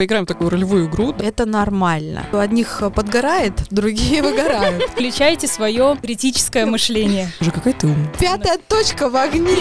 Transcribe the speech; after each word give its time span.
Поиграем 0.00 0.26
в 0.26 0.28
такую 0.28 0.50
ролевую 0.50 0.86
игру. 0.86 1.12
Это 1.18 1.44
нормально. 1.44 2.24
У 2.32 2.36
одних 2.36 2.84
подгорает, 2.94 3.54
другие 3.70 4.22
выгорают. 4.22 4.80
Включайте 4.92 5.48
свое 5.48 5.96
критическое 6.00 6.66
мышление. 6.66 7.32
Уже 7.40 7.50
какая 7.50 7.74
ты 7.74 7.88
умная. 7.88 8.14
Пятая 8.16 8.60
точка 8.68 9.10
в 9.10 9.16
огне. 9.16 9.56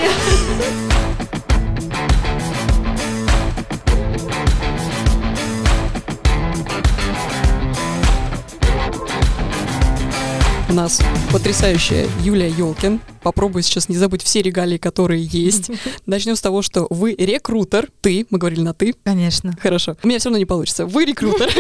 У 10.69 10.74
нас 10.74 11.01
потрясающая 11.31 12.06
Юлия 12.22 12.49
Ёлкин. 12.49 12.99
Попробую 13.28 13.62
сейчас 13.62 13.89
не 13.89 13.97
забыть 13.97 14.23
все 14.23 14.41
регалии, 14.41 14.78
которые 14.78 15.21
есть. 15.21 15.69
Начнем 16.05 16.38
с 16.38 16.41
того, 16.41 16.62
что 16.62 16.88
вы 16.89 17.13
рекрутер. 17.13 17.89
Ты, 17.99 18.26
мы 18.30 18.38
говорили 18.38 18.62
на 18.62 18.73
ты. 18.73 18.95
Конечно. 19.03 19.53
Хорошо. 19.62 19.98
У 20.02 20.07
меня 20.07 20.20
все 20.20 20.30
равно 20.30 20.38
не 20.38 20.45
получится. 20.45 20.85
Вы 20.85 21.03
рекрутер. 21.03 21.52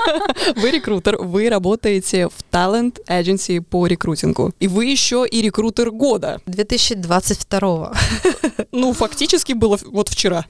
Вы 0.56 0.70
рекрутер. 0.70 1.18
Вы 1.18 1.50
работаете 1.50 2.28
в 2.28 2.34
Talent 2.50 2.96
Agency 3.06 3.60
по 3.60 3.86
рекрутингу. 3.86 4.54
И 4.60 4.66
вы 4.66 4.86
еще 4.86 5.26
и 5.30 5.42
рекрутер 5.42 5.90
года. 5.90 6.40
2022. 6.46 7.92
Ну, 8.72 8.92
фактически 8.92 9.52
было 9.52 9.78
вот 9.86 10.08
вчера. 10.08 10.46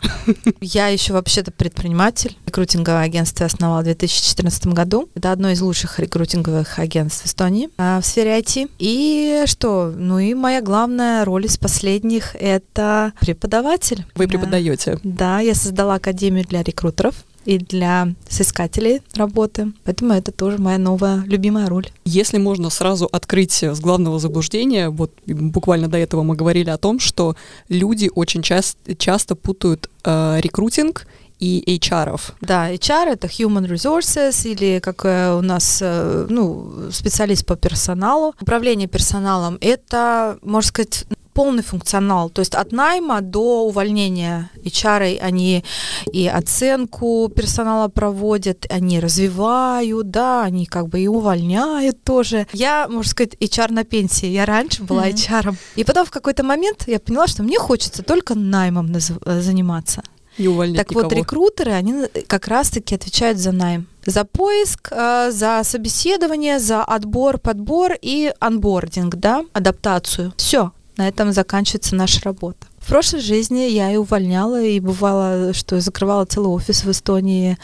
Я 0.61 0.89
еще 0.89 1.15
вообще-то 1.15 1.53
предприниматель. 1.53 2.37
Рекрутинговое 2.47 3.03
агентство 3.03 3.47
основала 3.47 3.81
в 3.81 3.85
2014 3.85 4.67
году. 4.67 5.09
Это 5.15 5.33
одно 5.33 5.51
из 5.51 5.61
лучших 5.63 5.99
рекрутинговых 5.99 6.79
агентств 6.79 7.23
в 7.23 7.27
Эстонии 7.27 7.71
а, 7.79 8.01
в 8.01 8.05
сфере 8.05 8.39
IT. 8.39 8.71
И 8.79 9.45
что? 9.47 9.93
Ну 9.97 10.19
и 10.19 10.35
моя 10.35 10.60
главная 10.63 11.25
роль 11.25 11.47
из 11.47 11.57
последних— 11.59 12.35
это 12.41 13.13
преподаватель. 13.21 14.05
Вы 14.15 14.27
Да. 14.27 14.31
преподаете. 14.31 14.99
Да, 15.03 15.41
я 15.41 15.55
создала 15.55 15.95
академию 15.95 16.45
для 16.47 16.63
рекрутеров 16.63 17.15
и 17.47 17.59
для 17.59 18.09
соискателей 18.29 19.01
работы. 19.15 19.73
Поэтому 19.85 20.13
это 20.13 20.31
тоже 20.31 20.59
моя 20.59 20.79
новая 20.79 21.23
любимая 21.25 21.69
роль. 21.69 21.89
Если 22.05 22.37
можно 22.39 22.71
сразу 22.71 23.09
открыть 23.11 23.63
с 23.63 23.81
главного 23.81 24.19
заблуждения, 24.19 24.91
вот 24.91 25.13
буквально 25.27 25.89
до 25.89 25.97
этого 25.97 26.23
мы 26.23 26.37
говорили 26.37 26.71
о 26.71 26.77
том, 26.77 26.99
что 27.01 27.37
люди 27.69 28.11
очень 28.15 28.43
часто, 28.43 28.95
часто 28.95 29.37
путают 29.37 29.89
э, 30.05 30.39
рекрутинг 30.41 31.07
и 31.41 31.79
HR. 31.79 32.21
Да, 32.41 32.71
HR— 32.71 33.09
это 33.13 33.27
Human 33.27 33.67
Resources 33.67 34.47
или 34.47 34.79
как 34.81 35.05
э, 35.05 35.35
у 35.35 35.41
нас, 35.43 35.79
э, 35.83 36.27
ну, 36.29 36.91
специалист 36.93 37.47
по 37.47 37.57
персоналу. 37.57 38.35
Управление 38.41 38.89
персоналом— 38.89 39.59
это, 39.61 40.39
можно 40.43 40.69
сказать, 40.69 41.07
полный 41.33 41.63
функционал, 41.63 42.29
то 42.29 42.41
есть 42.41 42.55
от 42.55 42.73
найма 42.73 43.21
до 43.21 43.65
увольнения 43.65 44.51
HR 44.65 45.19
они 45.21 45.65
и 46.13 46.27
оценку 46.27 47.31
персонала 47.35 47.89
проводят, 47.89 48.67
они 48.69 49.01
развивают, 49.01 50.11
да, 50.11 50.43
они 50.43 50.67
как 50.67 50.89
бы 50.89 51.01
и 51.01 51.09
увольняют 51.09 52.03
тоже. 52.05 52.47
Я, 52.53 52.89
можно 52.89 53.11
сказать, 53.11 53.37
HR 53.41 53.73
на 53.73 53.85
пенсии. 53.85 54.27
Я 54.27 54.45
раньше 54.45 54.83
была 54.83 55.03
Мгм. 55.03 55.15
HR. 55.15 55.55
И 55.77 55.85
потом 55.85 56.05
в 56.05 56.11
какой-то 56.11 56.43
момент 56.43 56.85
я 56.87 56.99
поняла, 56.99 57.27
что 57.27 57.43
мне 57.43 57.59
хочется 57.59 58.03
только 58.03 58.35
наймом 58.35 58.93
э, 58.95 59.41
заниматься. 59.41 60.03
Не 60.41 60.49
увольнять 60.49 60.77
Так 60.79 60.93
вот, 60.95 61.05
никого. 61.05 61.21
рекрутеры, 61.21 61.73
они 61.73 61.93
на- 61.93 62.09
как 62.27 62.49
раз-таки 62.49 62.95
отвечают 62.95 63.39
за 63.39 63.53
найм. 63.53 63.87
За 64.07 64.25
поиск, 64.25 64.89
э, 64.91 65.31
за 65.31 65.61
собеседование, 65.65 66.59
за 66.59 66.83
отбор, 66.83 67.39
подбор 67.39 67.93
и 68.01 68.33
анбординг, 68.41 69.17
да, 69.17 69.45
адаптацию. 69.53 70.33
Все, 70.37 70.73
на 70.97 71.09
этом 71.09 71.33
заканчивается 71.33 71.95
наша 71.95 72.21
работа. 72.25 72.67
В 72.81 72.89
прошлой 72.89 73.21
жизни 73.21 73.69
я 73.69 73.93
и 73.93 73.97
увольняла, 73.97 74.61
и 74.61 74.81
бывало, 74.81 75.53
что 75.53 75.77
я 75.77 75.81
закрывала 75.81 76.25
целый 76.25 76.49
офис 76.49 76.83
в 76.83 76.91
Эстонии, 76.91 77.57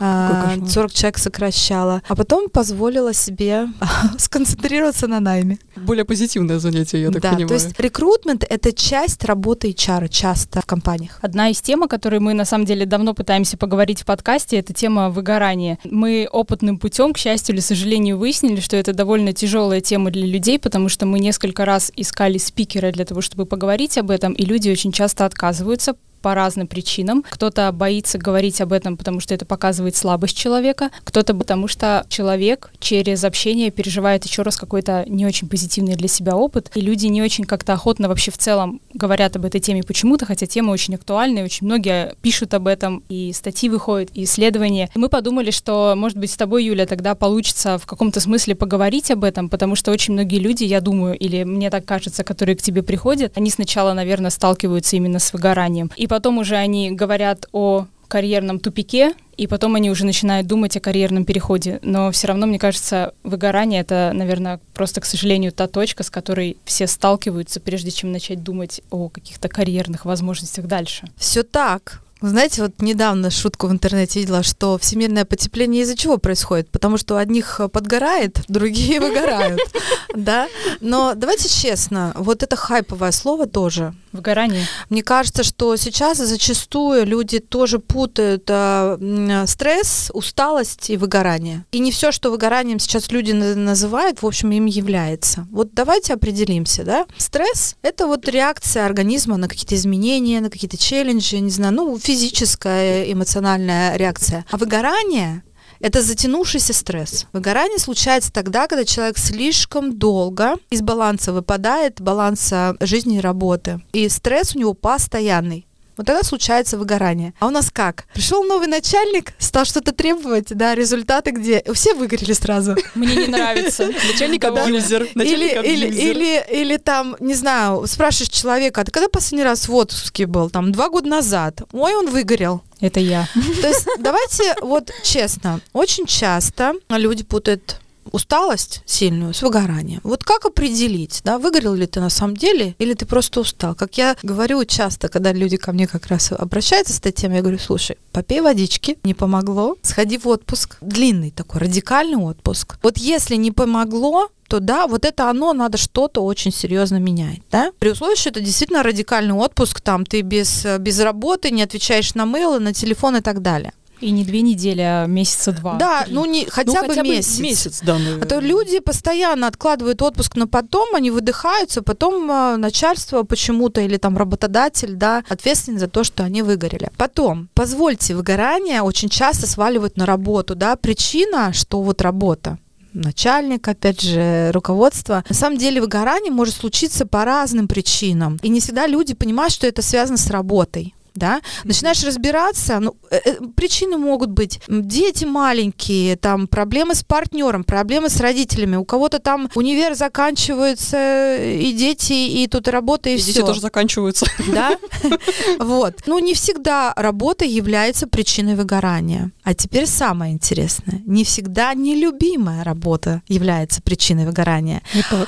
а, 0.00 0.48
кошмар. 0.50 0.68
40 0.68 0.92
человек 0.92 1.18
сокращала, 1.18 2.02
а 2.08 2.14
потом 2.14 2.50
позволила 2.50 3.14
себе 3.14 3.68
сконцентрироваться 4.18 5.06
на 5.06 5.20
найме. 5.20 5.58
Более 5.76 6.04
позитивное 6.04 6.58
занятие, 6.58 7.02
я 7.02 7.10
так 7.10 7.22
да, 7.22 7.30
понимаю. 7.30 7.48
то 7.48 7.54
есть 7.54 7.80
рекрутмент— 7.80 8.44
это 8.48 8.72
часть 8.72 9.24
работы 9.24 9.70
HR 9.70 10.08
часто 10.08 10.60
в 10.60 10.66
компаниях. 10.66 11.18
Одна 11.22 11.48
из 11.48 11.62
тем, 11.62 11.84
о 11.84 11.88
которой 11.88 12.20
мы 12.20 12.34
на 12.34 12.44
самом 12.44 12.66
деле 12.66 12.84
давно 12.84 13.14
пытаемся 13.14 13.56
поговорить 13.56 14.02
в 14.02 14.04
подкасте, 14.04 14.58
это 14.58 14.74
тема 14.74 15.08
выгорания. 15.08 15.78
Мы 15.84 16.28
опытным 16.30 16.78
путем, 16.78 17.12
к 17.12 17.18
счастью 17.18 17.54
или 17.54 17.60
сожалению, 17.60 18.18
выяснили, 18.18 18.60
что 18.60 18.76
это 18.76 18.92
довольно 18.92 19.32
тяжелая 19.32 19.80
тема 19.80 20.10
для 20.10 20.26
людей, 20.26 20.58
потому 20.58 20.88
что 20.88 21.06
мы 21.06 21.20
несколько 21.20 21.64
раз 21.64 21.92
искали 21.96 22.38
спикера 22.38 22.90
для 22.90 23.04
того, 23.04 23.20
чтобы 23.20 23.46
поговорить 23.46 23.96
об 23.98 24.10
этом, 24.10 24.32
и 24.32 24.44
люди 24.44 24.63
очень 24.72 24.92
часто 24.92 25.24
отказываются 25.24 25.96
по 26.24 26.34
разным 26.34 26.66
причинам. 26.66 27.22
Кто-то 27.28 27.70
боится 27.70 28.16
говорить 28.16 28.62
об 28.62 28.72
этом, 28.72 28.96
потому 28.96 29.20
что 29.20 29.34
это 29.34 29.44
показывает 29.44 29.94
слабость 29.94 30.34
человека, 30.34 30.88
кто-то 31.04 31.34
потому 31.34 31.68
что 31.68 32.06
человек 32.08 32.72
через 32.78 33.24
общение 33.24 33.70
переживает 33.70 34.24
еще 34.24 34.40
раз 34.40 34.56
какой-то 34.56 35.04
не 35.06 35.26
очень 35.26 35.50
позитивный 35.50 35.96
для 35.96 36.08
себя 36.08 36.34
опыт, 36.34 36.70
и 36.74 36.80
люди 36.80 37.08
не 37.08 37.20
очень 37.20 37.44
как-то 37.44 37.74
охотно 37.74 38.08
вообще 38.08 38.30
в 38.30 38.38
целом 38.38 38.80
говорят 38.94 39.36
об 39.36 39.44
этой 39.44 39.60
теме 39.60 39.82
почему-то, 39.82 40.24
хотя 40.24 40.46
тема 40.46 40.70
очень 40.70 40.94
актуальная, 40.94 41.44
очень 41.44 41.66
многие 41.66 42.14
пишут 42.22 42.54
об 42.54 42.68
этом, 42.68 43.02
и 43.10 43.34
статьи 43.34 43.68
выходят, 43.68 44.08
и 44.14 44.24
исследования. 44.24 44.88
И 44.94 44.98
мы 44.98 45.10
подумали, 45.10 45.50
что, 45.50 45.92
может 45.94 46.16
быть, 46.16 46.30
с 46.30 46.36
тобой, 46.38 46.64
Юля, 46.64 46.86
тогда 46.86 47.14
получится 47.14 47.76
в 47.76 47.84
каком-то 47.84 48.20
смысле 48.20 48.54
поговорить 48.54 49.10
об 49.10 49.24
этом, 49.24 49.50
потому 49.50 49.76
что 49.76 49.90
очень 49.90 50.14
многие 50.14 50.38
люди, 50.38 50.64
я 50.64 50.80
думаю, 50.80 51.18
или 51.18 51.44
мне 51.44 51.68
так 51.68 51.84
кажется, 51.84 52.24
которые 52.24 52.56
к 52.56 52.62
тебе 52.62 52.82
приходят, 52.82 53.36
они 53.36 53.50
сначала, 53.50 53.92
наверное, 53.92 54.30
сталкиваются 54.30 54.96
именно 54.96 55.18
с 55.18 55.30
выгоранием, 55.34 55.90
и 55.96 56.06
потом 56.14 56.38
уже 56.38 56.54
они 56.54 56.92
говорят 56.92 57.48
о 57.50 57.86
карьерном 58.06 58.60
тупике, 58.60 59.14
и 59.36 59.48
потом 59.48 59.74
они 59.74 59.90
уже 59.90 60.06
начинают 60.06 60.46
думать 60.46 60.76
о 60.76 60.80
карьерном 60.80 61.24
переходе. 61.24 61.80
Но 61.82 62.12
все 62.12 62.28
равно, 62.28 62.46
мне 62.46 62.60
кажется, 62.60 63.14
выгорание 63.24 63.80
это, 63.80 64.12
наверное, 64.14 64.60
просто, 64.74 65.00
к 65.00 65.06
сожалению, 65.06 65.50
та 65.50 65.66
точка, 65.66 66.04
с 66.04 66.10
которой 66.10 66.56
все 66.64 66.86
сталкиваются, 66.86 67.58
прежде 67.58 67.90
чем 67.90 68.12
начать 68.12 68.44
думать 68.44 68.80
о 68.90 69.08
каких-то 69.08 69.48
карьерных 69.48 70.04
возможностях 70.04 70.66
дальше. 70.66 71.08
Все 71.16 71.42
так. 71.42 72.03
Знаете, 72.20 72.62
вот 72.62 72.80
недавно 72.80 73.30
шутку 73.30 73.66
в 73.66 73.72
интернете 73.72 74.20
видела, 74.20 74.42
что 74.42 74.78
всемирное 74.78 75.24
потепление 75.24 75.82
из-за 75.82 75.96
чего 75.96 76.16
происходит? 76.16 76.70
Потому 76.70 76.96
что 76.96 77.16
одних 77.18 77.60
э, 77.60 77.68
подгорает, 77.68 78.40
другие 78.48 79.00
выгорают, 79.00 79.60
да? 80.14 80.48
Но 80.80 81.14
давайте 81.14 81.48
честно, 81.48 82.12
вот 82.16 82.42
это 82.42 82.56
хайповое 82.56 83.10
слово 83.12 83.46
тоже. 83.46 83.94
Выгорание. 84.12 84.64
Мне 84.90 85.02
кажется, 85.02 85.42
что 85.42 85.74
сейчас 85.76 86.18
зачастую 86.18 87.04
люди 87.04 87.40
тоже 87.40 87.78
путают 87.80 88.44
э, 88.48 88.96
м, 89.00 89.46
стресс, 89.46 90.10
усталость 90.14 90.88
и 90.90 90.96
выгорание. 90.96 91.64
И 91.72 91.78
не 91.80 91.90
все, 91.90 92.12
что 92.12 92.30
выгоранием 92.30 92.78
сейчас 92.78 93.10
люди 93.10 93.32
на- 93.32 93.54
называют, 93.56 94.22
в 94.22 94.26
общем, 94.26 94.50
им 94.52 94.66
является. 94.66 95.46
Вот 95.50 95.74
давайте 95.74 96.14
определимся, 96.14 96.84
да? 96.84 97.06
Стресс— 97.18 97.74
это 97.82 98.06
вот 98.06 98.28
реакция 98.28 98.86
организма 98.86 99.36
на 99.36 99.48
какие-то 99.48 99.74
изменения, 99.74 100.40
на 100.40 100.48
какие-то 100.48 100.76
челленджи, 100.78 101.38
не 101.40 101.50
знаю, 101.50 101.74
ну, 101.74 101.98
физическая, 102.14 103.12
эмоциональная 103.12 103.96
реакция. 103.96 104.44
А 104.50 104.56
выгорание 104.56 105.42
это 105.80 106.00
затянувшийся 106.00 106.72
стресс. 106.72 107.26
Выгорание 107.32 107.78
случается 107.78 108.32
тогда, 108.32 108.68
когда 108.68 108.84
человек 108.84 109.18
слишком 109.18 109.98
долго 109.98 110.54
из 110.70 110.80
баланса 110.80 111.32
выпадает, 111.32 112.00
баланса 112.00 112.76
жизни 112.80 113.18
и 113.18 113.20
работы. 113.20 113.82
И 113.92 114.08
стресс 114.08 114.54
у 114.54 114.60
него 114.60 114.74
постоянный. 114.74 115.66
Вот 115.96 116.06
тогда 116.06 116.22
случается 116.22 116.76
выгорание. 116.78 117.34
А 117.40 117.46
у 117.46 117.50
нас 117.50 117.70
как? 117.70 118.06
Пришел 118.14 118.42
новый 118.44 118.66
начальник, 118.66 119.32
стал 119.38 119.64
что-то 119.64 119.92
требовать, 119.92 120.46
да, 120.48 120.74
результаты 120.74 121.30
где? 121.30 121.62
Все 121.74 121.94
выгорели 121.94 122.32
сразу. 122.32 122.76
Мне 122.94 123.14
не 123.16 123.26
нравится. 123.28 123.86
Начальник 124.12 124.40
Да. 124.42 124.48
абьюзер. 124.64 125.02
Или, 125.04 125.12
Начальник 125.14 125.64
или, 125.64 125.86
абьюзер. 125.86 126.10
или, 126.10 126.44
или 126.62 126.76
там, 126.76 127.16
не 127.20 127.34
знаю, 127.34 127.86
спрашиваешь 127.86 128.30
человека, 128.30 128.80
а 128.80 128.84
ты 128.84 128.90
когда 128.90 129.08
последний 129.08 129.44
раз 129.44 129.68
в 129.68 129.74
отпуске 129.74 130.26
был? 130.26 130.50
Там 130.50 130.72
два 130.72 130.88
года 130.88 131.08
назад. 131.08 131.62
Ой, 131.72 131.94
он 131.94 132.10
выгорел. 132.10 132.62
Это 132.80 133.00
я. 133.00 133.28
То 133.62 133.68
есть 133.68 133.86
давайте 133.98 134.54
вот 134.60 134.90
честно, 135.02 135.60
очень 135.72 136.06
часто 136.06 136.74
люди 136.90 137.22
путают 137.24 137.80
усталость 138.12 138.82
сильную 138.86 139.34
с 139.34 139.42
выгоранием. 139.42 140.00
Вот 140.04 140.24
как 140.24 140.44
определить, 140.44 141.20
да, 141.24 141.38
выгорел 141.38 141.74
ли 141.74 141.86
ты 141.86 142.00
на 142.00 142.10
самом 142.10 142.36
деле 142.36 142.74
или 142.78 142.94
ты 142.94 143.06
просто 143.06 143.40
устал? 143.40 143.74
Как 143.74 143.96
я 143.98 144.16
говорю 144.22 144.64
часто, 144.64 145.08
когда 145.08 145.32
люди 145.32 145.56
ко 145.56 145.72
мне 145.72 145.86
как 145.86 146.06
раз 146.06 146.32
обращаются 146.32 146.92
с 146.92 146.98
этой 146.98 147.12
темой, 147.12 147.36
я 147.36 147.42
говорю, 147.42 147.58
слушай, 147.58 147.96
попей 148.12 148.40
водички, 148.40 148.98
не 149.04 149.14
помогло, 149.14 149.76
сходи 149.82 150.18
в 150.18 150.26
отпуск, 150.26 150.76
длинный 150.80 151.30
такой, 151.30 151.60
радикальный 151.60 152.16
отпуск. 152.16 152.76
Вот 152.82 152.98
если 152.98 153.36
не 153.36 153.50
помогло, 153.50 154.28
то 154.48 154.60
да, 154.60 154.86
вот 154.86 155.04
это 155.04 155.30
оно 155.30 155.52
надо 155.52 155.78
что-то 155.78 156.20
очень 156.20 156.52
серьезно 156.52 156.96
менять, 156.96 157.40
да? 157.50 157.72
При 157.78 157.90
условии, 157.90 158.16
что 158.16 158.30
это 158.30 158.40
действительно 158.40 158.82
радикальный 158.82 159.34
отпуск, 159.34 159.80
там 159.80 160.04
ты 160.04 160.20
без, 160.20 160.66
без 160.78 161.00
работы, 161.00 161.50
не 161.50 161.62
отвечаешь 161.62 162.14
на 162.14 162.26
мейлы, 162.26 162.58
на 162.58 162.72
телефон 162.72 163.16
и 163.16 163.20
так 163.20 163.42
далее. 163.42 163.72
И 164.04 164.10
не 164.10 164.22
две 164.22 164.42
недели, 164.42 164.82
а 164.82 165.06
месяца 165.06 165.50
два. 165.52 165.76
Да, 165.76 166.04
ну 166.08 166.26
не 166.26 166.44
хотя, 166.44 166.82
ну, 166.82 166.82
бы 166.82 166.88
хотя 166.88 167.02
бы 167.02 167.08
месяц. 167.08 167.38
месяц, 167.38 167.80
да, 167.82 167.94
наверное. 167.94 168.22
А 168.22 168.26
то 168.26 168.38
люди 168.38 168.78
постоянно 168.80 169.46
откладывают 169.46 170.02
отпуск 170.02 170.36
на 170.36 170.46
потом, 170.46 170.94
они 170.94 171.10
выдыхаются, 171.10 171.80
потом 171.80 172.30
э, 172.30 172.56
начальство 172.56 173.22
почему-то 173.22 173.80
или 173.80 173.96
там 173.96 174.18
работодатель, 174.18 174.92
да, 174.92 175.24
ответственен 175.26 175.78
за 175.78 175.88
то, 175.88 176.04
что 176.04 176.22
они 176.22 176.42
выгорели. 176.42 176.90
Потом, 176.98 177.48
позвольте, 177.54 178.14
выгорание 178.14 178.82
очень 178.82 179.08
часто 179.08 179.46
сваливают 179.46 179.96
на 179.96 180.04
работу, 180.04 180.54
да, 180.54 180.76
причина, 180.76 181.54
что 181.54 181.80
вот 181.80 182.02
работа 182.02 182.58
начальник, 182.92 183.66
опять 183.66 184.02
же, 184.02 184.50
руководство. 184.52 185.24
На 185.28 185.34
самом 185.34 185.58
деле 185.58 185.80
выгорание 185.80 186.30
может 186.30 186.54
случиться 186.54 187.06
по 187.06 187.24
разным 187.24 187.68
причинам. 187.68 188.38
И 188.42 188.48
не 188.48 188.60
всегда 188.60 188.86
люди 188.86 189.14
понимают, 189.14 189.52
что 189.52 189.66
это 189.66 189.82
связано 189.82 190.16
с 190.18 190.28
работой 190.28 190.94
да, 191.14 191.40
начинаешь 191.64 192.02
разбираться, 192.04 192.80
ну, 192.80 192.96
э, 193.10 193.20
э, 193.24 193.36
причины 193.56 193.98
могут 193.98 194.30
быть, 194.30 194.60
дети 194.68 195.24
маленькие, 195.24 196.16
там, 196.16 196.46
проблемы 196.46 196.94
с 196.94 197.04
партнером, 197.04 197.64
проблемы 197.64 198.08
с 198.08 198.20
родителями, 198.20 198.76
у 198.76 198.84
кого-то 198.84 199.18
там 199.18 199.48
универ 199.54 199.94
заканчивается, 199.94 201.36
и 201.36 201.72
дети, 201.72 202.12
и 202.12 202.46
тут 202.48 202.68
работа, 202.68 203.10
и, 203.10 203.14
И 203.14 203.18
все. 203.18 203.32
дети 203.32 203.40
тоже 203.40 203.60
заканчиваются. 203.60 204.26
Да? 204.52 204.76
Вот. 205.58 206.02
Ну, 206.06 206.18
не 206.18 206.34
всегда 206.34 206.92
работа 206.96 207.44
является 207.44 208.06
причиной 208.06 208.54
выгорания. 208.54 209.30
А 209.42 209.54
теперь 209.54 209.86
самое 209.86 210.32
интересное. 210.32 211.02
Не 211.06 211.24
всегда 211.24 211.74
нелюбимая 211.74 212.64
работа 212.64 213.22
является 213.28 213.82
причиной 213.82 214.26
выгорания. 214.26 214.82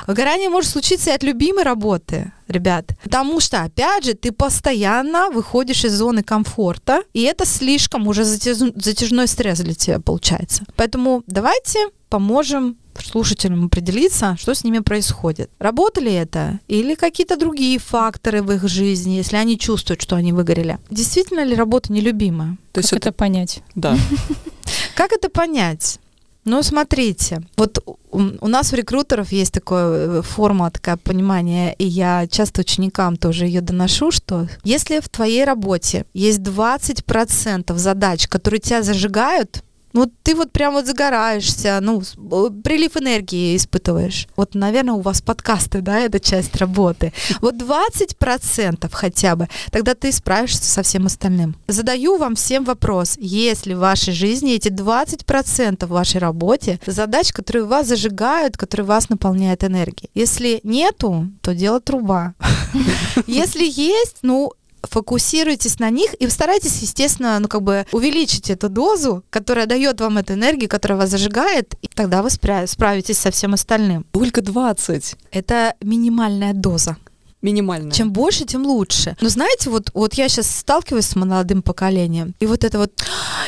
Выгорание 0.06 0.48
может 0.48 0.70
случиться 0.70 1.10
и 1.10 1.14
от 1.14 1.22
любимой 1.22 1.64
работы, 1.64 2.32
ребят. 2.48 2.92
Потому 3.02 3.40
что, 3.40 3.62
опять 3.62 4.04
же, 4.04 4.14
ты 4.14 4.32
постоянно 4.32 5.30
выходишь 5.30 5.84
из 5.84 5.92
зоны 5.94 6.22
комфорта, 6.22 7.02
и 7.12 7.22
это 7.22 7.44
слишком 7.46 8.06
уже 8.08 8.22
затяж- 8.22 8.72
затяжной 8.76 9.26
стресс 9.28 9.60
для 9.60 9.74
тебя 9.74 10.00
получается. 10.00 10.64
Поэтому 10.76 11.22
давайте 11.26 11.78
поможем 12.08 12.76
слушателям 13.04 13.66
определиться, 13.66 14.36
что 14.40 14.54
с 14.54 14.64
ними 14.64 14.78
происходит. 14.78 15.50
Работа 15.58 16.00
ли 16.00 16.12
это? 16.12 16.60
Или 16.66 16.94
какие-то 16.94 17.36
другие 17.36 17.78
факторы 17.78 18.42
в 18.42 18.50
их 18.52 18.66
жизни, 18.68 19.12
если 19.16 19.36
они 19.36 19.58
чувствуют, 19.58 20.00
что 20.00 20.16
они 20.16 20.32
выгорели? 20.32 20.78
Действительно 20.90 21.44
ли 21.44 21.54
работа 21.54 21.92
нелюбимая? 21.92 22.56
То 22.72 22.78
есть 22.80 22.90
Как 22.90 23.00
это, 23.00 23.08
это 23.10 23.18
понять? 23.18 23.62
да. 23.74 23.98
Как 24.94 25.12
это 25.12 25.28
понять? 25.28 25.98
Ну, 26.46 26.62
смотрите, 26.62 27.42
вот 27.56 27.84
у 28.12 28.48
нас 28.48 28.72
у 28.72 28.76
рекрутеров 28.76 29.32
есть 29.32 29.52
такая 29.52 30.22
форма, 30.22 30.70
такое 30.70 30.96
понимание, 30.96 31.74
и 31.74 31.84
я 31.84 32.28
часто 32.28 32.60
ученикам 32.60 33.16
тоже 33.16 33.46
ее 33.46 33.60
доношу, 33.60 34.12
что 34.12 34.48
если 34.62 35.00
в 35.00 35.08
твоей 35.08 35.44
работе 35.44 36.06
есть 36.14 36.38
20% 36.38 37.76
задач, 37.76 38.28
которые 38.28 38.60
тебя 38.60 38.82
зажигают, 38.84 39.64
ну, 39.96 40.12
ты 40.22 40.34
вот 40.34 40.52
прям 40.52 40.74
вот 40.74 40.86
загораешься, 40.86 41.78
ну, 41.80 42.02
э, 42.02 42.50
прилив 42.62 42.96
энергии 42.96 43.56
испытываешь. 43.56 44.28
Вот, 44.36 44.54
наверное, 44.54 44.94
у 44.94 45.00
вас 45.00 45.22
подкасты, 45.22 45.80
да, 45.80 46.00
это 46.00 46.20
часть 46.20 46.54
работы. 46.56 47.12
Вот 47.40 47.54
20% 47.54 48.88
хотя 48.92 49.36
бы, 49.36 49.48
тогда 49.70 49.94
ты 49.94 50.12
справишься 50.12 50.64
со 50.64 50.82
всем 50.82 51.06
остальным. 51.06 51.56
Задаю 51.66 52.18
вам 52.18 52.34
всем 52.34 52.64
вопрос, 52.64 53.16
есть 53.18 53.66
ли 53.66 53.74
в 53.74 53.78
вашей 53.78 54.12
жизни 54.12 54.54
эти 54.54 54.68
20% 54.68 55.86
в 55.86 55.90
вашей 55.90 56.18
работе 56.20 56.78
задач, 56.86 57.32
которые 57.32 57.64
вас 57.64 57.86
зажигают, 57.86 58.58
которые 58.58 58.86
вас 58.86 59.08
наполняют 59.08 59.64
энергией? 59.64 60.10
Если 60.14 60.60
нету, 60.62 61.28
то 61.40 61.54
дело 61.54 61.80
труба. 61.80 62.34
Если 63.26 63.64
есть, 63.64 64.18
ну, 64.22 64.52
фокусируйтесь 64.90 65.78
на 65.78 65.90
них 65.90 66.14
и 66.14 66.28
старайтесь, 66.28 66.82
естественно, 66.82 67.38
ну 67.38 67.48
как 67.48 67.62
бы 67.62 67.86
увеличить 67.92 68.50
эту 68.50 68.68
дозу, 68.68 69.24
которая 69.30 69.66
дает 69.66 70.00
вам 70.00 70.18
эту 70.18 70.34
энергию, 70.34 70.68
которая 70.68 70.98
вас 70.98 71.10
зажигает, 71.10 71.74
и 71.82 71.88
тогда 71.88 72.22
вы 72.22 72.28
спра- 72.28 72.66
справитесь 72.66 73.18
со 73.18 73.30
всем 73.30 73.54
остальным. 73.54 74.04
Только 74.12 74.42
20. 74.42 75.16
Это 75.30 75.74
минимальная 75.82 76.52
доза. 76.52 76.96
Минимально. 77.42 77.92
Чем 77.92 78.12
больше, 78.12 78.44
тем 78.44 78.66
лучше. 78.66 79.16
Но 79.20 79.28
знаете, 79.28 79.70
вот, 79.70 79.90
вот 79.94 80.14
я 80.14 80.28
сейчас 80.28 80.50
сталкиваюсь 80.50 81.06
с 81.06 81.14
молодым 81.14 81.62
поколением, 81.62 82.34
и 82.40 82.46
вот 82.46 82.64
это 82.64 82.78
вот, 82.78 83.04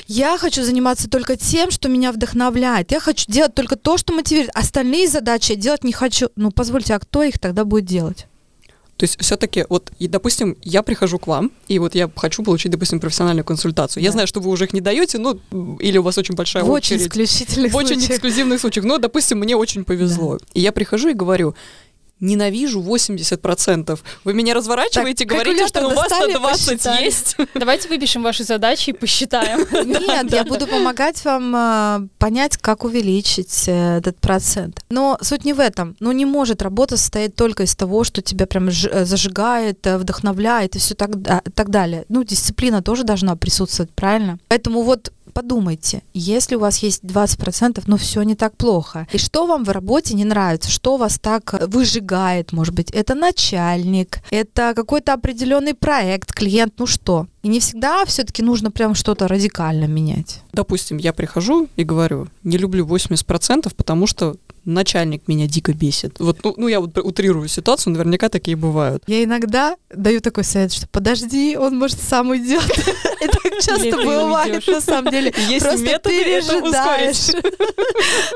я 0.06 0.38
хочу 0.38 0.62
заниматься 0.62 1.08
только 1.08 1.36
тем, 1.36 1.70
что 1.70 1.88
меня 1.88 2.12
вдохновляет, 2.12 2.92
я 2.92 3.00
хочу 3.00 3.24
делать 3.26 3.54
только 3.54 3.76
то, 3.76 3.96
что 3.96 4.12
мотивирует, 4.12 4.54
остальные 4.54 5.08
задачи 5.08 5.52
я 5.52 5.56
делать 5.56 5.84
не 5.84 5.92
хочу. 5.92 6.28
Ну, 6.36 6.52
позвольте, 6.52 6.94
а 6.94 6.98
кто 6.98 7.22
их 7.22 7.38
тогда 7.38 7.64
будет 7.64 7.86
делать? 7.86 8.26
То 8.98 9.04
есть 9.04 9.16
все-таки, 9.20 9.64
вот, 9.68 9.90
и, 10.00 10.08
допустим, 10.08 10.56
я 10.62 10.82
прихожу 10.82 11.18
к 11.18 11.26
вам, 11.28 11.52
и 11.68 11.78
вот 11.78 11.94
я 11.94 12.10
хочу 12.16 12.42
получить, 12.42 12.72
допустим, 12.72 12.98
профессиональную 13.00 13.44
консультацию. 13.44 14.02
Я 14.02 14.08
Да. 14.10 14.12
знаю, 14.14 14.26
что 14.26 14.40
вы 14.40 14.50
уже 14.50 14.64
их 14.64 14.72
не 14.74 14.80
даете, 14.80 15.18
ну, 15.18 15.38
или 15.78 15.98
у 15.98 16.02
вас 16.02 16.18
очень 16.18 16.34
большая 16.34 16.64
в 16.64 16.70
очень 16.70 16.96
очередь. 16.96 17.08
исключительных 17.08 17.72
в 17.72 17.76
очень 17.76 17.94
случаях. 17.94 18.10
эксклюзивных 18.10 18.60
случаях. 18.60 18.84
Но, 18.84 18.98
допустим, 18.98 19.38
мне 19.38 19.56
очень 19.56 19.84
повезло. 19.84 20.38
И 20.52 20.60
я 20.60 20.72
прихожу 20.72 21.10
и 21.10 21.14
говорю, 21.14 21.54
ненавижу 22.20 22.80
80%. 22.80 23.98
Вы 24.24 24.34
меня 24.34 24.54
разворачиваете, 24.54 25.24
Так, 25.24 25.34
говорите, 25.34 25.66
что 25.66 25.86
у 25.86 25.94
вас-то 25.94 26.08
достали, 26.08 26.34
20 26.34 26.66
посчитали. 26.66 27.04
есть. 27.04 27.36
Давайте 27.54 27.88
выпишем 27.88 28.22
ваши 28.22 28.44
задачи 28.44 28.90
и 28.90 28.92
посчитаем. 28.92 29.60
Нет, 29.86 30.32
я 30.32 30.44
буду 30.44 30.66
помогать 30.66 31.24
вам 31.24 31.54
а, 31.54 32.02
понять, 32.18 32.56
как 32.56 32.84
увеличить 32.84 33.64
э, 33.68 33.98
этот 33.98 34.20
процент. 34.20 34.80
Но 34.90 35.18
суть 35.20 35.44
не 35.44 35.52
в 35.52 35.60
этом. 35.60 35.96
Ну, 36.00 36.12
не 36.12 36.24
может 36.24 36.62
работа 36.62 36.96
состоять 36.96 37.34
только 37.34 37.62
из 37.62 37.74
того, 37.74 38.04
что 38.04 38.22
тебя 38.22 38.46
прям 38.46 38.68
э, 38.68 39.04
зажигает, 39.04 39.86
э, 39.86 39.98
вдохновляет 39.98 40.76
и 40.76 40.78
все 40.78 40.94
так 40.94 41.70
далее. 41.70 42.04
Ну, 42.08 42.24
дисциплина 42.24 42.82
тоже 42.82 43.04
должна 43.04 43.36
присутствовать, 43.36 43.90
правильно? 43.92 44.38
Поэтому 44.48 44.82
вот 44.82 45.12
подумайте, 45.38 46.02
если 46.14 46.56
у 46.56 46.58
вас 46.58 46.78
есть 46.78 47.04
20%, 47.04 47.84
ну 47.86 47.96
все 47.96 48.22
не 48.22 48.34
так 48.34 48.56
плохо. 48.56 49.06
И 49.12 49.18
что 49.18 49.46
вам 49.46 49.62
в 49.62 49.70
работе 49.70 50.14
не 50.14 50.24
нравится, 50.24 50.68
что 50.68 50.96
вас 50.96 51.20
так 51.20 51.54
э, 51.54 51.66
выжигает, 51.66 52.52
может 52.52 52.74
быть, 52.74 52.90
это 52.90 53.14
начальник, 53.14 54.18
это 54.30 54.72
какой-то 54.74 55.12
определенный 55.12 55.74
проект, 55.74 56.32
клиент, 56.32 56.74
ну 56.78 56.86
что? 56.86 57.28
И 57.44 57.48
не 57.48 57.60
всегда 57.60 58.04
все-таки 58.04 58.42
нужно 58.42 58.72
прям 58.72 58.96
что-то 58.96 59.28
радикально 59.28 59.84
менять. 59.84 60.42
Допустим, 60.52 60.96
я 60.96 61.12
прихожу 61.12 61.68
и 61.76 61.84
говорю, 61.84 62.26
не 62.42 62.58
люблю 62.58 62.84
80%, 62.84 63.72
потому 63.76 64.08
что 64.08 64.34
начальник 64.64 65.28
меня 65.28 65.46
дико 65.46 65.72
бесит. 65.72 66.18
Вот, 66.18 66.38
ну, 66.44 66.54
ну, 66.56 66.68
я 66.68 66.80
вот 66.80 66.96
утрирую 66.98 67.48
ситуацию, 67.48 67.92
наверняка 67.92 68.28
такие 68.28 68.56
бывают. 68.56 69.02
Я 69.06 69.24
иногда 69.24 69.76
даю 69.94 70.20
такой 70.20 70.44
совет, 70.44 70.72
что 70.72 70.86
подожди, 70.88 71.56
он 71.56 71.78
может 71.78 72.00
сам 72.00 72.30
уйдет. 72.30 72.62
Это 73.20 73.38
так 73.42 73.60
часто 73.60 73.96
бывает, 73.96 74.66
на 74.66 74.80
самом 74.80 75.10
деле. 75.10 75.32
Есть 75.48 75.66
Просто 75.66 75.98
пережидаешь. 75.98 77.34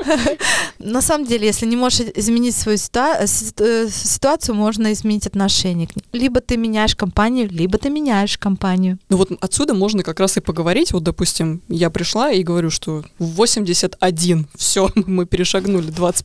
На 0.79 1.01
самом 1.01 1.25
деле, 1.25 1.47
если 1.47 1.65
не 1.65 1.75
можешь 1.75 2.01
изменить 2.15 2.55
свою 2.55 2.77
э, 2.77 3.25
э, 3.59 3.89
ситуацию, 3.89 4.55
можно 4.55 4.91
изменить 4.91 5.27
отношение. 5.27 5.87
Либо 6.11 6.41
ты 6.41 6.57
меняешь 6.57 6.95
компанию, 6.95 7.49
либо 7.49 7.77
ты 7.77 7.89
меняешь 7.89 8.37
компанию. 8.37 8.97
Ну 9.09 9.17
вот 9.17 9.31
отсюда 9.39 9.73
можно 9.73 10.03
как 10.03 10.19
раз 10.19 10.37
и 10.37 10.41
поговорить. 10.41 10.91
Вот, 10.91 11.03
допустим, 11.03 11.61
я 11.69 11.89
пришла 11.89 12.31
и 12.31 12.43
говорю, 12.43 12.69
что 12.69 13.03
81, 13.19 14.47
все, 14.55 14.89
мы 14.95 15.25
перешагнули 15.25 15.89
20%. 15.91 16.22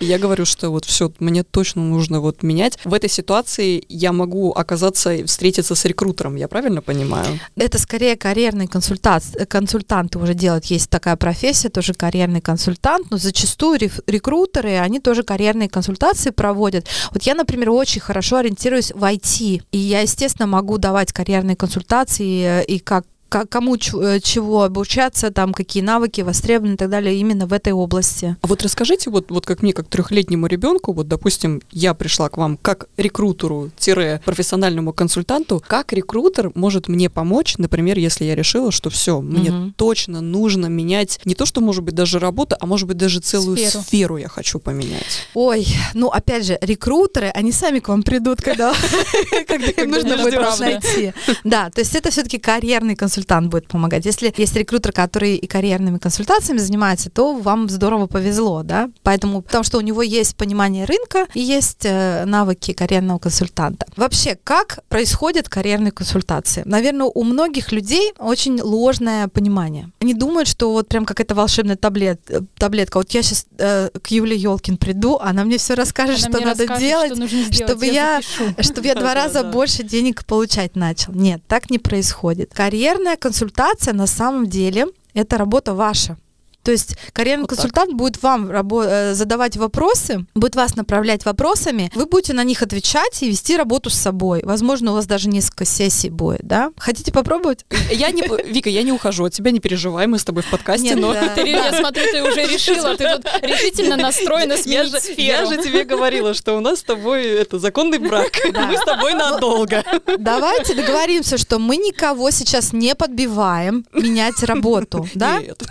И 0.00 0.04
я 0.04 0.18
говорю, 0.18 0.44
что 0.44 0.70
вот 0.70 0.84
все, 0.84 1.12
мне 1.18 1.42
точно 1.42 1.82
нужно 1.82 2.20
вот 2.20 2.42
менять. 2.42 2.78
В 2.84 2.94
этой 2.94 3.10
ситуации 3.10 3.84
я 3.88 4.12
могу 4.12 4.52
оказаться, 4.52 5.14
и 5.14 5.24
встретиться 5.24 5.74
с 5.74 5.84
рекрутером, 5.84 6.36
я 6.36 6.48
правильно 6.48 6.82
понимаю? 6.82 7.38
Это 7.56 7.78
скорее 7.78 8.16
карьерный 8.16 8.66
консультант. 8.66 9.24
Консультанты 9.48 10.18
уже 10.18 10.34
делают. 10.34 10.66
Есть 10.66 10.90
такая 10.90 11.16
профессия, 11.16 11.68
тоже 11.68 11.94
карьерный 11.94 12.40
консультант. 12.40 13.10
Но 13.10 13.16
зачастую 13.16 13.78
рекрутеры, 14.06 14.78
они 14.78 15.00
тоже 15.00 15.22
карьерные 15.22 15.68
консультации 15.68 16.30
проводят. 16.30 16.86
Вот 17.12 17.22
я, 17.22 17.34
например, 17.34 17.70
очень 17.70 18.00
хорошо 18.00 18.36
ориентируюсь 18.36 18.92
в 18.92 19.02
IT. 19.02 19.62
И 19.72 19.78
я, 19.78 20.00
естественно, 20.00 20.46
могу 20.46 20.78
давать 20.78 21.12
карьерные 21.12 21.56
консультации 21.56 22.60
э, 22.60 22.64
и 22.64 22.78
как 22.78 22.98
ка- 22.98 23.08
кому 23.28 23.76
э, 23.76 24.20
чего 24.20 24.62
обучаться, 24.62 25.30
там 25.30 25.52
какие 25.52 25.82
навыки 25.82 26.22
востребованы 26.22 26.74
и 26.74 26.76
так 26.76 26.88
далее 26.90 27.16
именно 27.16 27.46
в 27.46 27.52
этой 27.52 27.72
области. 27.72 28.36
А 28.40 28.46
вот 28.46 28.62
расскажите, 28.62 29.10
вот, 29.10 29.30
вот 29.30 29.44
как 29.46 29.62
мне, 29.62 29.72
как 29.72 29.88
трехлетнему 29.88 30.46
ребенку, 30.46 30.92
вот, 30.92 31.08
допустим, 31.08 31.60
я 31.70 31.92
пришла 31.94 32.28
к 32.28 32.36
вам 32.38 32.56
как 32.56 32.86
рекрутеру-профессиональному 32.96 34.92
консультанту, 34.92 35.62
как 35.66 35.92
рекрутер 35.92 36.50
может 36.54 36.88
мне 36.88 37.10
помочь, 37.10 37.58
например, 37.58 37.98
если 37.98 38.24
я 38.24 38.34
решила, 38.34 38.72
что 38.72 38.90
все, 38.90 39.20
мне 39.20 39.50
Мгм. 39.50 39.74
точно 39.76 40.20
нужно 40.20 40.66
менять 40.66 41.20
не 41.24 41.34
то, 41.34 41.44
что 41.46 41.60
может 41.60 41.84
быть 41.84 41.94
даже 41.94 42.18
работа, 42.18 42.56
а 42.60 42.66
может 42.66 42.88
быть 42.88 42.96
даже 42.96 43.20
целую 43.20 43.56
Сферу. 43.56 43.82
сферу, 43.84 44.16
я 44.16 44.28
хочу 44.28 44.58
поменять. 44.58 45.26
Ой, 45.34 45.66
ну 45.94 46.08
опять 46.08 46.46
же, 46.46 46.58
рекрутеры, 46.60 47.28
они 47.34 47.52
сами 47.52 47.78
к 47.80 47.88
вам 47.88 48.02
придут, 48.02 48.40
когда, 48.40 48.72
им 49.76 49.90
нужно 49.90 50.16
будет 50.16 50.58
найти. 50.58 51.12
Да, 51.44 51.70
то 51.70 51.80
есть 51.80 51.94
это 51.94 52.10
все-таки 52.10 52.38
карьерный 52.38 52.94
консультант. 52.96 53.17
Консультант 53.18 53.50
будет 53.50 53.68
помогать. 53.68 54.06
Если 54.06 54.32
есть 54.36 54.56
рекрутер, 54.56 54.92
который 54.92 55.36
и 55.36 55.46
карьерными 55.46 55.98
консультациями 55.98 56.58
занимается, 56.58 57.10
то 57.10 57.34
вам 57.34 57.68
здорово 57.68 58.06
повезло, 58.06 58.62
да? 58.62 58.90
Поэтому, 59.02 59.42
потому 59.42 59.64
что 59.64 59.78
у 59.78 59.80
него 59.80 60.02
есть 60.02 60.36
понимание 60.36 60.84
рынка 60.84 61.26
и 61.34 61.40
есть 61.40 61.84
э, 61.84 62.24
навыки 62.24 62.72
карьерного 62.72 63.18
консультанта. 63.18 63.86
Вообще, 63.96 64.38
как 64.44 64.78
происходит 64.88 65.48
карьерные 65.48 65.90
консультации? 65.90 66.62
Наверное, 66.64 67.06
у 67.06 67.24
многих 67.24 67.72
людей 67.72 68.12
очень 68.18 68.60
ложное 68.62 69.28
понимание. 69.28 69.90
Они 70.00 70.14
думают, 70.14 70.48
что 70.48 70.72
вот 70.72 70.88
прям 70.88 71.04
какая-то 71.04 71.34
волшебная 71.34 71.76
таблет, 71.76 72.20
э, 72.28 72.40
таблетка. 72.56 72.98
Вот 72.98 73.10
я 73.14 73.22
сейчас 73.22 73.46
э, 73.58 73.90
к 74.00 74.10
Юле 74.12 74.36
Ёлкин 74.36 74.76
приду, 74.76 75.18
она 75.20 75.44
мне 75.44 75.56
все 75.58 75.74
расскажет, 75.74 76.24
Она 76.24 76.38
что 76.38 76.46
надо 76.46 76.66
расскажет, 76.66 76.88
делать, 76.88 77.16
что 77.16 77.26
сделать, 77.26 77.54
чтобы 77.54 77.86
я, 77.86 78.20
запишу. 78.22 78.62
чтобы 78.62 78.86
я 78.86 78.94
два 78.94 79.14
раза 79.22 79.42
больше 79.42 79.82
денег 79.82 80.24
получать 80.24 80.76
начал. 80.76 81.12
Нет, 81.12 81.40
так 81.48 81.70
не 81.70 81.78
происходит. 81.78 82.52
Карьерная 82.54 83.07
консультация 83.16 83.94
на 83.94 84.06
самом 84.06 84.46
деле 84.46 84.86
это 85.14 85.38
работа 85.38 85.74
ваша. 85.74 86.16
То 86.68 86.72
есть 86.72 86.98
карьерный 87.14 87.44
Вот 87.44 87.48
так. 87.48 87.56
консультант 87.56 87.94
будет 87.94 88.22
вам 88.22 88.50
рабо- 88.50 88.84
э, 88.86 89.14
задавать 89.14 89.56
вопросы, 89.56 90.26
будет 90.34 90.54
вас 90.54 90.76
направлять 90.76 91.24
вопросами, 91.24 91.90
вы 91.94 92.04
будете 92.04 92.34
на 92.34 92.44
них 92.44 92.60
отвечать 92.60 93.22
и 93.22 93.30
вести 93.30 93.56
работу 93.56 93.88
с 93.88 93.94
собой. 93.94 94.42
Возможно, 94.44 94.90
у 94.90 94.94
вас 94.94 95.06
даже 95.06 95.30
несколько 95.30 95.64
сессий 95.64 96.10
будет, 96.10 96.42
да? 96.42 96.70
Хотите 96.76 97.10
попробовать? 97.10 97.64
Я 97.90 98.10
не, 98.10 98.22
Вика, 98.44 98.68
я 98.68 98.82
не 98.82 98.92
ухожу 98.92 99.24
от 99.24 99.32
тебя, 99.32 99.50
не 99.50 99.60
переживай, 99.60 100.06
мы 100.06 100.18
с 100.18 100.24
тобой 100.24 100.42
в 100.42 100.50
подкасте, 100.50 100.88
Нет, 100.88 100.98
но... 100.98 101.14
да. 101.14 101.28
Ты, 101.34 101.48
я 101.48 101.72
смотрю, 101.72 102.02
ты 102.12 102.22
уже 102.22 102.44
решила, 102.44 102.94
ты 102.98 103.16
тут 103.16 103.24
решительно 103.40 103.96
настроена 103.96 104.52
Я 104.52 104.58
сменить 104.58 104.90
же, 104.90 105.00
сферу. 105.00 105.22
я 105.22 105.46
же 105.46 105.62
тебе 105.62 105.84
говорила, 105.84 106.34
что 106.34 106.54
у 106.54 106.60
нас 106.60 106.80
с 106.80 106.82
тобой 106.82 107.24
это 107.28 107.58
законный 107.58 107.96
брак. 107.96 108.32
Мы 108.44 108.76
с 108.76 108.84
тобой 108.84 109.14
надолго. 109.14 109.82
Давайте 110.18 110.74
договоримся, 110.74 111.38
что 111.38 111.58
мы 111.58 111.78
никого 111.78 112.30
сейчас 112.30 112.74
не 112.74 112.94
подбиваем 112.94 113.86
менять 113.94 114.42
работу, 114.42 115.08
да? 115.14 115.40
Нет. 115.40 115.62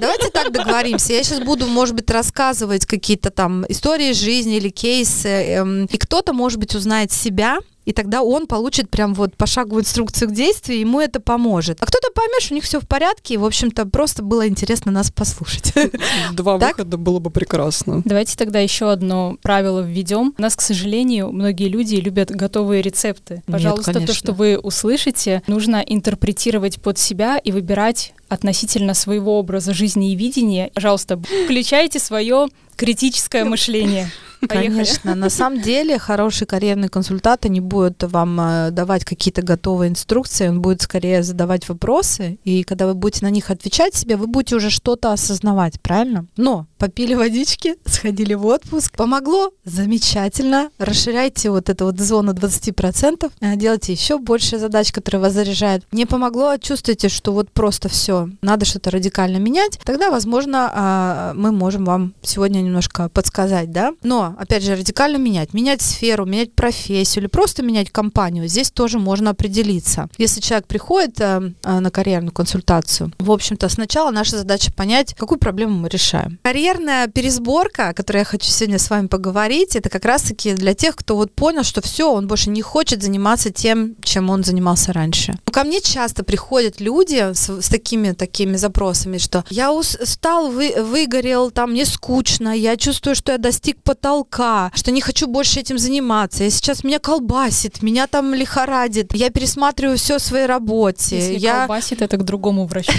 Давайте 0.00 0.35
так 0.36 0.52
договоримся. 0.52 1.12
Я 1.12 1.22
сейчас 1.22 1.40
буду, 1.40 1.66
может 1.66 1.94
быть, 1.94 2.10
рассказывать 2.10 2.86
какие-то 2.86 3.30
там 3.30 3.64
истории 3.68 4.12
жизни 4.12 4.56
или 4.56 4.68
кейсы, 4.68 5.28
эм, 5.28 5.86
и 5.86 5.96
кто-то, 5.96 6.32
может 6.32 6.58
быть, 6.58 6.74
узнает 6.74 7.12
себя, 7.12 7.58
и 7.86 7.92
тогда 7.92 8.22
он 8.22 8.46
получит 8.46 8.90
прям 8.90 9.14
вот 9.14 9.36
пошаговую 9.36 9.82
инструкцию 9.82 10.28
к 10.28 10.32
действию, 10.32 10.80
ему 10.80 11.00
это 11.00 11.20
поможет. 11.20 11.78
А 11.80 11.86
кто-то 11.86 12.08
поймет, 12.12 12.42
что 12.42 12.52
у 12.52 12.56
них 12.56 12.64
все 12.64 12.80
в 12.80 12.86
порядке, 12.86 13.34
и, 13.34 13.36
в 13.36 13.44
общем-то, 13.44 13.86
просто 13.86 14.22
было 14.22 14.46
интересно 14.48 14.90
нас 14.90 15.10
послушать. 15.10 15.72
Два 16.32 16.58
Так? 16.58 16.76
выхода 16.76 16.96
было 16.96 17.20
бы 17.20 17.30
прекрасно. 17.30 18.02
Давайте 18.04 18.36
тогда 18.36 18.58
еще 18.58 18.90
одно 18.90 19.38
правило 19.40 19.80
введем. 19.80 20.34
У 20.36 20.42
нас, 20.42 20.56
к 20.56 20.60
сожалению, 20.60 21.30
многие 21.32 21.68
люди 21.68 21.94
любят 21.94 22.30
готовые 22.30 22.82
рецепты. 22.82 23.34
Нет, 23.34 23.44
Пожалуйста, 23.46 23.92
то, 23.92 23.98
конечно. 24.00 24.14
что 24.14 24.32
вы 24.32 24.58
услышите, 24.58 25.42
нужно 25.46 25.76
интерпретировать 25.86 26.82
под 26.82 26.98
себя 26.98 27.38
и 27.38 27.52
выбирать 27.52 28.12
относительно 28.28 28.94
своего 28.94 29.38
образа 29.38 29.72
жизни 29.72 30.12
и 30.12 30.16
видения. 30.16 30.72
Пожалуйста, 30.74 31.20
включайте 31.44 32.00
свое 32.00 32.48
критическое 32.74 33.44
мышление. 33.44 34.10
Поехали. 34.46 34.68
Конечно, 34.68 35.14
на 35.14 35.30
самом 35.36 35.60
деле 35.60 35.98
хороший 35.98 36.46
карьерный 36.46 36.88
консультант 36.88 37.44
не 37.44 37.60
будет 37.60 38.02
вам 38.02 38.40
э, 38.40 38.70
давать 38.70 39.04
какие-то 39.04 39.42
готовые 39.42 39.90
инструкции, 39.90 40.48
он 40.48 40.60
будет 40.60 40.82
скорее 40.82 41.22
задавать 41.22 41.68
вопросы, 41.68 42.38
и 42.44 42.62
когда 42.62 42.86
вы 42.86 42.94
будете 42.94 43.24
на 43.24 43.30
них 43.30 43.50
отвечать 43.50 43.94
себе, 43.94 44.16
вы 44.16 44.26
будете 44.26 44.56
уже 44.56 44.70
что-то 44.70 45.12
осознавать, 45.12 45.80
правильно? 45.80 46.26
Но 46.36 46.66
попили 46.78 47.14
водички, 47.14 47.76
сходили 47.86 48.34
в 48.34 48.46
отпуск, 48.46 48.96
помогло, 48.96 49.50
замечательно, 49.64 50.70
расширяйте 50.78 51.50
вот 51.50 51.68
эту 51.68 51.86
вот 51.86 51.98
зону 51.98 52.32
20%, 52.32 53.30
э, 53.40 53.56
делайте 53.56 53.92
еще 53.92 54.18
больше 54.18 54.58
задач, 54.58 54.92
которые 54.92 55.20
вас 55.20 55.32
заряжают. 55.32 55.84
Не 55.92 56.06
помогло, 56.06 56.56
чувствуете, 56.58 57.08
что 57.08 57.32
вот 57.32 57.50
просто 57.50 57.88
все, 57.88 58.28
надо 58.42 58.64
что-то 58.64 58.90
радикально 58.90 59.38
менять, 59.38 59.78
тогда, 59.84 60.10
возможно, 60.10 60.70
а, 60.72 61.32
мы 61.34 61.52
можем 61.52 61.84
вам 61.84 62.14
сегодня 62.22 62.60
немножко 62.60 63.08
подсказать, 63.08 63.70
да? 63.70 63.94
Но, 64.02 64.35
опять 64.36 64.62
же, 64.62 64.74
радикально 64.74 65.16
менять, 65.16 65.54
менять 65.54 65.82
сферу, 65.82 66.26
менять 66.26 66.52
профессию 66.54 67.22
или 67.22 67.28
просто 67.28 67.62
менять 67.62 67.90
компанию, 67.90 68.48
здесь 68.48 68.70
тоже 68.70 68.98
можно 68.98 69.30
определиться. 69.30 70.08
Если 70.18 70.40
человек 70.40 70.66
приходит 70.66 71.20
э, 71.20 71.52
э, 71.62 71.80
на 71.80 71.90
карьерную 71.90 72.32
консультацию, 72.32 73.12
в 73.18 73.30
общем-то, 73.30 73.68
сначала 73.68 74.10
наша 74.10 74.38
задача 74.38 74.72
понять, 74.72 75.14
какую 75.14 75.38
проблему 75.38 75.76
мы 75.76 75.88
решаем. 75.88 76.38
Карьерная 76.42 77.08
пересборка, 77.08 77.88
о 77.88 77.94
которой 77.94 78.18
я 78.18 78.24
хочу 78.24 78.50
сегодня 78.50 78.78
с 78.78 78.90
вами 78.90 79.06
поговорить, 79.06 79.76
это 79.76 79.88
как 79.88 80.04
раз-таки 80.04 80.54
для 80.54 80.74
тех, 80.74 80.96
кто 80.96 81.16
вот 81.16 81.32
понял, 81.32 81.62
что 81.62 81.80
все, 81.80 82.12
он 82.12 82.26
больше 82.26 82.50
не 82.50 82.62
хочет 82.62 83.02
заниматься 83.02 83.50
тем, 83.50 83.94
чем 84.02 84.30
он 84.30 84.44
занимался 84.44 84.92
раньше. 84.92 85.38
Ко 85.50 85.64
мне 85.64 85.80
часто 85.80 86.22
приходят 86.24 86.80
люди 86.80 87.32
с, 87.32 87.48
с 87.48 87.68
такими 87.68 88.12
такими 88.12 88.56
запросами, 88.56 89.18
что 89.18 89.44
я 89.48 89.72
ус- 89.72 89.96
устал, 90.00 90.50
вы, 90.50 90.74
выгорел, 90.78 91.50
там 91.50 91.72
мне 91.72 91.86
скучно, 91.86 92.56
я 92.56 92.76
чувствую, 92.76 93.14
что 93.14 93.32
я 93.32 93.38
достиг 93.38 93.82
потолка, 93.82 94.25
что 94.74 94.90
не 94.90 95.00
хочу 95.00 95.26
больше 95.26 95.60
этим 95.60 95.78
заниматься, 95.78 96.44
я 96.44 96.50
сейчас 96.50 96.84
меня 96.84 96.98
колбасит, 96.98 97.82
меня 97.82 98.06
там 98.06 98.34
лихорадит, 98.34 99.14
я 99.14 99.30
пересматриваю 99.30 99.98
все 99.98 100.18
в 100.18 100.22
своей 100.22 100.46
работе, 100.46 101.16
Если 101.16 101.38
я 101.38 101.60
колбасит, 101.60 102.02
это 102.02 102.16
к 102.16 102.24
другому 102.24 102.66
врачу, 102.66 102.92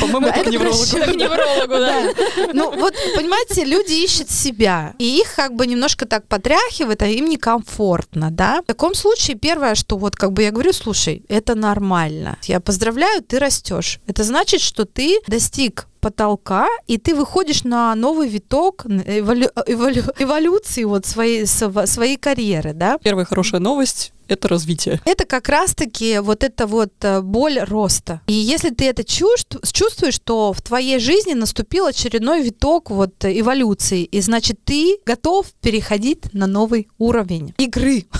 по-моему. 0.00 0.28
Это 0.38 0.44
к 0.44 0.52
неврологу. 0.52 2.14
Ну, 2.52 2.78
вот, 2.78 2.94
понимаете, 3.16 3.64
люди 3.64 3.92
ищут 3.92 4.30
себя, 4.30 4.94
и 4.98 5.20
их 5.20 5.34
как 5.34 5.54
бы 5.54 5.66
немножко 5.66 6.06
так 6.06 6.26
потряхивает, 6.26 7.02
а 7.02 7.06
им 7.06 7.28
некомфортно, 7.28 8.30
да? 8.30 8.62
В 8.62 8.66
таком 8.66 8.94
случае 8.94 9.36
первое, 9.36 9.74
что 9.74 9.96
вот 9.96 10.16
как 10.16 10.32
бы 10.32 10.42
я 10.42 10.50
говорю, 10.50 10.72
слушай, 10.72 11.24
это 11.28 11.54
нормально. 11.54 12.36
Я 12.44 12.60
поздравляю, 12.60 13.22
ты 13.22 13.38
растешь. 13.38 14.00
Это 14.06 14.24
значит, 14.24 14.60
что 14.60 14.84
ты 14.84 15.20
достиг 15.26 15.87
потолка, 16.00 16.66
и 16.86 16.98
ты 16.98 17.14
выходишь 17.14 17.64
на 17.64 17.94
новый 17.94 18.28
виток 18.28 18.84
эволю- 18.86 19.50
эволю- 19.66 20.12
эволюции 20.18 20.84
вот 20.84 21.06
своей, 21.06 21.46
св- 21.46 21.88
своей 21.88 22.16
карьеры, 22.16 22.72
да? 22.72 22.98
Первая 23.02 23.24
хорошая 23.24 23.60
новость— 23.60 24.12
это 24.28 24.48
развитие. 24.48 25.00
Это 25.04 25.24
как 25.24 25.48
раз-таки 25.48 26.18
вот 26.18 26.44
эта 26.44 26.66
вот 26.66 26.92
э, 27.02 27.20
боль 27.20 27.58
роста. 27.60 28.20
И 28.26 28.32
если 28.32 28.70
ты 28.70 28.86
это 28.86 29.02
чувств- 29.02 29.58
чувствуешь, 29.72 30.18
то 30.18 30.52
в 30.52 30.62
твоей 30.62 30.98
жизни 30.98 31.34
наступил 31.34 31.86
очередной 31.86 32.42
виток 32.42 32.90
вот 32.90 33.14
эволюции, 33.24 34.04
и 34.04 34.20
значит 34.20 34.58
ты 34.64 34.98
готов 35.06 35.46
переходить 35.60 36.32
на 36.34 36.46
новый 36.46 36.88
уровень 36.98 37.54
игры. 37.58 38.04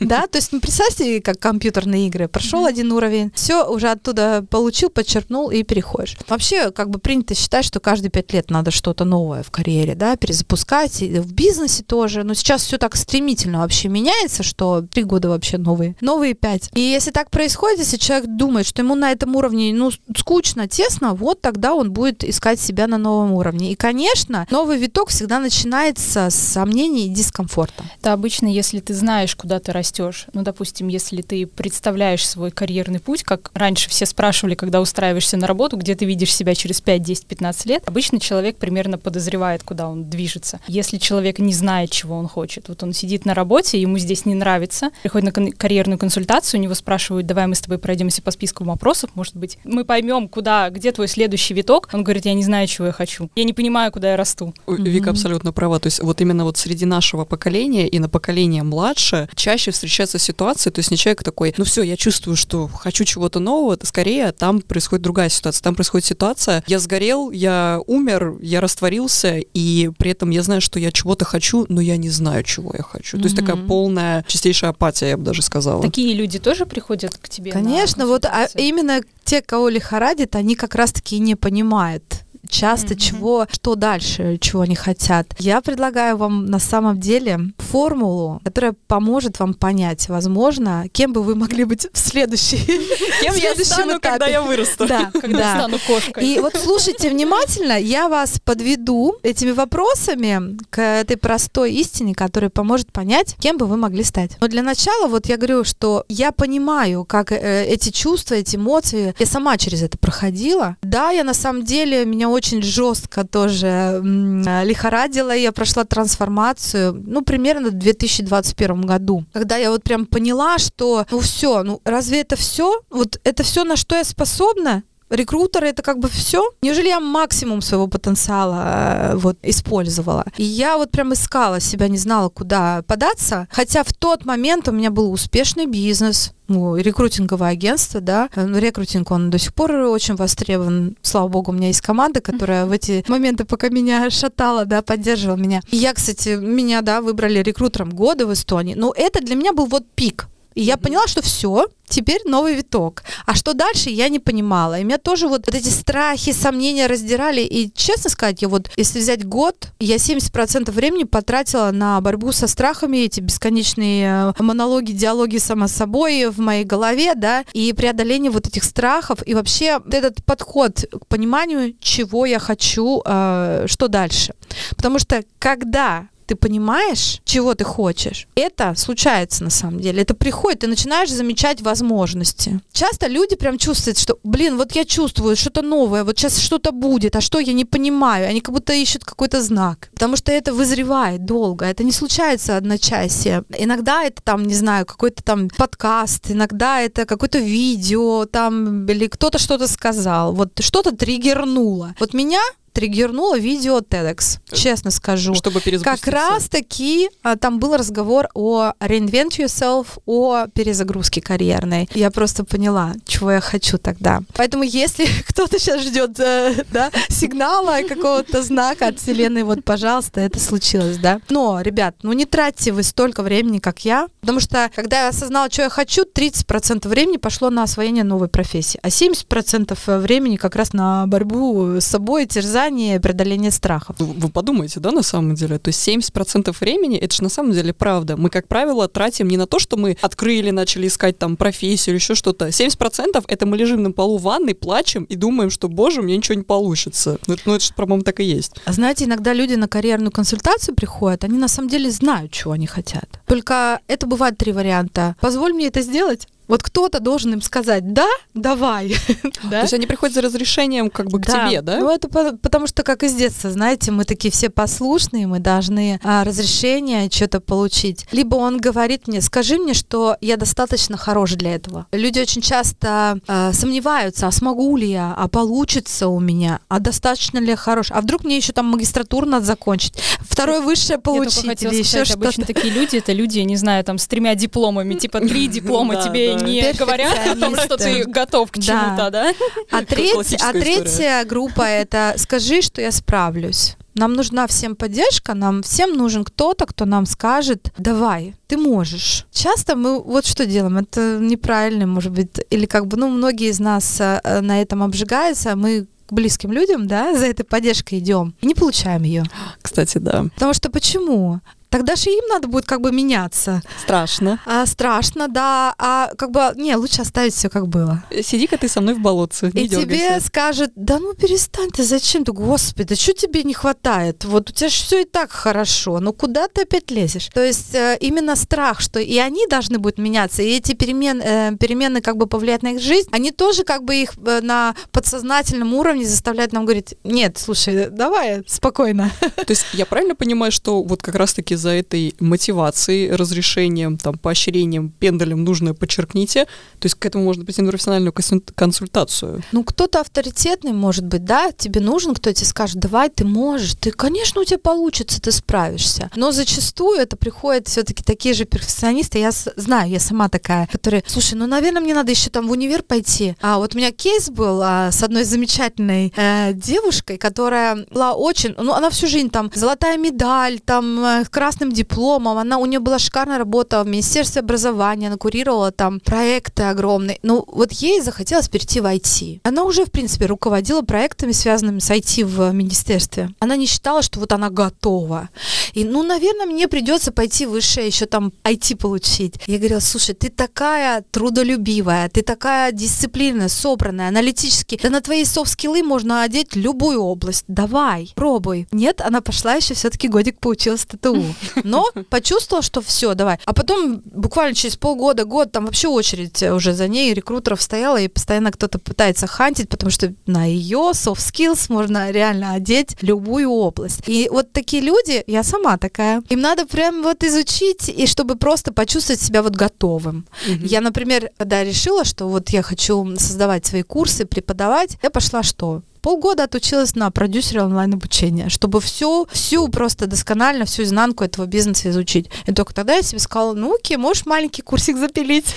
Да, 0.00 0.26
то 0.26 0.38
есть 0.38 0.52
ну, 0.52 0.60
представьте, 0.60 1.20
как 1.20 1.38
компьютерные 1.38 2.08
игры. 2.08 2.28
Прошел 2.28 2.66
один 2.66 2.92
уровень, 2.92 3.32
все 3.34 3.64
уже 3.64 3.90
оттуда 3.90 4.44
получил, 4.50 4.90
подчеркнул 4.90 5.50
и 5.50 5.62
переходишь. 5.62 6.16
Вообще, 6.28 6.70
как 6.70 6.90
бы 6.90 6.98
принято 6.98 7.34
считать, 7.34 7.64
что 7.64 7.80
каждые 7.80 8.10
пять 8.10 8.32
лет 8.32 8.50
надо 8.50 8.70
что-то 8.70 9.04
новое 9.04 9.42
в 9.42 9.50
карьере, 9.50 9.94
да, 9.94 10.16
перезапускать, 10.16 11.02
и 11.02 11.18
в 11.18 11.32
бизнесе 11.32 11.82
тоже. 11.82 12.22
Но 12.22 12.34
сейчас 12.34 12.64
все 12.64 12.78
так 12.78 12.96
стремительно 12.96 13.60
вообще 13.60 13.88
меняется, 13.88 14.42
что 14.42 14.82
три 14.82 15.04
года 15.04 15.23
вообще 15.28 15.58
новые. 15.58 15.96
Новые 16.00 16.34
пять. 16.34 16.70
И 16.74 16.80
если 16.80 17.10
так 17.10 17.30
происходит, 17.30 17.78
если 17.78 17.96
человек 17.96 18.26
думает, 18.28 18.66
что 18.66 18.82
ему 18.82 18.94
на 18.94 19.12
этом 19.12 19.34
уровне, 19.36 19.72
ну, 19.74 19.90
скучно, 20.16 20.68
тесно, 20.68 21.14
вот 21.14 21.40
тогда 21.40 21.74
он 21.74 21.92
будет 21.92 22.24
искать 22.24 22.60
себя 22.60 22.86
на 22.86 22.98
новом 22.98 23.32
уровне. 23.32 23.72
И, 23.72 23.74
конечно, 23.74 24.46
новый 24.50 24.78
виток 24.78 25.08
всегда 25.08 25.38
начинается 25.38 26.30
с 26.30 26.34
сомнений 26.34 27.06
и 27.06 27.10
дискомфорта. 27.10 27.84
Это 28.00 28.12
обычно, 28.12 28.46
если 28.46 28.80
ты 28.80 28.94
знаешь, 28.94 29.34
куда 29.36 29.60
ты 29.60 29.72
растешь. 29.72 30.26
Ну, 30.32 30.42
допустим, 30.42 30.88
если 30.88 31.22
ты 31.22 31.46
представляешь 31.46 32.26
свой 32.26 32.50
карьерный 32.50 33.00
путь, 33.00 33.22
как 33.22 33.50
раньше 33.54 33.88
все 33.88 34.06
спрашивали, 34.06 34.54
когда 34.54 34.80
устраиваешься 34.80 35.36
на 35.36 35.46
работу, 35.46 35.76
где 35.76 35.94
ты 35.94 36.04
видишь 36.04 36.34
себя 36.34 36.54
через 36.54 36.80
5, 36.80 37.02
10, 37.02 37.26
15 37.26 37.66
лет, 37.66 37.82
обычно 37.86 38.20
человек 38.20 38.56
примерно 38.56 38.98
подозревает, 38.98 39.62
куда 39.62 39.88
он 39.88 40.08
движется. 40.08 40.60
Если 40.66 40.98
человек 40.98 41.38
не 41.38 41.52
знает, 41.52 41.90
чего 41.90 42.16
он 42.16 42.28
хочет, 42.28 42.68
вот 42.68 42.82
он 42.82 42.92
сидит 42.92 43.24
на 43.24 43.34
работе, 43.34 43.80
ему 43.80 43.98
здесь 43.98 44.26
не 44.26 44.34
нравится, 44.34 44.90
приходит 45.14 45.24
на 45.24 45.32
кон- 45.32 45.52
карьерную 45.52 45.98
консультацию, 45.98 46.60
у 46.60 46.62
него 46.62 46.74
спрашивают, 46.74 47.26
давай 47.26 47.46
мы 47.46 47.54
с 47.54 47.60
тобой 47.60 47.78
пройдемся 47.78 48.20
по 48.22 48.30
списку 48.30 48.64
вопросов, 48.64 49.10
может 49.14 49.36
быть, 49.36 49.58
мы 49.64 49.84
поймем, 49.84 50.28
куда, 50.28 50.70
где 50.70 50.90
твой 50.90 51.08
следующий 51.08 51.54
виток. 51.54 51.88
Он 51.92 52.02
говорит, 52.02 52.24
я 52.24 52.34
не 52.34 52.42
знаю, 52.42 52.66
чего 52.66 52.86
я 52.88 52.92
хочу. 52.92 53.30
Я 53.36 53.44
не 53.44 53.52
понимаю, 53.52 53.92
куда 53.92 54.10
я 54.10 54.16
расту. 54.16 54.54
Вика 54.66 55.10
абсолютно 55.10 55.52
права. 55.52 55.78
То 55.78 55.86
есть 55.86 56.02
вот 56.02 56.20
именно 56.20 56.44
вот 56.44 56.56
среди 56.56 56.84
нашего 56.84 57.24
поколения 57.24 57.86
и 57.86 57.98
на 57.98 58.08
поколение 58.08 58.62
младше 58.62 59.28
чаще 59.34 59.70
встречается 59.70 60.18
ситуация, 60.18 60.70
то 60.70 60.80
есть 60.80 60.90
не 60.90 60.96
человек 60.96 61.22
такой, 61.22 61.54
ну 61.56 61.64
все, 61.64 61.82
я 61.82 61.96
чувствую, 61.96 62.36
что 62.36 62.66
хочу 62.68 63.04
чего-то 63.04 63.38
нового, 63.38 63.74
это 63.74 63.86
скорее 63.86 64.32
там 64.32 64.60
происходит 64.60 65.02
другая 65.02 65.28
ситуация. 65.28 65.62
Там 65.62 65.74
происходит 65.74 66.06
ситуация, 66.06 66.64
я 66.66 66.78
сгорел, 66.78 67.30
я 67.30 67.80
умер, 67.86 68.38
я 68.40 68.60
растворился, 68.60 69.38
и 69.38 69.90
при 69.96 70.10
этом 70.10 70.30
я 70.30 70.42
знаю, 70.42 70.60
что 70.60 70.78
я 70.80 70.90
чего-то 70.90 71.24
хочу, 71.24 71.66
но 71.68 71.80
я 71.80 71.96
не 71.96 72.10
знаю, 72.10 72.42
чего 72.42 72.72
я 72.76 72.82
хочу. 72.82 73.18
То 73.18 73.24
есть 73.24 73.36
такая 73.36 73.56
полная, 73.56 74.24
чистейшая 74.26 74.70
апатия, 74.70 75.03
я 75.06 75.16
бы 75.16 75.22
даже 75.22 75.42
сказала. 75.42 75.82
Такие 75.82 76.14
люди 76.14 76.38
тоже 76.38 76.66
приходят 76.66 77.16
к 77.16 77.28
тебе? 77.28 77.52
на 77.52 77.60
Конечно, 77.60 78.06
вот 78.06 78.24
а 78.24 78.48
именно 78.54 79.00
те, 79.24 79.42
кого 79.42 79.68
лихорадит, 79.68 80.36
они 80.36 80.54
как 80.54 80.74
раз-таки 80.74 81.16
и 81.16 81.20
не 81.20 81.34
понимают 81.34 82.23
часто 82.48 82.94
Мгм. 82.94 82.98
чего, 82.98 83.46
что 83.50 83.74
дальше, 83.74 84.38
чего 84.40 84.62
они 84.62 84.74
хотят. 84.76 85.26
Я 85.38 85.60
предлагаю 85.60 86.16
вам 86.16 86.46
на 86.46 86.58
самом 86.58 87.00
деле 87.00 87.38
формулу, 87.58 88.40
которая 88.44 88.74
поможет 88.86 89.38
вам 89.38 89.54
понять, 89.54 90.08
возможно, 90.08 90.86
кем 90.92 91.12
бы 91.12 91.22
вы 91.22 91.34
могли 91.34 91.64
быть 91.64 91.86
в 91.92 91.98
следующий 91.98 92.58
Кем 93.22 93.32
в 93.32 93.36
я 93.36 93.54
следующем 93.54 93.64
стану, 93.72 93.92
когда 94.00 94.16
этапе. 94.16 94.32
я 94.32 94.42
вырасту? 94.42 94.86
Да, 94.86 95.10
Когда 95.20 95.38
да. 95.38 95.54
стану 95.58 95.78
кошкой. 95.86 96.26
И 96.26 96.38
вот 96.40 96.54
слушайте 96.62 97.08
внимательно, 97.10 97.78
я 97.78 98.08
вас 98.08 98.38
подведу 98.44 99.16
этими 99.22 99.50
вопросами 99.50 100.56
к 100.70 100.80
этой 100.80 101.16
простой 101.16 101.72
истине, 101.74 102.14
которая 102.14 102.50
поможет 102.50 102.92
понять, 102.92 103.36
кем 103.40 103.58
бы 103.58 103.66
вы 103.66 103.76
могли 103.76 104.02
стать. 104.04 104.32
Но 104.40 104.48
для 104.48 104.62
начала 104.62 105.08
вот 105.08 105.26
я 105.26 105.36
говорю, 105.36 105.64
что 105.64 106.04
я 106.08 106.32
понимаю, 106.32 107.04
как 107.04 107.32
э, 107.32 107.64
эти 107.66 107.90
чувства, 107.90 108.34
эти 108.34 108.56
эмоции, 108.56 109.14
я 109.18 109.26
сама 109.26 109.56
через 109.58 109.82
это 109.82 109.98
проходила. 109.98 110.76
Да, 110.82 111.10
я 111.10 111.24
на 111.24 111.34
самом 111.34 111.64
деле, 111.64 112.04
меня 112.04 112.28
очень 112.34 112.62
жестко 112.62 113.24
тоже 113.24 113.66
м, 113.66 114.42
лихорадило, 114.64 115.34
я 115.34 115.52
прошла 115.52 115.84
трансформацию, 115.84 117.02
ну, 117.06 117.22
примерно 117.22 117.70
в 117.70 117.74
2021 117.74 118.82
году, 118.82 119.24
когда 119.32 119.56
я 119.56 119.70
вот 119.70 119.82
прям 119.82 120.06
поняла, 120.06 120.58
что, 120.58 121.06
ну, 121.10 121.20
все, 121.20 121.62
ну, 121.62 121.80
разве 121.84 122.20
это 122.20 122.36
все? 122.36 122.80
Вот 122.90 123.20
это 123.24 123.42
все, 123.42 123.64
на 123.64 123.76
что 123.76 123.96
я 123.96 124.04
способна? 124.04 124.82
Рекрутеры 125.10 125.68
это 125.68 125.82
как 125.82 125.98
бы 125.98 126.08
все. 126.08 126.50
Неужели 126.62 126.88
я 126.88 127.00
максимум 127.00 127.60
своего 127.60 127.86
потенциала 127.86 129.12
э, 129.12 129.16
вот 129.16 129.38
использовала? 129.42 130.24
И 130.36 130.44
я 130.44 130.78
вот 130.78 130.90
прям 130.90 131.12
искала 131.12 131.60
себя, 131.60 131.88
не 131.88 131.98
знала, 131.98 132.28
куда 132.28 132.82
податься. 132.86 133.46
Хотя 133.50 133.84
в 133.84 133.92
тот 133.92 134.24
момент 134.24 134.68
у 134.68 134.72
меня 134.72 134.90
был 134.90 135.12
успешный 135.12 135.66
бизнес, 135.66 136.32
ну, 136.48 136.76
рекрутинговое 136.76 137.50
агентство, 137.50 138.00
да. 138.00 138.28
Э, 138.34 138.44
ну, 138.44 138.58
Рекрутинг, 138.58 139.10
он 139.10 139.30
до 139.30 139.38
сих 139.38 139.54
пор 139.54 139.72
очень 139.72 140.14
востребован. 140.16 140.96
Слава 141.02 141.28
богу, 141.28 141.52
у 141.52 141.54
меня 141.54 141.68
есть 141.68 141.80
команда, 141.80 142.20
которая 142.20 142.66
в 142.66 142.72
эти 142.72 143.04
моменты, 143.08 143.44
пока 143.44 143.68
меня 143.68 144.08
шатала, 144.10 144.64
да, 144.64 144.82
поддерживала 144.82 145.36
меня. 145.36 145.60
И 145.70 145.76
я, 145.76 145.94
кстати, 145.94 146.36
меня, 146.36 146.82
да, 146.82 147.00
выбрали 147.00 147.40
рекрутером 147.40 147.90
года 147.90 148.26
в 148.26 148.32
Эстонии. 148.32 148.74
Но 148.74 148.92
это 148.96 149.20
для 149.20 149.36
меня 149.36 149.52
был 149.52 149.66
вот 149.66 149.84
пик. 149.94 150.28
И 150.54 150.62
я 150.62 150.76
поняла, 150.76 151.06
что 151.06 151.22
все, 151.22 151.66
теперь 151.88 152.20
новый 152.24 152.54
виток. 152.54 153.02
А 153.26 153.34
что 153.34 153.54
дальше, 153.54 153.90
я 153.90 154.08
не 154.08 154.18
понимала. 154.18 154.78
И 154.78 154.84
меня 154.84 154.98
тоже 154.98 155.28
вот, 155.28 155.46
вот 155.46 155.54
эти 155.54 155.68
страхи, 155.68 156.32
сомнения 156.32 156.86
раздирали. 156.86 157.42
И, 157.42 157.72
честно 157.74 158.10
сказать, 158.10 158.42
я 158.42 158.48
вот, 158.48 158.70
если 158.76 159.00
взять 159.00 159.24
год, 159.26 159.68
я 159.80 159.96
70% 159.96 160.70
времени 160.70 161.04
потратила 161.04 161.70
на 161.70 162.00
борьбу 162.00 162.32
со 162.32 162.46
страхами, 162.46 162.98
эти 162.98 163.20
бесконечные 163.20 164.34
э, 164.38 164.42
монологи, 164.42 164.92
диалоги 164.92 165.38
сама 165.38 165.68
собой 165.68 166.30
в 166.30 166.38
моей 166.38 166.64
голове, 166.64 167.14
да, 167.14 167.44
и 167.52 167.72
преодоление 167.72 168.30
вот 168.30 168.46
этих 168.46 168.64
страхов. 168.64 169.18
И 169.26 169.34
вообще 169.34 169.80
этот 169.90 170.24
подход 170.24 170.84
к 170.90 171.06
пониманию, 171.06 171.74
чего 171.80 172.26
я 172.26 172.38
хочу, 172.38 173.02
э, 173.04 173.66
что 173.66 173.88
дальше. 173.88 174.34
Потому 174.76 174.98
что 174.98 175.22
когда 175.38 176.08
ты 176.26 176.34
понимаешь, 176.36 177.20
чего 177.24 177.54
ты 177.54 177.64
хочешь, 177.64 178.26
это 178.34 178.74
случается 178.76 179.44
на 179.44 179.50
самом 179.50 179.80
деле. 179.80 180.02
Это 180.02 180.14
приходит, 180.14 180.60
ты 180.60 180.66
начинаешь 180.66 181.10
замечать 181.10 181.60
возможности. 181.62 182.60
Часто 182.72 183.06
люди 183.06 183.36
прям 183.36 183.58
чувствуют, 183.58 183.98
что, 183.98 184.18
блин, 184.24 184.56
вот 184.56 184.72
я 184.72 184.84
чувствую 184.84 185.36
что-то 185.36 185.62
новое, 185.62 186.04
вот 186.04 186.18
сейчас 186.18 186.38
что-то 186.38 186.72
будет, 186.72 187.16
а 187.16 187.20
что 187.20 187.38
я 187.38 187.52
не 187.52 187.64
понимаю. 187.64 188.28
Они 188.28 188.40
как 188.40 188.54
будто 188.54 188.72
ищут 188.72 189.04
какой-то 189.04 189.42
знак. 189.42 189.88
Потому 189.92 190.16
что 190.16 190.32
это 190.32 190.52
вызревает 190.52 191.24
долго, 191.24 191.66
это 191.66 191.84
не 191.84 191.92
случается 191.92 192.56
одночасье. 192.56 193.44
Иногда 193.56 194.02
это 194.02 194.22
там, 194.22 194.44
не 194.44 194.54
знаю, 194.54 194.86
какой-то 194.86 195.22
там 195.22 195.48
подкаст, 195.48 196.30
иногда 196.30 196.80
это 196.80 197.06
какое-то 197.06 197.38
видео, 197.38 198.24
там, 198.26 198.86
или 198.86 199.06
кто-то 199.06 199.38
что-то 199.38 199.68
сказал, 199.68 200.32
вот 200.34 200.60
что-то 200.60 200.96
триггернуло. 200.96 201.94
Вот 201.98 202.14
меня 202.14 202.40
триггернуло 202.74 203.38
видео 203.38 203.78
TEDx, 203.78 204.40
честно 204.52 204.90
скажу. 204.90 205.34
Чтобы 205.34 205.60
перезапуститься. 205.60 206.04
Как 206.04 206.12
раз 206.12 206.48
таки 206.48 207.08
а, 207.22 207.36
там 207.36 207.58
был 207.58 207.76
разговор 207.76 208.28
о 208.34 208.72
reinvent 208.80 209.38
yourself, 209.38 209.86
о 210.04 210.46
перезагрузке 210.48 211.22
карьерной. 211.22 211.88
Я 211.94 212.10
просто 212.10 212.44
поняла, 212.44 212.92
чего 213.06 213.30
я 213.32 213.40
хочу 213.40 213.78
тогда. 213.78 214.20
Поэтому 214.34 214.64
если 214.64 215.06
кто-то 215.28 215.58
сейчас 215.58 215.82
ждет 215.82 216.18
э, 216.18 216.64
да, 216.72 216.90
сигнала, 217.08 217.78
какого-то 217.88 218.42
знака 218.42 218.88
от 218.88 218.98
Вселенной, 218.98 219.44
вот, 219.44 219.64
пожалуйста, 219.64 220.20
это 220.20 220.40
случилось, 220.40 220.98
да. 220.98 221.20
Но, 221.30 221.60
ребят, 221.60 221.94
ну 222.02 222.12
не 222.12 222.26
тратьте 222.26 222.72
вы 222.72 222.82
столько 222.82 223.22
времени, 223.22 223.58
как 223.58 223.84
я, 223.84 224.08
потому 224.20 224.40
что, 224.40 224.68
когда 224.74 225.02
я 225.02 225.08
осознала, 225.08 225.48
что 225.50 225.62
я 225.62 225.70
хочу, 225.70 226.02
30% 226.02 226.88
времени 226.88 227.18
пошло 227.18 227.50
на 227.50 227.62
освоение 227.62 228.02
новой 228.02 228.28
профессии, 228.28 228.80
а 228.82 228.88
70% 228.88 229.98
времени 230.00 230.36
как 230.36 230.56
раз 230.56 230.72
на 230.72 231.06
борьбу 231.06 231.76
с 231.80 231.84
собой, 231.84 232.26
терзание, 232.26 232.63
преодоление 233.00 233.50
страхов. 233.50 233.96
Ну, 233.98 234.14
Вы 234.16 234.28
подумайте, 234.28 234.80
да, 234.80 234.90
на 234.92 235.02
самом 235.02 235.34
деле? 235.34 235.58
То 235.58 235.68
есть 235.68 235.88
70% 235.88 236.54
времени, 236.60 236.98
это 236.98 237.14
же 237.14 237.22
на 237.22 237.28
самом 237.28 237.52
деле 237.52 237.72
правда. 237.72 238.16
Мы, 238.16 238.30
как 238.30 238.48
правило, 238.48 238.88
тратим 238.88 239.28
не 239.28 239.36
на 239.36 239.46
то, 239.46 239.58
что 239.58 239.76
мы 239.76 239.96
открыли, 240.00 240.50
начали 240.50 240.86
искать 240.86 241.18
там 241.18 241.36
профессию 241.36 241.94
или 241.94 242.00
еще 242.00 242.14
что-то. 242.14 242.48
70% 242.48 243.24
это 243.26 243.46
мы 243.46 243.56
лежим 243.56 243.82
на 243.82 243.92
полу 243.92 244.18
ванной, 244.18 244.54
плачем 244.54 245.04
и 245.04 245.16
думаем, 245.16 245.50
что, 245.50 245.68
боже, 245.68 246.00
у 246.00 246.04
меня 246.04 246.16
ничего 246.16 246.34
не 246.34 246.42
получится. 246.42 247.18
Ну, 247.26 247.34
это, 247.34 247.42
ну, 247.46 247.54
это 247.54 247.64
же, 247.64 247.74
по-моему, 247.74 248.02
так 248.02 248.20
и 248.20 248.24
есть. 248.24 248.52
А 248.64 248.72
знаете, 248.72 249.04
иногда 249.04 249.32
люди 249.32 249.54
на 249.54 249.68
карьерную 249.68 250.12
консультацию 250.12 250.74
приходят, 250.74 251.24
они 251.24 251.38
на 251.38 251.48
самом 251.48 251.68
деле 251.68 251.90
знают, 251.90 252.32
чего 252.32 252.52
они 252.52 252.66
хотят. 252.66 253.08
Только 253.26 253.80
это 253.88 254.06
бывает 254.06 254.38
три 254.38 254.52
варианта. 254.52 255.16
Позволь 255.20 255.52
мне 255.52 255.66
это 255.66 255.82
сделать. 255.82 256.26
Вот 256.46 256.62
кто-то 256.62 257.00
должен 257.00 257.32
им 257.32 257.42
сказать, 257.42 257.92
да, 257.92 258.06
давай. 258.34 258.94
То 259.50 259.60
есть 259.62 259.74
они 259.74 259.86
приходят 259.86 260.14
за 260.14 260.20
разрешением 260.22 260.90
как 260.90 261.08
бы 261.08 261.20
к 261.20 261.26
тебе, 261.26 261.62
да? 261.62 261.78
Ну, 261.80 261.88
это 261.90 262.08
по- 262.08 262.36
потому 262.36 262.66
что, 262.66 262.82
как 262.82 263.02
из 263.02 263.14
детства, 263.14 263.50
знаете, 263.50 263.90
мы 263.90 264.04
такие 264.04 264.30
все 264.30 264.50
послушные, 264.50 265.26
мы 265.26 265.38
должны 265.38 265.98
а, 266.02 266.24
разрешение 266.24 267.10
что-то 267.10 267.40
получить. 267.40 268.06
Либо 268.12 268.36
он 268.36 268.58
говорит 268.58 269.08
мне, 269.08 269.20
скажи 269.20 269.58
мне, 269.58 269.74
что 269.74 270.16
я 270.20 270.36
достаточно 270.36 270.96
хорош 270.96 271.32
для 271.32 271.54
этого. 271.54 271.86
Люди 271.92 272.20
очень 272.20 272.42
часто 272.42 273.18
а, 273.26 273.52
сомневаются, 273.52 274.26
а 274.26 274.30
смогу 274.32 274.76
ли 274.76 274.90
я, 274.90 275.14
а 275.16 275.28
получится 275.28 276.08
у 276.08 276.20
меня, 276.20 276.60
а 276.68 276.78
достаточно 276.78 277.38
ли 277.38 277.48
я 277.48 277.56
хорош, 277.56 277.90
а 277.90 278.00
вдруг 278.00 278.24
мне 278.24 278.36
еще 278.36 278.52
там 278.52 278.66
магистратуру 278.66 279.26
надо 279.26 279.46
закончить, 279.46 279.94
второе 280.20 280.60
высшее 280.60 280.94
Я 280.96 280.98
получить 280.98 281.46
хотела 281.46 281.72
или 281.72 281.78
еще 281.78 281.88
сказать, 281.90 282.08
что-то. 282.08 282.24
обычно 282.26 282.44
такие 282.44 282.72
люди, 282.72 282.96
это 282.96 283.12
люди, 283.12 283.38
не 283.40 283.56
знаю, 283.56 283.82
там, 283.84 283.98
с 283.98 284.06
тремя 284.06 284.34
дипломами, 284.34 284.94
типа 284.94 285.20
три 285.20 285.46
диплома 285.48 285.94
Да, 286.33 286.33
тебе 286.38 286.62
да. 286.62 286.72
не 286.72 286.78
говорят 286.78 287.26
о 287.26 287.36
том, 287.36 287.56
что 287.56 287.76
ты 287.76 288.04
готов 288.04 288.50
к 288.50 288.58
чему-то, 288.58 289.10
да? 289.10 289.32
А, 289.70 289.78
а 289.78 290.52
третья 290.52 291.24
группа 291.24 291.62
это 291.62 292.14
скажи, 292.16 292.62
что 292.62 292.80
я 292.80 292.92
справлюсь. 292.92 293.76
Нам 293.94 294.14
нужна 294.14 294.46
всем 294.48 294.74
поддержка, 294.74 295.34
нам 295.34 295.62
всем 295.62 295.96
нужен 295.96 296.24
кто-то, 296.24 296.66
кто 296.66 296.84
нам 296.84 297.06
скажет, 297.06 297.72
давай, 297.78 298.34
ты 298.48 298.56
можешь. 298.56 299.26
Часто 299.30 299.76
мы 299.76 300.02
вот 300.02 300.26
что 300.26 300.46
делаем, 300.46 300.78
это 300.78 301.18
неправильно, 301.20 301.86
может 301.86 302.12
быть, 302.12 302.30
или 302.50 302.66
как 302.66 302.88
бы, 302.88 302.96
ну, 302.96 303.08
многие 303.08 303.50
из 303.50 303.60
нас 303.60 304.00
э, 304.00 304.20
э, 304.24 304.40
на 304.40 304.60
этом 304.60 304.82
обжигаются, 304.82 305.54
мы 305.54 305.86
к 306.06 306.12
близким 306.12 306.52
людям, 306.52 306.88
да, 306.88 307.16
за 307.16 307.26
этой 307.26 307.44
поддержкой 307.44 308.00
идем 308.00 308.34
и 308.40 308.46
не 308.46 308.54
получаем 308.54 309.04
ее. 309.04 309.24
Кстати, 309.62 309.98
да. 309.98 310.24
Потому 310.34 310.54
что 310.54 310.70
почему? 310.70 311.40
Тогда 311.74 311.96
же 311.96 312.08
им 312.08 312.24
надо 312.28 312.46
будет 312.46 312.66
как 312.66 312.80
бы 312.80 312.92
меняться. 312.92 313.60
Страшно. 313.82 314.38
А, 314.46 314.64
страшно, 314.64 315.26
да. 315.26 315.74
А 315.76 316.12
как 316.16 316.30
бы, 316.30 316.52
не, 316.54 316.76
лучше 316.76 317.02
оставить 317.02 317.34
все 317.34 317.50
как 317.50 317.66
было. 317.66 318.00
Сиди-ка 318.22 318.56
ты 318.56 318.68
со 318.68 318.80
мной 318.80 318.94
в 318.94 319.00
болотце, 319.00 319.50
не 319.52 319.64
И 319.64 319.68
тебе 319.68 319.98
дергайся. 319.98 320.24
скажет, 320.24 320.70
да 320.76 321.00
ну 321.00 321.14
перестань 321.14 321.70
ты, 321.72 321.82
зачем 321.82 322.24
ты, 322.24 322.30
господи, 322.30 322.90
да 322.90 322.94
что 322.94 323.12
тебе 323.12 323.42
не 323.42 323.54
хватает? 323.54 324.24
Вот 324.24 324.50
у 324.50 324.52
тебя 324.52 324.68
же 324.68 324.76
все 324.76 325.02
и 325.02 325.04
так 325.04 325.32
хорошо, 325.32 325.98
ну 325.98 326.12
куда 326.12 326.46
ты 326.46 326.62
опять 326.62 326.92
лезешь? 326.92 327.26
То 327.34 327.44
есть 327.44 327.74
э, 327.74 327.98
именно 328.00 328.36
страх, 328.36 328.80
что 328.80 329.00
и 329.00 329.18
они 329.18 329.48
должны 329.48 329.78
будут 329.78 329.98
меняться, 329.98 330.42
и 330.42 330.50
эти 330.56 330.74
перемен, 330.74 331.20
э, 331.20 331.56
перемены 331.58 332.00
как 332.00 332.18
бы 332.18 332.28
повлияют 332.28 332.62
на 332.62 332.74
их 332.74 332.80
жизнь, 332.80 333.08
они 333.10 333.32
тоже 333.32 333.64
как 333.64 333.82
бы 333.82 333.96
их 333.96 334.12
э, 334.24 334.40
на 334.42 334.76
подсознательном 334.92 335.74
уровне 335.74 336.06
заставляют 336.06 336.52
нам 336.52 336.66
говорить, 336.66 336.94
нет, 337.02 337.36
слушай, 337.36 337.90
давай 337.90 338.44
спокойно. 338.46 339.10
То 339.34 339.50
есть 339.50 339.66
я 339.72 339.86
правильно 339.86 340.14
понимаю, 340.14 340.52
что 340.52 340.80
вот 340.84 341.02
как 341.02 341.16
раз-таки 341.16 341.63
за 341.64 341.70
этой 341.70 342.14
мотивацией, 342.20 343.10
разрешением, 343.10 343.96
там, 343.96 344.18
поощрением, 344.18 344.90
пендалем 344.90 345.44
нужно 345.44 345.72
подчеркните, 345.74 346.44
то 346.78 346.86
есть 346.86 346.94
к 346.94 347.06
этому 347.06 347.24
можно 347.24 347.44
пойти 347.44 347.62
на 347.62 347.70
профессиональную 347.70 348.12
консуль- 348.12 348.52
консультацию. 348.54 349.42
Ну 349.52 349.64
кто-то 349.64 350.00
авторитетный 350.00 350.72
может 350.72 351.06
быть, 351.06 351.24
да, 351.24 351.52
тебе 351.52 351.80
нужен, 351.80 352.14
кто 352.14 352.30
тебе 352.32 352.46
скажет, 352.46 352.76
давай, 352.76 353.08
ты 353.08 353.24
можешь, 353.24 353.74
ты, 353.76 353.90
конечно, 353.92 354.42
у 354.42 354.44
тебя 354.44 354.58
получится, 354.58 355.22
ты 355.22 355.32
справишься. 355.32 356.10
Но 356.16 356.32
зачастую 356.32 357.00
это 357.00 357.16
приходят 357.16 357.66
все-таки 357.66 358.02
такие 358.02 358.34
же 358.34 358.44
перфекционисты, 358.44 359.18
я 359.18 359.30
знаю, 359.56 359.90
я 359.90 360.00
сама 360.00 360.28
такая, 360.28 360.68
которые, 360.70 361.02
слушай, 361.06 361.34
ну, 361.34 361.46
наверное, 361.46 361.80
мне 361.80 361.94
надо 361.94 362.10
еще 362.10 362.28
там 362.28 362.48
в 362.48 362.50
универ 362.50 362.82
пойти. 362.82 363.36
А 363.40 363.56
вот 363.56 363.74
у 363.74 363.78
меня 363.78 363.90
кейс 363.90 364.28
был 364.28 364.60
а, 364.62 364.92
с 364.92 365.02
одной 365.02 365.24
замечательной 365.24 366.12
э, 366.14 366.52
девушкой, 366.52 367.16
которая 367.16 367.86
была 367.90 368.12
очень, 368.12 368.54
ну, 368.58 368.74
она 368.74 368.90
всю 368.90 369.06
жизнь 369.06 369.30
там, 369.30 369.50
золотая 369.54 369.96
медаль, 369.96 370.60
там, 370.60 371.02
э, 371.02 371.24
красная 371.30 371.53
классным 371.54 371.72
дипломом, 371.72 372.38
она, 372.38 372.58
у 372.58 372.66
нее 372.66 372.80
была 372.80 372.98
шикарная 372.98 373.38
работа 373.38 373.82
в 373.84 373.86
Министерстве 373.86 374.40
образования, 374.40 375.06
она 375.06 375.16
курировала 375.16 375.70
там 375.70 376.00
проекты 376.00 376.64
огромные. 376.64 377.18
Ну, 377.22 377.44
вот 377.46 377.72
ей 377.72 378.00
захотелось 378.00 378.48
перейти 378.48 378.80
в 378.80 378.84
IT. 378.84 379.40
Она 379.44 379.64
уже, 379.64 379.84
в 379.84 379.90
принципе, 379.90 380.26
руководила 380.26 380.82
проектами, 380.82 381.32
связанными 381.32 381.78
с 381.78 381.90
IT 381.90 382.24
в 382.24 382.52
министерстве. 382.52 383.30
Она 383.38 383.56
не 383.56 383.66
считала, 383.66 384.02
что 384.02 384.20
вот 384.20 384.32
она 384.32 384.50
готова. 384.50 385.28
И, 385.74 385.84
ну, 385.84 386.02
наверное, 386.02 386.46
мне 386.46 386.66
придется 386.68 387.12
пойти 387.12 387.46
выше, 387.46 387.80
еще 387.80 388.06
там 388.06 388.32
IT 388.44 388.76
получить. 388.76 389.34
Я 389.46 389.58
говорила, 389.58 389.80
слушай, 389.80 390.14
ты 390.14 390.30
такая 390.30 391.04
трудолюбивая, 391.10 392.08
ты 392.08 392.22
такая 392.22 392.72
дисциплинная, 392.72 393.48
собранная, 393.48 394.08
аналитически. 394.08 394.78
Да 394.82 394.90
на 394.90 395.00
твои 395.00 395.24
софт-скиллы 395.24 395.82
можно 395.82 396.22
одеть 396.22 396.56
любую 396.56 397.00
область. 397.00 397.44
Давай, 397.48 398.12
пробуй. 398.16 398.66
Нет, 398.72 399.00
она 399.00 399.20
пошла 399.20 399.54
еще 399.54 399.74
все-таки 399.74 400.08
годик 400.08 400.40
поучилась 400.40 400.84
ТТУ. 400.84 401.24
Но 401.64 401.86
почувствовала, 402.10 402.62
что 402.62 402.80
все, 402.80 403.14
давай. 403.14 403.38
А 403.44 403.52
потом 403.52 404.02
буквально 404.04 404.54
через 404.54 404.76
полгода, 404.76 405.24
год, 405.24 405.52
там 405.52 405.66
вообще 405.66 405.88
очередь 405.88 406.42
уже 406.42 406.72
за 406.72 406.88
ней 406.88 407.14
рекрутеров 407.14 407.62
стояла, 407.62 408.00
и 408.00 408.08
постоянно 408.08 408.52
кто-то 408.52 408.78
пытается 408.78 409.26
хантить, 409.26 409.68
потому 409.68 409.90
что 409.90 410.14
на 410.26 410.44
ее 410.44 410.92
soft 410.92 411.18
skills 411.18 411.66
можно 411.68 412.10
реально 412.10 412.52
одеть 412.52 412.96
любую 413.02 413.50
область. 413.50 414.02
И 414.06 414.28
вот 414.30 414.52
такие 414.52 414.82
люди, 414.82 415.22
я 415.26 415.42
сама 415.42 415.78
такая, 415.78 416.22
им 416.28 416.40
надо 416.40 416.66
прям 416.66 417.02
вот 417.02 417.24
изучить, 417.24 417.88
и 417.88 418.06
чтобы 418.06 418.36
просто 418.36 418.72
почувствовать 418.72 419.20
себя 419.20 419.42
вот 419.42 419.54
готовым. 419.54 420.26
Mm-hmm. 420.46 420.66
Я, 420.66 420.80
например, 420.80 421.30
когда 421.38 421.64
решила, 421.64 422.04
что 422.04 422.28
вот 422.28 422.50
я 422.50 422.62
хочу 422.62 423.16
создавать 423.16 423.66
свои 423.66 423.82
курсы, 423.82 424.24
преподавать, 424.24 424.98
я 425.02 425.10
пошла 425.10 425.42
что? 425.42 425.82
Полгода 426.04 426.44
отучилась 426.44 426.94
на 426.94 427.10
продюсере 427.10 427.62
онлайн-обучения, 427.62 428.50
чтобы 428.50 428.82
всю, 428.82 429.26
всю 429.32 429.68
просто 429.68 430.06
досконально, 430.06 430.66
всю 430.66 430.82
изнанку 430.82 431.24
этого 431.24 431.46
бизнеса 431.46 431.88
изучить. 431.88 432.28
И 432.44 432.52
только 432.52 432.74
тогда 432.74 432.96
я 432.96 433.02
себе 433.02 433.20
сказала, 433.20 433.54
ну 433.54 433.74
окей, 433.74 433.96
можешь 433.96 434.26
маленький 434.26 434.60
курсик 434.60 434.98
запилить. 434.98 435.46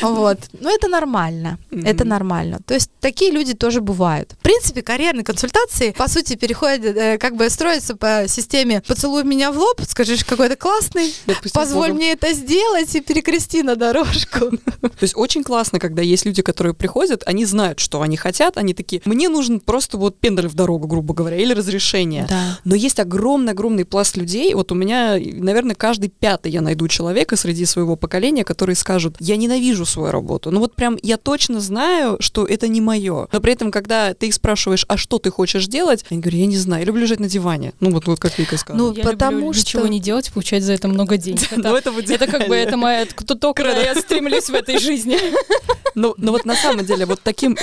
Вот. 0.00 0.38
Но 0.60 0.70
это 0.70 0.88
нормально. 0.88 1.58
Это 1.70 2.04
нормально. 2.04 2.58
То 2.66 2.74
есть 2.74 2.90
такие 3.00 3.30
люди 3.30 3.54
тоже 3.54 3.80
бывают. 3.80 4.32
В 4.32 4.42
принципе, 4.42 4.82
карьерные 4.82 5.24
консультации, 5.24 5.92
по 5.92 6.08
сути, 6.08 6.36
переходят, 6.36 6.96
э, 6.96 7.18
как 7.18 7.36
бы 7.36 7.48
строятся 7.48 7.96
по 7.96 8.24
системе 8.28 8.82
«поцелуй 8.86 9.24
меня 9.24 9.50
в 9.50 9.58
лоб, 9.58 9.80
скажешь, 9.88 10.24
какой 10.24 10.48
то 10.48 10.56
классный, 10.56 11.14
позволь 11.52 11.92
мне 11.92 12.12
это 12.12 12.32
сделать 12.32 12.94
и 12.94 13.00
перекрести 13.00 13.62
на 13.62 13.76
дорожку». 13.76 14.50
То 14.80 15.02
есть 15.02 15.16
очень 15.16 15.42
классно, 15.42 15.78
когда 15.78 16.02
есть 16.02 16.26
люди, 16.26 16.42
которые 16.42 16.74
приходят, 16.74 17.22
они 17.26 17.44
знают, 17.44 17.80
что 17.80 18.02
они 18.02 18.16
хотят, 18.16 18.58
они 18.58 18.74
такие, 18.74 19.00
мне 19.04 19.23
мне 19.24 19.34
нужен 19.34 19.60
просто 19.60 19.96
вот 19.96 20.18
пендаль 20.18 20.48
в 20.48 20.54
дорогу, 20.54 20.86
грубо 20.86 21.14
говоря, 21.14 21.36
или 21.36 21.54
разрешение. 21.54 22.26
Да. 22.28 22.58
Но 22.64 22.74
есть 22.74 23.00
огромный-огромный 23.00 23.84
пласт 23.84 24.16
людей. 24.16 24.54
Вот 24.54 24.70
у 24.70 24.74
меня, 24.74 25.16
наверное, 25.18 25.74
каждый 25.74 26.10
пятый 26.10 26.52
я 26.52 26.60
найду 26.60 26.88
человека 26.88 27.36
среди 27.36 27.64
своего 27.64 27.96
поколения, 27.96 28.44
который 28.44 28.74
скажут, 28.74 29.16
я 29.20 29.36
ненавижу 29.36 29.86
свою 29.86 30.12
работу. 30.12 30.50
Ну 30.50 30.60
вот 30.60 30.74
прям 30.74 30.98
я 31.02 31.16
точно 31.16 31.60
знаю, 31.60 32.16
что 32.20 32.44
это 32.44 32.68
не 32.68 32.80
мое. 32.80 33.28
Но 33.32 33.40
при 33.40 33.52
этом, 33.52 33.70
когда 33.70 34.12
ты 34.12 34.28
их 34.28 34.34
спрашиваешь, 34.34 34.84
а 34.88 34.96
что 34.96 35.18
ты 35.18 35.30
хочешь 35.30 35.66
делать, 35.66 36.04
они 36.10 36.20
говорят, 36.20 36.40
я 36.40 36.46
не 36.46 36.56
знаю, 36.58 36.82
я 36.82 36.86
люблю 36.86 37.02
лежать 37.02 37.20
на 37.20 37.28
диване. 37.28 37.72
Ну 37.80 37.90
вот, 37.90 38.06
вот 38.06 38.20
как 38.20 38.38
Вика 38.38 38.58
сказала. 38.58 38.90
Ну, 38.90 38.94
я 38.94 39.04
потому 39.04 39.38
люблю 39.38 39.52
что... 39.54 39.78
ничего 39.78 39.86
не 39.86 40.00
делать, 40.00 40.30
получать 40.32 40.62
за 40.62 40.74
это 40.74 40.88
много 40.88 41.16
денег. 41.16 41.48
Ну, 41.56 41.74
это, 41.74 41.90
это 41.90 42.26
как 42.26 42.48
бы 42.48 42.54
это 42.54 42.76
моя, 42.76 43.06
то, 43.06 43.54
куда 43.54 43.80
я 43.80 43.94
стремлюсь 43.94 44.50
в 44.50 44.54
этой 44.54 44.78
жизни. 44.78 45.18
Ну, 45.94 46.14
но 46.18 46.32
вот 46.32 46.44
на 46.44 46.56
самом 46.56 46.84
деле 46.84 47.06
вот 47.06 47.20
таким, 47.22 47.56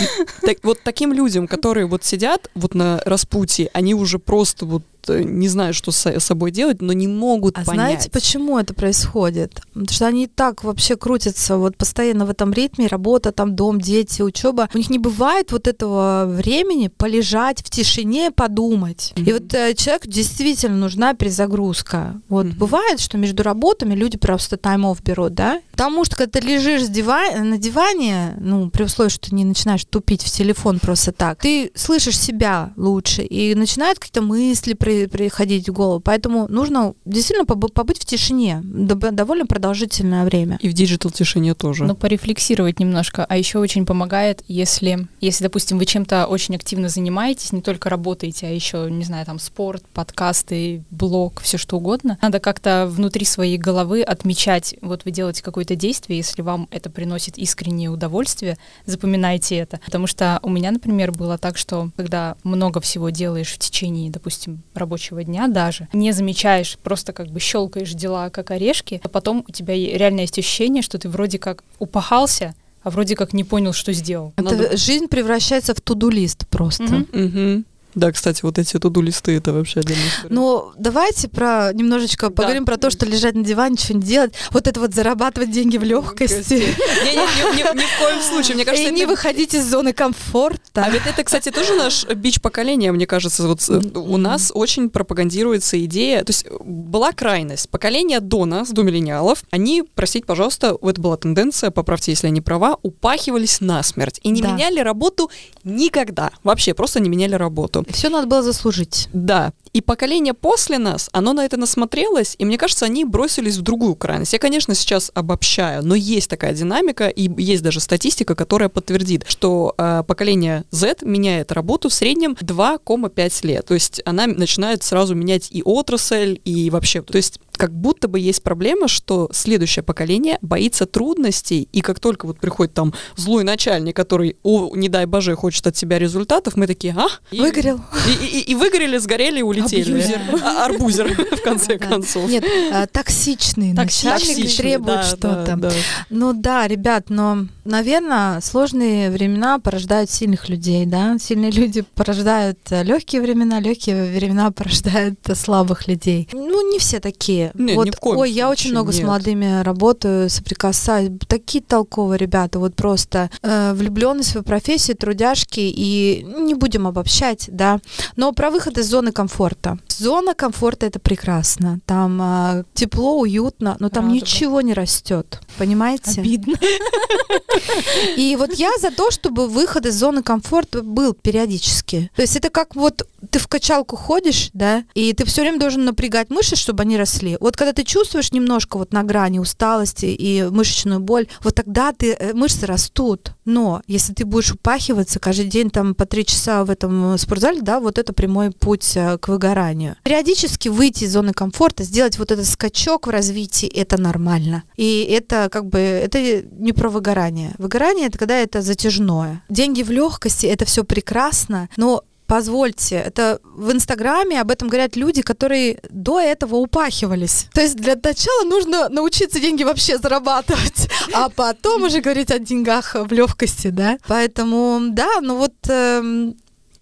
вот 0.63 0.79
таким 0.83 1.11
людям, 1.11 1.47
которые 1.51 1.85
вот 1.85 2.05
сидят 2.05 2.49
вот 2.55 2.73
на 2.75 3.01
распутье, 3.05 3.69
они 3.73 3.93
уже 3.93 4.19
просто 4.19 4.65
вот 4.65 4.83
не 5.09 5.47
знают, 5.47 5.75
что 5.75 5.91
с 5.91 6.19
собой 6.19 6.51
делать, 6.51 6.81
но 6.81 6.93
не 6.93 7.07
могут 7.07 7.57
а 7.57 7.63
понять. 7.63 7.75
знаете, 7.75 8.09
почему 8.11 8.57
это 8.59 8.73
происходит? 8.73 9.61
Потому 9.73 9.89
что 9.89 10.07
они 10.07 10.27
так 10.27 10.63
вообще 10.63 10.95
крутятся 10.95 11.57
вот 11.57 11.77
постоянно 11.77 12.25
в 12.25 12.29
этом 12.29 12.53
ритме, 12.53 12.87
работа, 12.87 13.31
там 13.31 13.55
дом, 13.55 13.79
дети, 13.79 14.21
учеба. 14.21 14.69
У 14.73 14.77
них 14.77 14.89
не 14.89 14.99
бывает 14.99 15.51
вот 15.51 15.67
этого 15.67 16.25
времени 16.27 16.87
полежать 16.87 17.59
в 17.59 17.69
тишине, 17.69 18.31
подумать. 18.31 19.13
Mm-hmm. 19.15 19.29
И 19.29 19.33
вот 19.33 19.53
э, 19.53 19.73
человеку 19.73 20.07
действительно 20.07 20.77
нужна 20.77 21.13
перезагрузка. 21.13 22.21
Вот 22.29 22.45
mm-hmm. 22.45 22.57
бывает, 22.57 22.99
что 22.99 23.17
между 23.17 23.43
работами 23.43 23.93
люди 23.93 24.17
просто 24.17 24.57
time 24.57 24.82
off 24.82 25.01
берут, 25.03 25.33
да? 25.33 25.61
Потому 25.71 26.05
что 26.05 26.15
когда 26.15 26.39
ты 26.39 26.45
лежишь 26.45 26.87
диван, 26.87 27.49
на 27.49 27.57
диване, 27.57 28.35
ну, 28.39 28.69
при 28.69 28.83
условии, 28.83 29.09
что 29.09 29.29
ты 29.29 29.35
не 29.35 29.45
начинаешь 29.45 29.85
тупить 29.85 30.23
в 30.23 30.31
телефон 30.31 30.79
просто 30.79 31.11
так, 31.11 31.39
ты 31.39 31.71
слышишь 31.75 32.19
себя 32.19 32.73
лучше, 32.75 33.23
и 33.23 33.55
начинают 33.55 33.99
какие-то 33.99 34.21
мысли 34.21 34.73
при, 35.07 35.31
приходить 35.31 35.69
в 35.69 35.73
голову. 35.73 35.99
Поэтому 35.99 36.47
нужно 36.47 36.93
действительно 37.05 37.45
побыть 37.45 37.99
в 37.99 38.05
тишине 38.05 38.61
довольно 38.63 39.45
продолжительное 39.45 40.25
время. 40.25 40.57
И 40.61 40.69
в 40.69 40.73
digital 40.73 41.11
тишине 41.11 41.53
тоже. 41.53 41.85
Ну, 41.85 41.95
порефлексировать 41.95 42.79
немножко. 42.79 43.25
А 43.25 43.37
еще 43.37 43.59
очень 43.59 43.85
помогает, 43.85 44.43
если, 44.47 45.07
если, 45.21 45.43
допустим, 45.43 45.77
вы 45.77 45.85
чем-то 45.85 46.25
очень 46.25 46.55
активно 46.55 46.89
занимаетесь, 46.89 47.51
не 47.51 47.61
только 47.61 47.89
работаете, 47.89 48.47
а 48.47 48.49
еще, 48.49 48.89
не 48.89 49.03
знаю, 49.03 49.25
там 49.25 49.39
спорт, 49.39 49.83
подкасты, 49.93 50.83
блог, 50.91 51.41
все 51.41 51.57
что 51.57 51.77
угодно. 51.77 52.17
Надо 52.21 52.39
как-то 52.39 52.87
внутри 52.89 53.25
своей 53.25 53.57
головы 53.57 54.01
отмечать, 54.01 54.75
вот 54.81 55.05
вы 55.05 55.11
делаете 55.11 55.43
какое-то 55.43 55.75
действие, 55.75 56.17
если 56.17 56.41
вам 56.41 56.67
это 56.71 56.89
приносит 56.89 57.37
искреннее 57.37 57.89
удовольствие, 57.89 58.57
запоминайте 58.85 59.55
это. 59.55 59.79
Потому 59.85 60.07
что 60.07 60.39
у 60.43 60.49
меня, 60.49 60.71
например, 60.71 61.11
было 61.11 61.37
так, 61.37 61.57
что 61.57 61.89
когда 61.95 62.35
много 62.43 62.81
всего 62.81 63.09
делаешь 63.09 63.53
в 63.53 63.57
течение, 63.57 64.11
допустим, 64.11 64.61
рабочего 64.81 65.23
дня 65.23 65.47
даже, 65.47 65.87
не 65.93 66.11
замечаешь, 66.11 66.77
просто 66.83 67.13
как 67.13 67.27
бы 67.27 67.39
щелкаешь 67.39 67.93
дела 67.93 68.29
как 68.29 68.51
орешки, 68.51 68.99
а 69.03 69.07
потом 69.07 69.45
у 69.47 69.51
тебя 69.51 69.73
реально 69.73 70.21
есть 70.21 70.37
ощущение, 70.37 70.83
что 70.83 70.97
ты 70.97 71.07
вроде 71.07 71.39
как 71.39 71.63
упахался, 71.79 72.53
а 72.83 72.89
вроде 72.89 73.15
как 73.15 73.33
не 73.33 73.43
понял, 73.43 73.73
что 73.73 73.93
сделал. 73.93 74.33
Это 74.35 74.55
Надо... 74.55 74.77
жизнь 74.77 75.07
превращается 75.07 75.73
в 75.73 75.81
туду-лист 75.81 76.47
просто. 76.47 76.83
Mm-hmm. 76.83 77.11
Mm-hmm. 77.11 77.65
Да, 77.95 78.11
кстати, 78.11 78.41
вот 78.43 78.57
эти 78.57 78.77
туду-листы 78.77 79.35
это 79.35 79.53
вообще 79.53 79.81
отдельная 79.81 80.07
история. 80.07 80.33
Ну, 80.33 80.71
давайте 80.77 81.27
про 81.27 81.71
немножечко 81.73 82.27
да. 82.27 82.33
поговорим 82.33 82.65
про 82.65 82.77
то, 82.77 82.89
что 82.89 83.05
лежать 83.05 83.35
на 83.35 83.43
диване, 83.43 83.73
ничего 83.73 83.99
не 83.99 84.05
делать. 84.05 84.33
Вот 84.51 84.67
это 84.67 84.79
вот 84.79 84.93
зарабатывать 84.93 85.51
деньги 85.51 85.77
в 85.77 85.83
легкости. 85.83 86.53
Ни 86.53 87.85
в 87.85 87.99
коем 87.99 88.21
случае. 88.21 88.55
Мне 88.55 88.65
кажется, 88.65 88.89
И 88.89 88.91
не 88.93 89.05
выходить 89.05 89.53
из 89.53 89.69
зоны 89.69 89.93
комфорта. 89.93 90.83
А 90.85 90.89
ведь 90.89 91.03
это, 91.05 91.23
кстати, 91.23 91.51
тоже 91.51 91.75
наш 91.75 92.05
бич 92.07 92.41
поколения, 92.41 92.91
мне 92.91 93.05
кажется. 93.05 93.47
Вот 93.47 93.61
у 93.69 94.17
нас 94.17 94.51
очень 94.53 94.89
пропагандируется 94.89 95.83
идея. 95.85 96.23
То 96.23 96.31
есть 96.31 96.45
была 96.63 97.11
крайность. 97.11 97.69
Поколение 97.69 98.19
до 98.19 98.45
нас, 98.45 98.69
до 98.69 98.83
миллениалов, 98.83 99.43
они, 99.51 99.83
простите, 99.95 100.25
пожалуйста, 100.25 100.77
это 100.81 101.01
была 101.01 101.17
тенденция, 101.17 101.71
поправьте, 101.71 102.11
если 102.11 102.27
я 102.27 102.31
не 102.31 102.41
права, 102.41 102.77
упахивались 102.81 103.61
насмерть. 103.61 104.19
И 104.23 104.29
не 104.29 104.41
меняли 104.41 104.79
работу 104.79 105.29
никогда. 105.63 106.31
Вообще, 106.43 106.73
просто 106.73 106.99
не 106.99 107.09
меняли 107.09 107.35
работу. 107.35 107.80
Все 107.89 108.09
надо 108.09 108.27
было 108.27 108.43
заслужить. 108.43 109.07
Да. 109.13 109.53
И 109.73 109.79
поколение 109.79 110.33
после 110.33 110.77
нас, 110.77 111.09
оно 111.13 111.31
на 111.33 111.45
это 111.45 111.55
насмотрелось, 111.55 112.35
и 112.37 112.45
мне 112.45 112.57
кажется, 112.57 112.85
они 112.85 113.05
бросились 113.05 113.57
в 113.57 113.61
другую 113.61 113.95
крайность. 113.95 114.33
Я, 114.33 114.39
конечно, 114.39 114.75
сейчас 114.75 115.11
обобщаю, 115.13 115.83
но 115.85 115.95
есть 115.95 116.29
такая 116.29 116.53
динамика, 116.53 117.07
и 117.07 117.29
есть 117.41 117.63
даже 117.63 117.79
статистика, 117.79 118.35
которая 118.35 118.67
подтвердит, 118.67 119.23
что 119.27 119.73
э, 119.77 120.03
поколение 120.05 120.65
Z 120.71 120.97
меняет 121.03 121.53
работу 121.53 121.87
в 121.89 121.93
среднем 121.93 122.33
2,5 122.33 123.47
лет. 123.47 123.65
То 123.65 123.73
есть 123.73 124.01
она 124.05 124.27
начинает 124.27 124.83
сразу 124.83 125.15
менять 125.15 125.47
и 125.51 125.63
отрасль, 125.63 126.39
и 126.43 126.69
вообще. 126.69 127.01
То 127.01 127.15
есть 127.15 127.39
как 127.61 127.75
будто 127.75 128.07
бы 128.07 128.19
есть 128.19 128.41
проблема, 128.41 128.87
что 128.87 129.29
следующее 129.31 129.83
поколение 129.83 130.39
боится 130.41 130.87
трудностей, 130.87 131.69
и 131.71 131.81
как 131.81 131.99
только 131.99 132.25
вот 132.25 132.39
приходит 132.39 132.73
там 132.73 132.91
злой 133.15 133.43
начальник, 133.43 133.95
который, 133.95 134.35
о, 134.41 134.75
не 134.75 134.89
дай 134.89 135.05
боже, 135.05 135.35
хочет 135.35 135.67
от 135.67 135.77
себя 135.77 135.99
результатов, 135.99 136.55
мы 136.55 136.65
такие, 136.65 136.95
а? 136.97 137.05
Выгорел. 137.31 137.79
И, 138.07 138.25
и, 138.25 138.39
и, 138.39 138.51
и 138.51 138.55
выгорели, 138.55 138.97
сгорели, 138.97 139.43
улетели. 139.43 139.91
Абьюзер. 139.91 140.21
А, 140.43 140.65
арбузер, 140.65 141.13
в 141.37 141.43
конце 141.43 141.77
концов. 141.77 142.27
Нет, 142.27 142.43
а, 142.73 142.87
токсичный 142.87 143.73
начальник 143.73 144.57
требует 144.57 145.05
что-то. 145.05 145.71
Ну 146.09 146.33
да, 146.33 146.67
ребят, 146.67 147.11
но, 147.11 147.45
наверное, 147.63 148.41
сложные 148.41 149.11
времена 149.11 149.59
порождают 149.59 150.09
сильных 150.09 150.49
людей, 150.49 150.87
да? 150.87 151.19
Сильные 151.19 151.51
люди 151.51 151.83
порождают 151.93 152.57
э, 152.71 152.81
легкие 152.81 153.21
времена, 153.21 153.59
легкие 153.59 154.17
времена 154.17 154.49
порождают 154.49 155.19
слабых 155.35 155.87
людей. 155.87 156.27
Ну, 156.33 156.71
не 156.71 156.79
все 156.79 156.99
такие. 156.99 157.50
Нет, 157.53 157.75
вот, 157.75 157.85
ни 157.85 157.91
в 157.91 157.97
коем 157.97 158.19
ой, 158.19 158.31
я 158.31 158.49
очень 158.49 158.71
много 158.71 158.91
нет. 158.91 159.01
с 159.01 159.05
молодыми 159.05 159.61
работаю, 159.63 160.29
соприкасаюсь. 160.29 161.11
Такие 161.27 161.63
толковые 161.63 162.17
ребята, 162.17 162.59
вот 162.59 162.75
просто 162.75 163.29
э, 163.41 163.73
влюбленные 163.73 164.23
в 164.23 164.43
профессию, 164.43 164.97
трудяшки, 164.97 165.59
и 165.61 166.25
не 166.39 166.53
будем 166.53 166.87
обобщать, 166.87 167.49
да. 167.51 167.79
Но 168.15 168.31
про 168.31 168.49
выход 168.49 168.77
из 168.77 168.87
зоны 168.87 169.11
комфорта. 169.11 169.77
Зона 170.01 170.33
комфорта 170.33 170.87
это 170.87 170.99
прекрасно. 170.99 171.79
Там 171.85 172.19
а, 172.21 172.63
тепло, 172.73 173.19
уютно, 173.19 173.77
но 173.79 173.89
там 173.89 174.05
Рада 174.05 174.15
бы. 174.15 174.21
ничего 174.21 174.61
не 174.61 174.73
растет. 174.73 175.39
Понимаете? 175.57 176.21
Обидно. 176.21 176.55
И 178.17 178.35
вот 178.35 178.53
я 178.53 178.71
за 178.79 178.89
то, 178.89 179.11
чтобы 179.11 179.47
выход 179.47 179.85
из 179.85 179.95
зоны 179.95 180.23
комфорта 180.23 180.81
был 180.81 181.13
периодически. 181.13 182.09
То 182.15 182.23
есть 182.23 182.35
это 182.35 182.49
как 182.49 182.75
вот 182.75 183.07
ты 183.29 183.39
в 183.39 183.47
качалку 183.47 183.95
ходишь, 183.95 184.49
да, 184.53 184.83
и 184.95 185.13
ты 185.13 185.25
все 185.25 185.41
время 185.41 185.59
должен 185.59 185.85
напрягать 185.85 186.29
мышцы, 186.29 186.55
чтобы 186.55 186.81
они 186.81 186.97
росли. 186.97 187.37
Вот 187.39 187.55
когда 187.55 187.73
ты 187.73 187.83
чувствуешь 187.83 188.31
немножко 188.31 188.77
вот 188.77 188.93
на 188.93 189.03
грани 189.03 189.39
усталости 189.39 190.05
и 190.07 190.43
мышечную 190.49 190.99
боль, 190.99 191.27
вот 191.41 191.55
тогда 191.55 191.93
ты, 191.93 192.13
э, 192.13 192.33
мышцы 192.33 192.65
растут. 192.65 193.33
Но 193.45 193.81
если 193.87 194.13
ты 194.13 194.25
будешь 194.25 194.51
упахиваться 194.51 195.19
каждый 195.19 195.45
день 195.45 195.69
там 195.69 195.95
по 195.95 196.05
три 196.05 196.25
часа 196.25 196.63
в 196.63 196.69
этом 196.69 197.13
э, 197.13 197.17
спортзале, 197.17 197.61
да, 197.61 197.79
вот 197.79 197.97
это 197.97 198.13
прямой 198.13 198.51
путь 198.51 198.95
э, 198.95 199.17
к 199.17 199.27
выгоранию. 199.27 199.95
Периодически 200.03 200.69
выйти 200.69 201.05
из 201.05 201.13
зоны 201.13 201.33
комфорта, 201.33 201.83
сделать 201.83 202.19
вот 202.19 202.31
этот 202.31 202.45
скачок 202.45 203.07
в 203.07 203.09
развитии, 203.09 203.67
это 203.67 203.99
нормально. 203.99 204.63
И 204.75 205.03
это 205.03 205.49
как 205.51 205.65
бы, 205.67 205.79
это 205.79 206.43
не 206.51 206.73
про 206.73 206.89
выгорание. 206.89 207.55
Выгорание 207.57 208.07
это 208.07 208.17
когда 208.17 208.37
это 208.37 208.61
затяжное. 208.61 209.43
Деньги 209.49 209.81
в 209.83 209.89
легкости, 209.89 210.45
это 210.45 210.65
все 210.65 210.83
прекрасно, 210.83 211.69
но 211.77 212.03
позвольте, 212.31 212.95
это 212.95 213.41
в 213.43 213.73
Инстаграме 213.73 214.39
об 214.39 214.51
этом 214.51 214.69
говорят 214.69 214.95
люди, 214.95 215.21
которые 215.21 215.81
до 215.89 216.17
этого 216.17 216.55
упахивались. 216.55 217.47
То 217.53 217.59
есть 217.59 217.75
для 217.75 217.95
начала 218.01 218.45
нужно 218.45 218.87
научиться 218.87 219.41
деньги 219.41 219.63
вообще 219.63 219.97
зарабатывать, 219.97 220.87
а 221.13 221.27
потом 221.27 221.83
уже 221.83 221.99
говорить 221.99 222.31
о 222.31 222.39
деньгах 222.39 222.95
в 222.95 223.11
легкости, 223.11 223.67
да. 223.67 223.97
Поэтому, 224.07 224.79
да, 224.91 225.19
ну 225.21 225.35
вот 225.35 225.55
эм, 225.67 226.37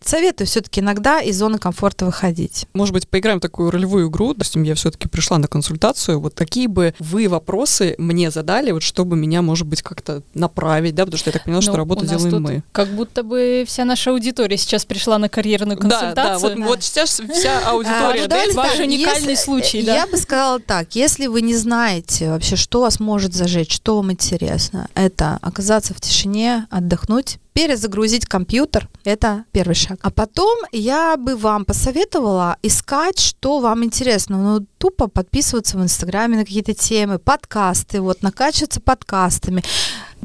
советую 0.09 0.47
все-таки 0.47 0.81
иногда 0.81 1.21
из 1.21 1.37
зоны 1.37 1.57
комфорта 1.57 2.05
выходить. 2.05 2.65
Может 2.73 2.93
быть, 2.93 3.07
поиграем 3.07 3.37
в 3.37 3.41
такую 3.41 3.71
ролевую 3.71 4.09
игру. 4.09 4.33
Допустим, 4.33 4.63
я 4.63 4.75
все-таки 4.75 5.07
пришла 5.07 5.37
на 5.37 5.47
консультацию. 5.47 6.19
Вот 6.19 6.33
какие 6.33 6.67
бы 6.67 6.93
вы 6.99 7.27
вопросы 7.29 7.95
мне 7.97 8.31
задали, 8.31 8.71
вот 8.71 8.83
чтобы 8.83 9.15
меня, 9.15 9.41
может 9.41 9.67
быть, 9.67 9.81
как-то 9.81 10.23
направить, 10.33 10.95
да, 10.95 11.05
потому 11.05 11.17
что 11.19 11.29
я 11.29 11.33
так 11.33 11.43
поняла, 11.43 11.61
что 11.61 11.71
Ну, 11.71 11.77
работу 11.77 12.01
у 12.01 12.07
нас 12.07 12.21
делаем 12.23 12.43
мы. 12.43 12.63
Как 12.71 12.89
будто 12.89 13.23
бы 13.23 13.63
вся 13.67 13.85
наша 13.85 14.11
аудитория 14.11 14.57
сейчас 14.57 14.85
пришла 14.85 15.17
на 15.17 15.29
карьерную 15.29 15.77
консультацию. 15.77 16.15
Да, 16.15 16.29
да, 16.33 16.39
вот, 16.39 16.55
Да. 16.55 16.65
вот 16.65 16.83
сейчас 16.83 17.21
вся 17.31 17.59
А, 17.65 17.71
аудитория, 17.71 18.21
ну, 18.23 18.27
да, 18.27 18.35
давайте 18.35 18.53
ваш 18.53 18.71
так, 18.71 18.79
уникальный 18.79 19.37
случай, 19.37 19.83
да? 19.83 19.95
Я 19.95 20.07
бы 20.07 20.17
сказала 20.17 20.59
так, 20.59 20.95
если 20.95 21.27
вы 21.27 21.41
не 21.41 21.55
знаете 21.55 22.29
вообще, 22.29 22.55
что 22.55 22.81
вас 22.81 22.99
может 22.99 23.33
зажечь, 23.33 23.73
что 23.73 23.97
вам 23.97 24.11
интересно, 24.11 24.87
это 24.95 25.37
оказаться 25.41 25.93
в 25.93 26.01
тишине, 26.01 26.67
отдохнуть, 26.69 27.37
перезагрузить 27.53 28.25
компьютер, 28.25 28.89
это 29.03 29.45
первый 29.51 29.75
шаг. 29.75 29.99
А 30.01 30.11
потом 30.11 30.59
я 30.71 31.17
бы 31.17 31.35
вам 31.35 31.65
посоветовала 31.65 32.57
искать, 32.63 33.19
что 33.19 33.59
вам 33.59 33.83
интересно. 33.83 34.37
Ну, 34.37 34.65
тупо 34.77 35.07
подписываться 35.07 35.77
в 35.77 35.83
Инстаграме 35.83 36.37
на 36.37 36.45
какие-то 36.45 36.73
темы, 36.73 37.19
подкасты, 37.19 38.01
вот, 38.01 38.21
накачиваться 38.21 38.81
подкастами 38.81 39.63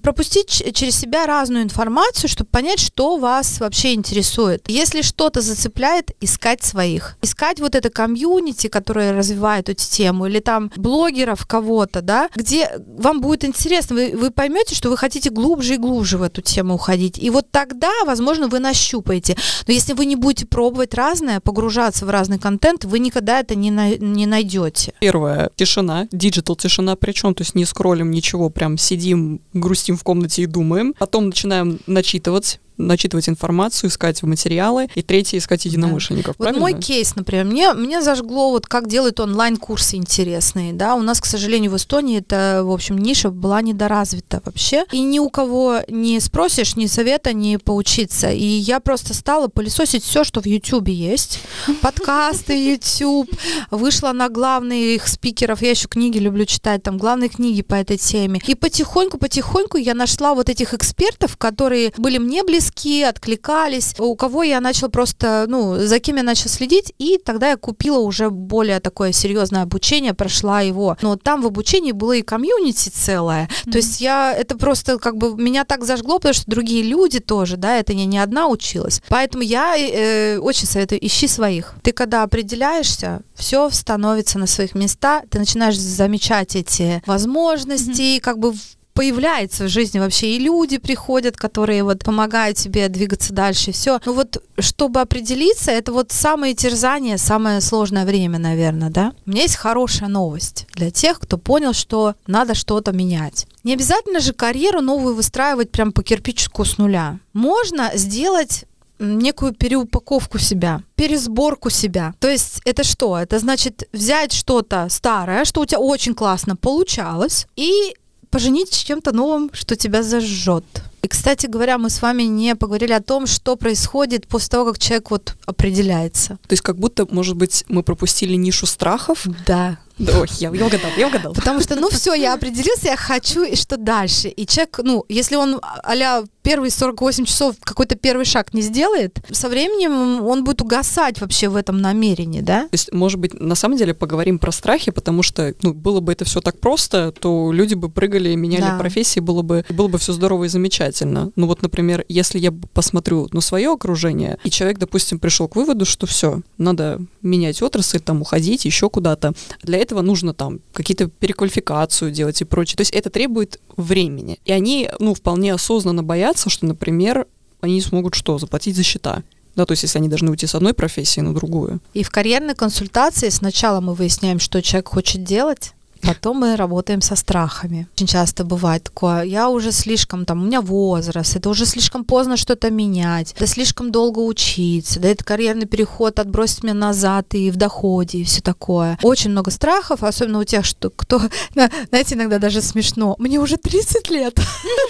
пропустить 0.05 0.63
через 0.75 0.97
себя 0.97 1.25
разную 1.27 1.65
информацию, 1.65 2.29
чтобы 2.29 2.51
понять, 2.51 2.79
что 2.79 3.17
вас 3.17 3.59
вообще 3.59 3.95
интересует. 3.95 4.63
Если 4.69 5.01
что-то 5.01 5.41
зацепляет, 5.41 6.11
искать 6.21 6.63
своих. 6.63 7.17
Искать 7.23 7.59
вот 7.59 7.75
это 7.75 7.89
комьюнити, 7.89 8.67
которое 8.67 9.15
развивает 9.15 9.71
эту 9.71 9.83
тему, 9.83 10.27
или 10.27 10.41
там 10.41 10.71
блогеров 10.77 11.47
кого-то, 11.47 12.03
да, 12.03 12.29
где 12.37 12.71
вам 12.99 13.23
будет 13.23 13.47
интересно, 13.47 13.97
вы, 13.97 14.15
вы 14.15 14.31
поймете, 14.31 14.75
что 14.75 14.91
вы 14.91 14.99
хотите 14.99 15.31
глубже 15.31 15.75
и 15.75 15.79
глубже 15.79 16.19
в 16.19 16.23
эту 16.23 16.43
тему 16.43 16.75
уходить. 16.75 17.19
И 17.19 17.31
вот 17.31 17.51
тогда, 17.51 17.91
возможно, 18.05 18.49
вы 18.49 18.59
нащупаете. 18.59 19.39
Но 19.67 19.73
если 19.73 19.95
вы 19.95 20.05
не 20.05 20.17
будете 20.17 20.45
пробовать 20.45 20.93
разное, 20.93 21.41
погружаться 21.41 22.05
в 22.05 22.11
разный 22.11 22.39
контент, 22.39 22.85
вы 22.85 22.99
никогда 22.99 23.41
это 23.41 23.55
не, 23.55 23.71
на- 23.71 23.97
не 23.97 24.27
найдете. 24.27 24.93
Первое, 25.01 25.51
тишина, 25.57 26.09
digital 26.13 26.57
тишина, 26.57 26.95
причем, 26.95 27.35
то 27.35 27.41
есть 27.41 27.55
не 27.55 27.65
скроллим 27.65 28.11
ничего, 28.11 28.51
прям 28.51 28.77
сидим, 28.77 29.41
грустим 29.55 29.94
в 29.97 30.03
комнате 30.03 30.43
и 30.43 30.47
думаем. 30.47 30.95
Потом 30.99 31.27
начинаем 31.27 31.81
начитывать, 31.87 32.61
начитывать 32.77 33.29
информацию, 33.29 33.91
искать 33.91 34.23
материалы. 34.23 34.89
И 34.95 35.03
третье, 35.03 35.39
искать 35.39 35.65
единомышленников, 35.65 36.35
Вот 36.39 36.45
правильно? 36.45 36.61
мой 36.61 36.81
кейс, 36.81 37.15
например, 37.15 37.45
мне, 37.45 37.73
мне 37.73 38.03
зажгло, 38.03 38.51
вот 38.51 38.67
как 38.67 38.89
делают 38.89 39.21
онлайн-курсы 39.21 39.97
интересные, 39.97 40.73
да, 40.73 40.95
у 40.95 41.03
нас, 41.03 41.21
к 41.21 41.27
сожалению, 41.27 41.71
в 41.71 41.77
Эстонии 41.77 42.19
это, 42.19 42.63
в 42.65 42.71
общем, 42.71 42.99
ниша 42.99 43.31
была 43.31 43.63
недоразвита 43.63 44.43
вообще, 44.45 44.85
и 44.93 45.01
ни 45.01 45.19
у 45.19 45.31
кого 45.31 45.81
не 45.89 46.21
спросишь 46.21 46.77
ни 46.77 46.87
совета, 46.87 47.33
ни 47.33 47.57
поучиться, 47.57 48.31
и 48.31 48.45
я 48.45 48.81
просто 48.81 49.15
стала 49.15 49.49
пылесосить 49.49 50.05
все, 50.05 50.25
что 50.25 50.41
в 50.41 50.47
Ютубе 50.47 50.93
есть, 50.93 51.41
подкасты, 51.81 52.73
YouTube, 52.73 53.31
вышла 53.71 54.13
на 54.13 54.29
главных 54.29 55.07
спикеров, 55.09 55.63
я 55.63 55.71
еще 55.71 55.89
книги 55.89 56.19
люблю 56.19 56.45
читать, 56.45 56.83
там, 56.83 56.99
главные 56.99 57.29
книги 57.29 57.63
по 57.63 57.75
этой 57.75 57.99
теме, 57.99 58.41
и 58.47 58.55
потихоньку-потихоньку 58.55 59.77
я 59.77 59.95
нашла 59.95 60.35
вот 60.35 60.49
этих 60.49 60.75
экспертов, 60.75 61.37
которые 61.37 61.93
были 61.97 62.19
мне 62.19 62.43
близки, 62.43 62.64
откликались, 63.03 63.95
у 63.99 64.15
кого 64.17 64.43
я 64.43 64.61
начала 64.61 64.89
просто, 64.89 65.47
ну, 65.49 65.77
за 65.77 65.99
кем 65.99 66.17
я 66.17 66.23
начала 66.23 66.49
следить, 66.49 66.93
и 66.99 67.19
тогда 67.19 67.51
я 67.51 67.57
купила 67.57 67.99
уже 67.99 68.31
более 68.31 68.81
такое 68.81 69.13
серьезное 69.13 69.63
обучение, 69.63 70.15
прошла 70.15 70.61
его. 70.61 70.97
Но 71.03 71.17
там 71.17 71.43
в 71.43 71.47
обучении 71.47 71.93
было 71.93 72.13
и 72.13 72.23
комьюнити 72.23 72.89
целое. 72.89 73.49
То 73.71 73.79
есть 73.79 74.01
я, 74.01 74.33
это 74.33 74.57
просто 74.57 74.99
как 74.99 75.17
бы 75.17 75.35
меня 75.37 75.65
так 75.65 75.85
зажгло, 75.85 76.19
потому 76.19 76.35
что 76.35 76.51
другие 76.51 76.83
люди 76.83 77.21
тоже, 77.21 77.57
да, 77.57 77.77
это 77.79 77.95
не, 77.95 78.07
не 78.07 78.19
одна 78.19 78.49
училась. 78.49 79.01
Поэтому 79.09 79.43
я 79.43 79.77
э, 79.77 80.39
очень 80.39 80.67
советую, 80.67 81.05
ищи 81.05 81.29
своих. 81.29 81.75
Ты 81.83 81.93
когда 81.93 82.23
определяешься, 82.23 83.23
все 83.35 83.71
становится 83.71 84.39
на 84.39 84.47
своих 84.47 84.75
местах, 84.75 85.25
ты 85.31 85.39
начинаешь 85.39 85.79
замечать 85.79 86.57
эти 86.57 87.03
возможности, 87.07 88.19
как 88.19 88.39
бы 88.39 88.55
появляется 88.95 89.65
в 89.65 89.69
жизни 89.69 89.99
вообще 89.99 90.37
и 90.37 90.39
люди 90.39 90.79
приходят, 90.79 91.37
которые 91.37 91.83
вот 91.83 92.05
помогают 92.05 92.57
тебе 92.57 92.89
двигаться 92.89 93.33
дальше, 93.33 93.73
все. 93.73 94.01
Ну 94.07 94.15
вот, 94.15 94.43
чтобы 94.59 95.01
определиться, 95.01 95.71
это 95.73 95.93
вот 95.93 96.13
самое 96.13 96.55
терзание, 96.55 97.19
самое 97.19 97.61
сложное 97.61 98.07
время, 98.07 98.39
наверное, 98.39 98.91
да? 98.91 99.13
У 99.27 99.31
меня 99.31 99.43
есть 99.43 99.57
хорошая 99.57 100.09
новость 100.09 100.67
для 100.75 100.91
тех, 100.91 101.19
кто 101.19 101.37
понял, 101.37 101.73
что 101.73 102.15
надо 102.27 102.55
что-то 102.55 102.93
менять. 102.93 103.47
Не 103.65 103.75
обязательно 103.75 104.21
же 104.21 104.33
карьеру 104.33 104.81
новую 104.81 105.15
выстраивать 105.15 105.71
прям 105.71 105.93
по 105.93 106.03
кирпичику 106.03 106.65
с 106.65 106.79
нуля. 106.79 107.19
Можно 107.33 107.91
сделать 107.95 108.65
некую 109.01 109.53
переупаковку 109.53 110.39
себя, 110.39 110.83
пересборку 110.95 111.69
себя. 111.69 112.15
То 112.21 112.29
есть 112.29 112.61
это 112.65 112.85
что? 112.85 113.19
Это 113.19 113.39
значит 113.39 113.89
взять 113.93 114.33
что-то 114.33 114.87
старое, 114.89 115.45
что 115.45 115.61
у 115.61 115.67
тебя 115.67 115.81
очень 115.81 116.15
классно 116.15 116.57
получалось, 116.57 117.47
и 117.57 117.97
поженить 118.35 118.75
с 118.75 118.79
чем-то 118.79 119.13
новым, 119.13 119.51
что 119.53 119.77
тебя 119.77 120.03
зажжет. 120.03 120.65
И, 121.03 121.07
кстати 121.07 121.47
говоря, 121.47 121.79
мы 121.79 121.89
с 121.89 122.03
вами 122.03 122.25
не 122.25 122.57
поговорили 122.57 122.93
о 122.93 123.01
том, 123.01 123.29
что 123.29 123.55
происходит 123.55 124.27
после 124.27 124.49
того, 124.49 124.73
как 124.73 124.79
человек 124.81 125.11
вот 125.13 125.37
определяется. 125.47 126.39
То 126.49 126.53
есть 126.53 126.63
как 126.63 126.77
будто, 126.77 127.07
может 127.09 127.37
быть, 127.37 127.65
мы 127.69 127.85
пропустили 127.85 128.35
нишу 128.35 128.67
страхов. 128.67 129.25
Да. 129.47 129.79
Да, 129.99 130.19
ой, 130.19 130.29
я, 130.41 130.51
я 130.53 130.67
угадал, 130.67 130.91
я 130.97 131.07
угадал. 131.07 131.33
Потому 131.35 131.61
что, 131.61 131.77
ну 131.77 131.89
все, 131.91 132.15
я 132.15 132.35
определился, 132.35 132.87
я 132.87 132.97
хочу, 132.97 133.45
и 133.45 133.55
что 133.55 133.77
дальше? 133.77 134.29
И 134.29 134.45
человек, 134.45 134.81
ну, 134.83 135.05
если 135.09 135.37
он 135.37 135.61
а 135.63 136.25
первые 136.45 136.71
48 136.71 137.25
часов 137.25 137.57
какой-то 137.61 137.97
первый 137.97 138.25
шаг 138.27 138.55
не 138.55 138.63
сделает, 138.63 139.19
со 139.33 139.49
временем 139.49 140.25
он 140.25 140.45
будет 140.45 140.61
угасать 140.63 141.21
вообще 141.21 141.49
в 141.49 141.57
этом 141.57 141.79
намерении, 141.79 142.43
да? 142.43 142.63
То 142.65 142.69
есть, 142.73 142.93
может 142.93 143.19
быть, 143.19 143.35
на 143.41 143.55
самом 143.55 143.79
деле 143.79 143.95
поговорим 143.95 144.39
про 144.39 144.53
страхи, 144.53 144.91
потому 144.93 145.23
что, 145.23 145.55
ну, 145.63 145.73
было 145.73 146.01
бы 146.01 146.13
это 146.13 146.25
все 146.25 146.41
так 146.41 146.61
просто, 146.61 147.13
то 147.13 147.51
люди 147.51 147.75
бы 147.75 147.89
прыгали, 147.89 148.35
меняли 148.35 148.61
Да. 148.61 148.79
профессии, 148.79 149.21
было 149.21 149.43
бы, 149.43 149.65
было 149.71 149.89
бы 149.89 149.99
все 149.99 150.13
здорово 150.13 150.45
и 150.45 150.49
замечательно. 150.49 151.33
Ну 151.35 151.47
вот, 151.47 151.63
например, 151.63 152.05
если 152.09 152.39
я 152.39 152.53
посмотрю 152.75 153.29
на 153.33 153.41
свое 153.41 153.73
окружение, 153.73 154.39
и 154.45 154.51
человек, 154.51 154.79
допустим, 154.79 155.19
пришел 155.19 155.49
к 155.49 155.57
выводу, 155.57 155.87
что 155.87 156.07
все, 156.07 156.43
надо 156.59 157.01
менять 157.23 157.63
отрасль, 157.63 158.01
там, 158.01 158.21
уходить 158.21 158.67
еще 158.67 158.91
куда-то. 158.91 159.33
Для 159.63 159.79
этого 159.79 160.03
нужно 160.03 160.35
там 160.35 160.61
какие-то 160.75 161.09
переквалификацию 161.09 162.11
делать 162.11 162.43
и 162.43 162.45
прочее. 162.45 162.77
То 162.77 162.83
есть 162.83 162.91
это 162.93 163.09
требует 163.09 163.61
времени. 163.77 164.39
И 164.45 164.53
они, 164.53 164.91
ну, 164.99 165.15
вполне 165.15 165.53
осознанно 165.53 166.03
боятся, 166.03 166.51
что, 166.51 166.67
например, 166.67 167.27
они 167.61 167.81
смогут 167.81 168.15
что, 168.15 168.39
заплатить 168.39 168.77
за 168.77 168.83
счета. 168.83 169.23
Да, 169.57 169.67
то 169.67 169.73
есть 169.73 169.85
если 169.85 169.99
они 169.99 170.09
должны 170.09 170.31
уйти 170.31 170.47
с 170.47 170.55
одной 170.55 170.75
профессии 170.75 171.21
на 171.21 171.33
другую. 171.33 171.81
И 171.93 172.03
в 172.03 172.11
карьерной 172.11 172.55
консультации 172.55 173.29
сначала 173.29 173.81
мы 173.81 173.95
выясняем, 173.95 174.41
что 174.41 174.61
человек 174.61 174.89
хочет 174.89 175.23
делать, 175.23 175.75
Потом 176.07 176.39
мы 176.39 176.57
работаем 176.57 177.01
со 177.01 177.17
страхами. 177.17 177.89
Очень 177.95 178.07
часто 178.07 178.45
бывает 178.45 178.85
такое, 178.85 179.23
я 179.23 179.49
уже 179.49 179.73
слишком 179.73 180.25
там, 180.25 180.43
у 180.43 180.47
меня 180.47 180.61
возраст, 180.61 181.37
это 181.37 181.49
уже 181.49 181.67
слишком 181.67 182.05
поздно 182.05 182.37
что-то 182.37 182.71
менять, 182.71 183.35
да 183.39 183.47
слишком 183.47 183.91
долго 183.91 184.19
учиться, 184.19 185.01
да 185.01 185.09
это 185.09 185.25
карьерный 185.25 185.67
переход 185.67 186.19
отбросит 186.19 186.63
меня 186.63 186.75
назад 186.75 187.35
и 187.35 187.51
в 187.51 187.57
доходе, 187.57 188.19
и 188.19 188.25
все 188.25 188.41
такое. 188.41 188.99
Очень 189.03 189.31
много 189.31 189.51
страхов, 189.51 190.03
особенно 190.03 190.41
у 190.41 190.45
тех, 190.45 190.65
что 190.65 190.91
кто, 190.91 191.21
знаете, 191.89 192.15
иногда 192.15 192.39
даже 192.39 192.61
смешно. 192.63 193.17
Мне 193.19 193.39
уже 193.39 193.57
30 193.57 194.11
лет. 194.11 194.39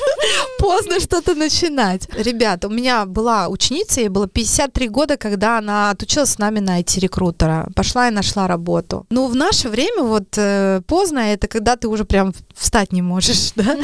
Поздно 0.59 1.01
что-то 1.01 1.35
начинать. 1.35 2.09
Ребята, 2.17 2.69
у 2.69 2.71
меня 2.71 3.05
была 3.05 3.49
ученица, 3.49 4.01
ей 4.01 4.09
было 4.09 4.29
53 4.29 4.89
года, 4.89 5.17
когда 5.17 5.59
она 5.59 5.91
отучилась 5.91 6.31
с 6.31 6.39
нами 6.39 6.61
на 6.61 6.81
IT-рекрутера. 6.81 7.69
Пошла 7.75 8.09
и 8.09 8.11
нашла 8.11 8.47
работу. 8.47 9.07
Ну, 9.11 9.27
в 9.27 9.37
наше 9.37 9.69
время 9.69 10.03
вот 10.03 10.25
э, 10.37 10.81
поздно, 11.05 11.19
это 11.19 11.49
когда 11.49 11.77
ты 11.77 11.87
уже 11.87 12.07
прям 12.07 12.33
встать 12.55 12.91
не 12.91 13.03
можешь, 13.03 13.53
да? 13.57 13.77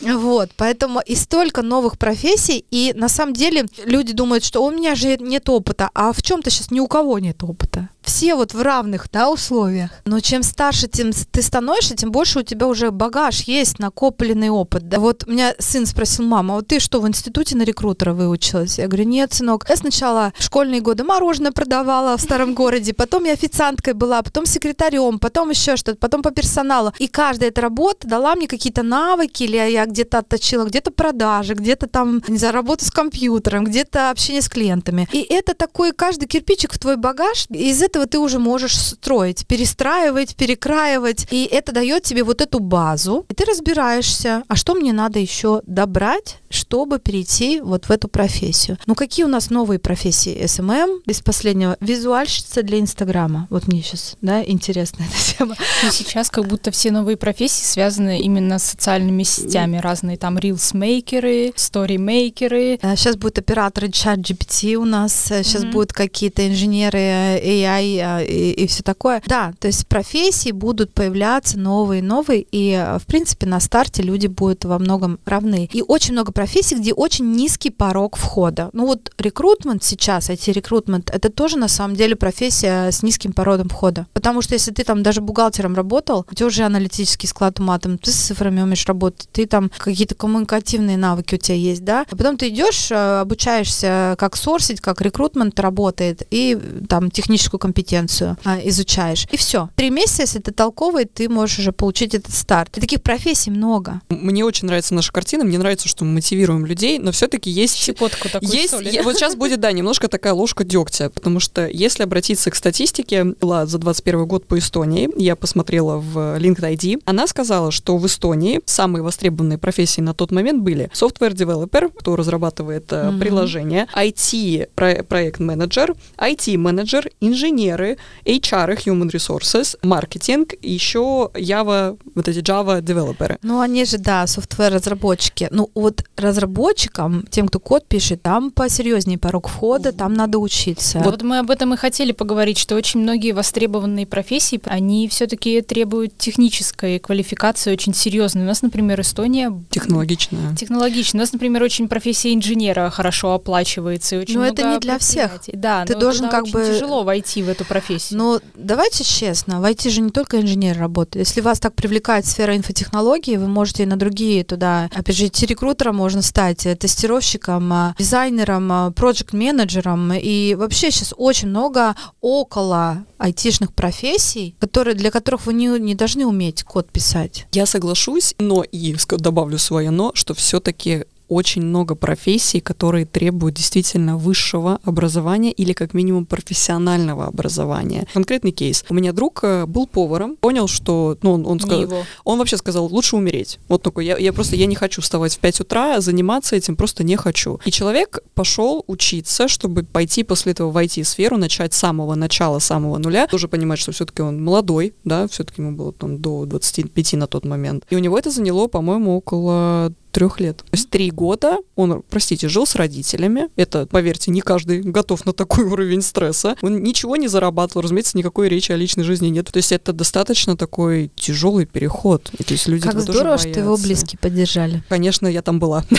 Вот, 0.00 0.50
поэтому 0.56 1.00
и 1.04 1.14
столько 1.14 1.60
новых 1.60 1.98
профессий, 1.98 2.64
и 2.70 2.94
на 2.96 3.10
самом 3.10 3.34
деле 3.34 3.66
люди 3.84 4.14
думают, 4.14 4.44
что 4.44 4.64
у 4.64 4.70
меня 4.70 4.94
же 4.94 5.18
нет 5.18 5.46
опыта, 5.50 5.90
а 5.94 6.12
в 6.14 6.22
чем-то 6.22 6.48
сейчас 6.48 6.70
ни 6.70 6.80
у 6.80 6.86
кого 6.86 7.18
нет 7.18 7.42
опыта 7.42 7.90
все 8.04 8.34
вот 8.34 8.54
в 8.54 8.62
равных 8.62 9.08
да, 9.10 9.30
условиях. 9.30 9.90
Но 10.04 10.20
чем 10.20 10.42
старше 10.42 10.86
тем 10.86 11.10
ты 11.12 11.42
становишься, 11.42 11.96
тем 11.96 12.10
больше 12.10 12.40
у 12.40 12.42
тебя 12.42 12.66
уже 12.66 12.90
багаж 12.90 13.40
есть, 13.42 13.78
накопленный 13.78 14.50
опыт. 14.50 14.88
Да? 14.88 15.00
Вот 15.00 15.26
меня 15.26 15.54
сын 15.58 15.86
спросил, 15.86 16.24
мама, 16.24 16.54
а 16.54 16.56
вот 16.58 16.68
ты 16.68 16.80
что, 16.80 17.00
в 17.00 17.08
институте 17.08 17.56
на 17.56 17.62
рекрутера 17.62 18.12
выучилась? 18.12 18.78
Я 18.78 18.86
говорю, 18.86 19.04
нет, 19.04 19.32
сынок. 19.32 19.66
Я 19.68 19.76
сначала 19.76 20.32
в 20.38 20.42
школьные 20.42 20.80
годы 20.80 21.04
мороженое 21.04 21.52
продавала 21.52 22.16
в 22.16 22.20
старом 22.20 22.54
городе, 22.54 22.92
потом 22.92 23.24
я 23.24 23.32
официанткой 23.32 23.94
была, 23.94 24.22
потом 24.22 24.46
секретарем, 24.46 25.18
потом 25.18 25.50
еще 25.50 25.76
что-то, 25.76 25.98
потом 25.98 26.22
по 26.22 26.30
персоналу. 26.30 26.53
И 26.98 27.08
каждая 27.08 27.50
эта 27.50 27.60
работа 27.60 28.06
дала 28.06 28.34
мне 28.34 28.46
какие-то 28.46 28.82
навыки, 28.82 29.42
или 29.44 29.56
я 29.56 29.86
где-то 29.86 30.18
отточила, 30.18 30.64
где-то 30.64 30.90
продажи, 30.90 31.54
где-то 31.54 31.86
там, 31.86 32.22
не 32.28 32.38
знаю, 32.38 32.54
работу 32.54 32.84
с 32.84 32.90
компьютером, 32.90 33.64
где-то 33.64 34.10
общение 34.10 34.42
с 34.42 34.48
клиентами. 34.48 35.08
И 35.12 35.20
это 35.20 35.54
такой 35.54 35.92
каждый 35.92 36.26
кирпичик 36.26 36.72
в 36.72 36.78
твой 36.78 36.96
багаж. 36.96 37.46
Из 37.50 37.82
этого 37.82 38.06
ты 38.06 38.18
уже 38.18 38.38
можешь 38.38 38.76
строить, 38.78 39.46
перестраивать, 39.46 40.36
перекраивать, 40.36 41.26
и 41.30 41.44
это 41.44 41.72
дает 41.72 42.02
тебе 42.02 42.22
вот 42.24 42.40
эту 42.40 42.60
базу, 42.60 43.26
и 43.28 43.34
ты 43.34 43.44
разбираешься, 43.44 44.42
а 44.48 44.56
что 44.56 44.74
мне 44.74 44.92
надо 44.92 45.18
еще 45.18 45.62
добрать, 45.66 46.38
чтобы 46.50 46.98
перейти 46.98 47.60
вот 47.60 47.86
в 47.86 47.90
эту 47.90 48.08
профессию. 48.08 48.78
Ну, 48.86 48.94
какие 48.94 49.24
у 49.24 49.28
нас 49.28 49.50
новые 49.50 49.78
профессии? 49.78 50.46
SMM 50.46 51.02
из 51.06 51.20
последнего. 51.20 51.76
Визуальщица 51.80 52.62
для 52.62 52.78
Инстаграма. 52.80 53.46
Вот 53.50 53.66
мне 53.66 53.82
сейчас, 53.82 54.16
да, 54.20 54.44
интересна 54.44 55.04
эта 55.04 55.36
тема. 55.36 55.56
Ну, 55.82 55.90
сейчас 55.90 56.30
как 56.30 56.43
будто 56.44 56.70
все 56.70 56.90
новые 56.90 57.16
профессии 57.16 57.64
связаны 57.64 58.20
именно 58.20 58.58
с 58.58 58.64
социальными 58.64 59.22
сетями. 59.22 59.78
Разные 59.78 60.16
там 60.16 60.38
рилсмейкеры, 60.38 61.52
сторимейкеры. 61.56 62.78
Сейчас 62.82 63.16
будут 63.16 63.38
операторы 63.38 63.90
чат 63.90 64.18
GPT 64.18 64.74
у 64.74 64.84
нас, 64.84 65.12
сейчас 65.12 65.64
mm-hmm. 65.64 65.72
будут 65.72 65.92
какие-то 65.92 66.46
инженеры 66.48 66.98
AI 66.98 68.24
и, 68.26 68.32
и, 68.32 68.64
и 68.64 68.66
все 68.66 68.82
такое. 68.82 69.22
Да, 69.26 69.52
то 69.58 69.66
есть 69.66 69.86
профессии 69.86 70.50
будут 70.50 70.92
появляться 70.92 71.58
новые, 71.58 72.02
новые, 72.02 72.46
и, 72.50 72.74
в 73.00 73.06
принципе, 73.06 73.46
на 73.46 73.60
старте 73.60 74.02
люди 74.02 74.26
будут 74.26 74.64
во 74.64 74.78
многом 74.78 75.18
равны. 75.24 75.68
И 75.72 75.82
очень 75.86 76.12
много 76.12 76.32
профессий, 76.32 76.76
где 76.76 76.92
очень 76.92 77.32
низкий 77.32 77.70
порог 77.70 78.16
входа. 78.16 78.70
Ну 78.72 78.86
вот 78.86 79.12
рекрутмент 79.18 79.82
сейчас, 79.82 80.30
IT-рекрутмент, 80.30 81.10
это 81.10 81.30
тоже 81.30 81.58
на 81.58 81.68
самом 81.68 81.96
деле 81.96 82.16
профессия 82.16 82.90
с 82.90 83.02
низким 83.02 83.32
порогом 83.32 83.68
входа. 83.68 84.06
Потому 84.12 84.42
что 84.42 84.54
если 84.54 84.72
ты 84.72 84.84
там 84.84 85.02
даже 85.02 85.20
бухгалтером 85.20 85.74
работал, 85.74 86.23
у 86.30 86.34
тебя 86.34 86.46
уже 86.46 86.64
аналитический 86.64 87.28
склад 87.28 87.60
ума, 87.60 87.78
там, 87.78 87.98
ты 87.98 88.10
с 88.10 88.14
цифрами 88.14 88.60
умеешь 88.60 88.86
работать, 88.86 89.28
ты 89.32 89.46
там 89.46 89.70
какие-то 89.76 90.14
коммуникативные 90.14 90.96
навыки 90.96 91.34
у 91.34 91.38
тебя 91.38 91.56
есть, 91.56 91.84
да, 91.84 92.06
а 92.10 92.16
потом 92.16 92.36
ты 92.36 92.48
идешь, 92.48 92.88
а, 92.90 93.22
обучаешься, 93.22 94.16
как 94.18 94.36
сорсить, 94.36 94.80
как 94.80 95.00
рекрутмент 95.00 95.58
работает, 95.60 96.22
и 96.30 96.58
там 96.88 97.10
техническую 97.10 97.58
компетенцию 97.60 98.36
а, 98.44 98.58
изучаешь. 98.64 99.26
И 99.30 99.36
все. 99.36 99.68
Три 99.76 99.90
месяца, 99.90 100.22
если 100.22 100.38
ты 100.38 100.52
толковый, 100.52 101.04
ты 101.04 101.28
можешь 101.28 101.58
уже 101.58 101.72
получить 101.72 102.14
этот 102.14 102.34
старт. 102.34 102.76
И 102.76 102.80
таких 102.80 103.02
профессий 103.02 103.50
много. 103.50 104.00
Мне 104.08 104.44
очень 104.44 104.66
нравится 104.66 104.94
наша 104.94 105.12
картина. 105.12 105.44
Мне 105.44 105.58
нравится, 105.58 105.88
что 105.88 106.04
мы 106.04 106.14
мотивируем 106.14 106.66
людей, 106.66 106.98
но 106.98 107.12
все-таки 107.12 107.50
есть... 107.50 107.76
Щепотку 107.76 108.28
такую, 108.28 108.50
есть, 108.50 108.74
я, 108.80 109.02
Вот 109.02 109.16
сейчас 109.16 109.36
будет, 109.36 109.60
да, 109.60 109.72
немножко 109.72 110.08
такая 110.08 110.32
ложка 110.32 110.64
дегтя, 110.64 111.10
потому 111.10 111.40
что 111.40 111.66
если 111.66 112.02
обратиться 112.02 112.50
к 112.50 112.54
статистике, 112.54 113.24
была 113.24 113.66
за 113.66 113.78
21 113.78 114.26
год 114.26 114.46
по 114.46 114.58
Эстонии, 114.58 115.10
я 115.16 115.36
посмотрела 115.36 115.96
в 115.96 116.13
LinkedIn, 116.18 117.02
она 117.04 117.26
сказала, 117.26 117.70
что 117.70 117.96
в 117.96 118.06
Эстонии 118.06 118.60
самые 118.64 119.02
востребованные 119.02 119.58
профессии 119.58 120.00
на 120.00 120.14
тот 120.14 120.30
момент 120.30 120.62
были 120.62 120.90
software 120.92 121.32
developer, 121.32 121.92
кто 121.96 122.16
разрабатывает 122.16 122.90
mm-hmm. 122.90 123.18
приложения, 123.18 123.88
IT-проект-менеджер, 123.94 125.94
IT-менеджер, 126.18 127.10
инженер, 127.20 127.44
инженеры, 127.44 127.98
HR, 128.24 128.76
Human 128.84 129.10
Resources, 129.10 129.76
маркетинг, 129.82 130.54
еще 130.62 131.30
Java, 131.34 131.98
вот 132.14 132.28
эти 132.28 132.38
Java 132.38 132.80
девелоперы. 132.80 133.38
Ну, 133.42 133.60
они 133.60 133.84
же, 133.84 133.98
да, 133.98 134.26
софтвер-разработчики. 134.26 135.48
Ну, 135.50 135.70
вот 135.74 136.04
разработчикам, 136.16 137.26
тем, 137.30 137.48
кто 137.48 137.60
код 137.60 137.86
пишет, 137.86 138.22
там 138.22 138.50
посерьезнее 138.50 139.18
порог 139.18 139.48
входа, 139.48 139.92
там 139.92 140.14
надо 140.14 140.38
учиться. 140.38 141.00
Вот 141.00 141.22
мы 141.22 141.38
об 141.38 141.50
этом 141.50 141.74
и 141.74 141.76
хотели 141.76 142.12
поговорить, 142.12 142.58
что 142.58 142.76
очень 142.76 143.00
многие 143.00 143.32
востребованные 143.32 144.06
профессии, 144.06 144.60
они 144.64 145.08
все-таки 145.08 145.60
требуют 145.60 146.03
технической 146.08 146.98
квалификации 146.98 147.72
очень 147.72 147.94
серьезной. 147.94 148.44
У 148.44 148.46
нас, 148.46 148.62
например, 148.62 149.00
Эстония... 149.00 149.52
Технологичная. 149.70 150.54
Технологичная. 150.56 151.20
У 151.20 151.22
нас, 151.22 151.32
например, 151.32 151.62
очень 151.62 151.88
профессия 151.88 152.34
инженера 152.34 152.90
хорошо 152.90 153.32
оплачивается. 153.32 154.16
И 154.16 154.18
очень 154.18 154.38
но 154.38 154.46
это 154.46 154.62
не 154.62 154.78
для 154.78 154.98
всех. 154.98 155.40
Да, 155.52 155.84
ты 155.84 155.94
должен 155.96 156.28
как 156.28 156.48
бы... 156.48 156.64
тяжело 156.64 157.04
войти 157.04 157.42
в 157.42 157.48
эту 157.48 157.64
профессию? 157.64 158.18
Ну, 158.18 158.40
давайте 158.54 159.04
честно, 159.04 159.60
в 159.60 159.64
IT 159.64 159.88
же 159.90 160.00
не 160.00 160.10
только 160.10 160.40
инженер 160.40 160.78
работает. 160.78 161.26
Если 161.26 161.40
вас 161.40 161.60
так 161.60 161.74
привлекает 161.74 162.26
сфера 162.26 162.56
инфотехнологий, 162.56 163.36
вы 163.36 163.48
можете 163.48 163.86
на 163.86 163.96
другие 163.96 164.44
туда, 164.44 164.90
опять 164.94 165.16
же, 165.16 165.30
рекрутером 165.46 165.96
можно 165.96 166.22
стать, 166.22 166.66
э, 166.66 166.74
тестировщиком, 166.74 167.72
э, 167.72 167.94
дизайнером, 167.98 168.72
э, 168.72 168.90
проект-менеджером. 168.92 170.12
И 170.12 170.54
вообще 170.54 170.90
сейчас 170.90 171.14
очень 171.16 171.48
много 171.48 171.94
около 172.20 173.04
айтишных 173.18 173.72
профессий, 173.72 174.54
которые, 174.60 174.94
для 174.94 175.10
которых 175.10 175.46
вы 175.46 175.54
не, 175.54 175.66
не 175.78 175.93
должны 175.94 176.26
уметь 176.26 176.62
код 176.62 176.90
писать. 176.90 177.46
Я 177.52 177.66
соглашусь, 177.66 178.34
но 178.38 178.62
и 178.62 178.76
добавлю 179.16 179.58
свое 179.58 179.90
но, 179.90 180.12
что 180.14 180.34
все-таки 180.34 181.04
очень 181.28 181.62
много 181.62 181.94
профессий, 181.94 182.60
которые 182.60 183.06
требуют 183.06 183.56
действительно 183.56 184.16
высшего 184.16 184.78
образования 184.84 185.52
или 185.52 185.72
как 185.72 185.94
минимум 185.94 186.26
профессионального 186.26 187.26
образования. 187.26 188.06
Конкретный 188.12 188.52
кейс. 188.52 188.84
У 188.88 188.94
меня 188.94 189.12
друг 189.12 189.40
э, 189.42 189.66
был 189.66 189.86
поваром, 189.86 190.36
понял, 190.36 190.68
что, 190.68 191.16
ну, 191.22 191.32
он, 191.32 191.46
он 191.46 191.60
сказал, 191.60 192.04
он 192.24 192.38
вообще 192.38 192.56
сказал, 192.56 192.86
лучше 192.86 193.16
умереть. 193.16 193.58
Вот 193.68 193.82
такой, 193.82 194.06
я, 194.06 194.16
я 194.18 194.32
просто, 194.32 194.56
я 194.56 194.66
не 194.66 194.74
хочу 194.74 195.02
вставать 195.02 195.34
в 195.34 195.38
5 195.38 195.60
утра, 195.60 196.00
заниматься 196.00 196.56
этим 196.56 196.76
просто 196.76 197.04
не 197.04 197.16
хочу. 197.16 197.60
И 197.64 197.70
человек 197.70 198.20
пошел 198.34 198.84
учиться, 198.86 199.48
чтобы 199.48 199.84
пойти 199.84 200.22
после 200.22 200.52
этого 200.52 200.70
в 200.70 200.76
IT-сферу, 200.76 201.36
начать 201.36 201.74
с 201.74 201.78
самого 201.78 202.14
начала, 202.14 202.58
самого 202.58 202.98
нуля. 202.98 203.26
Тоже 203.26 203.48
понимать, 203.48 203.78
что 203.78 203.92
все-таки 203.92 204.22
он 204.22 204.42
молодой, 204.42 204.94
да, 205.04 205.26
все-таки 205.28 205.62
ему 205.62 205.76
было 205.76 205.92
там 205.92 206.18
до 206.18 206.44
25 206.46 207.14
на 207.14 207.26
тот 207.26 207.44
момент. 207.44 207.84
И 207.90 207.96
у 207.96 207.98
него 207.98 208.18
это 208.18 208.30
заняло, 208.30 208.68
по-моему, 208.68 209.16
около 209.16 209.92
трех 210.14 210.40
лет. 210.40 210.58
То 210.58 210.64
есть 210.72 210.88
три 210.88 211.10
года 211.10 211.58
он, 211.74 212.02
простите, 212.08 212.48
жил 212.48 212.66
с 212.66 212.76
родителями. 212.76 213.48
Это, 213.56 213.86
поверьте, 213.86 214.30
не 214.30 214.40
каждый 214.40 214.80
готов 214.80 215.26
на 215.26 215.32
такой 215.32 215.64
уровень 215.64 216.02
стресса. 216.02 216.56
Он 216.62 216.82
ничего 216.82 217.16
не 217.16 217.28
зарабатывал, 217.28 217.82
разумеется, 217.82 218.16
никакой 218.16 218.48
речи 218.48 218.72
о 218.72 218.76
личной 218.76 219.04
жизни 219.04 219.28
нет. 219.28 219.50
То 219.52 219.56
есть 219.56 219.72
это 219.72 219.92
достаточно 219.92 220.56
такой 220.56 221.10
тяжелый 221.16 221.66
переход. 221.66 222.30
И, 222.38 222.44
то 222.44 222.52
есть 222.52 222.68
люди 222.68 222.88
как 222.88 223.00
здорово, 223.00 223.38
что 223.38 223.48
его 223.48 223.76
близкие 223.76 224.18
поддержали. 224.20 224.82
Конечно, 224.88 225.26
я 225.26 225.42
там 225.42 225.58
была. 225.58 225.84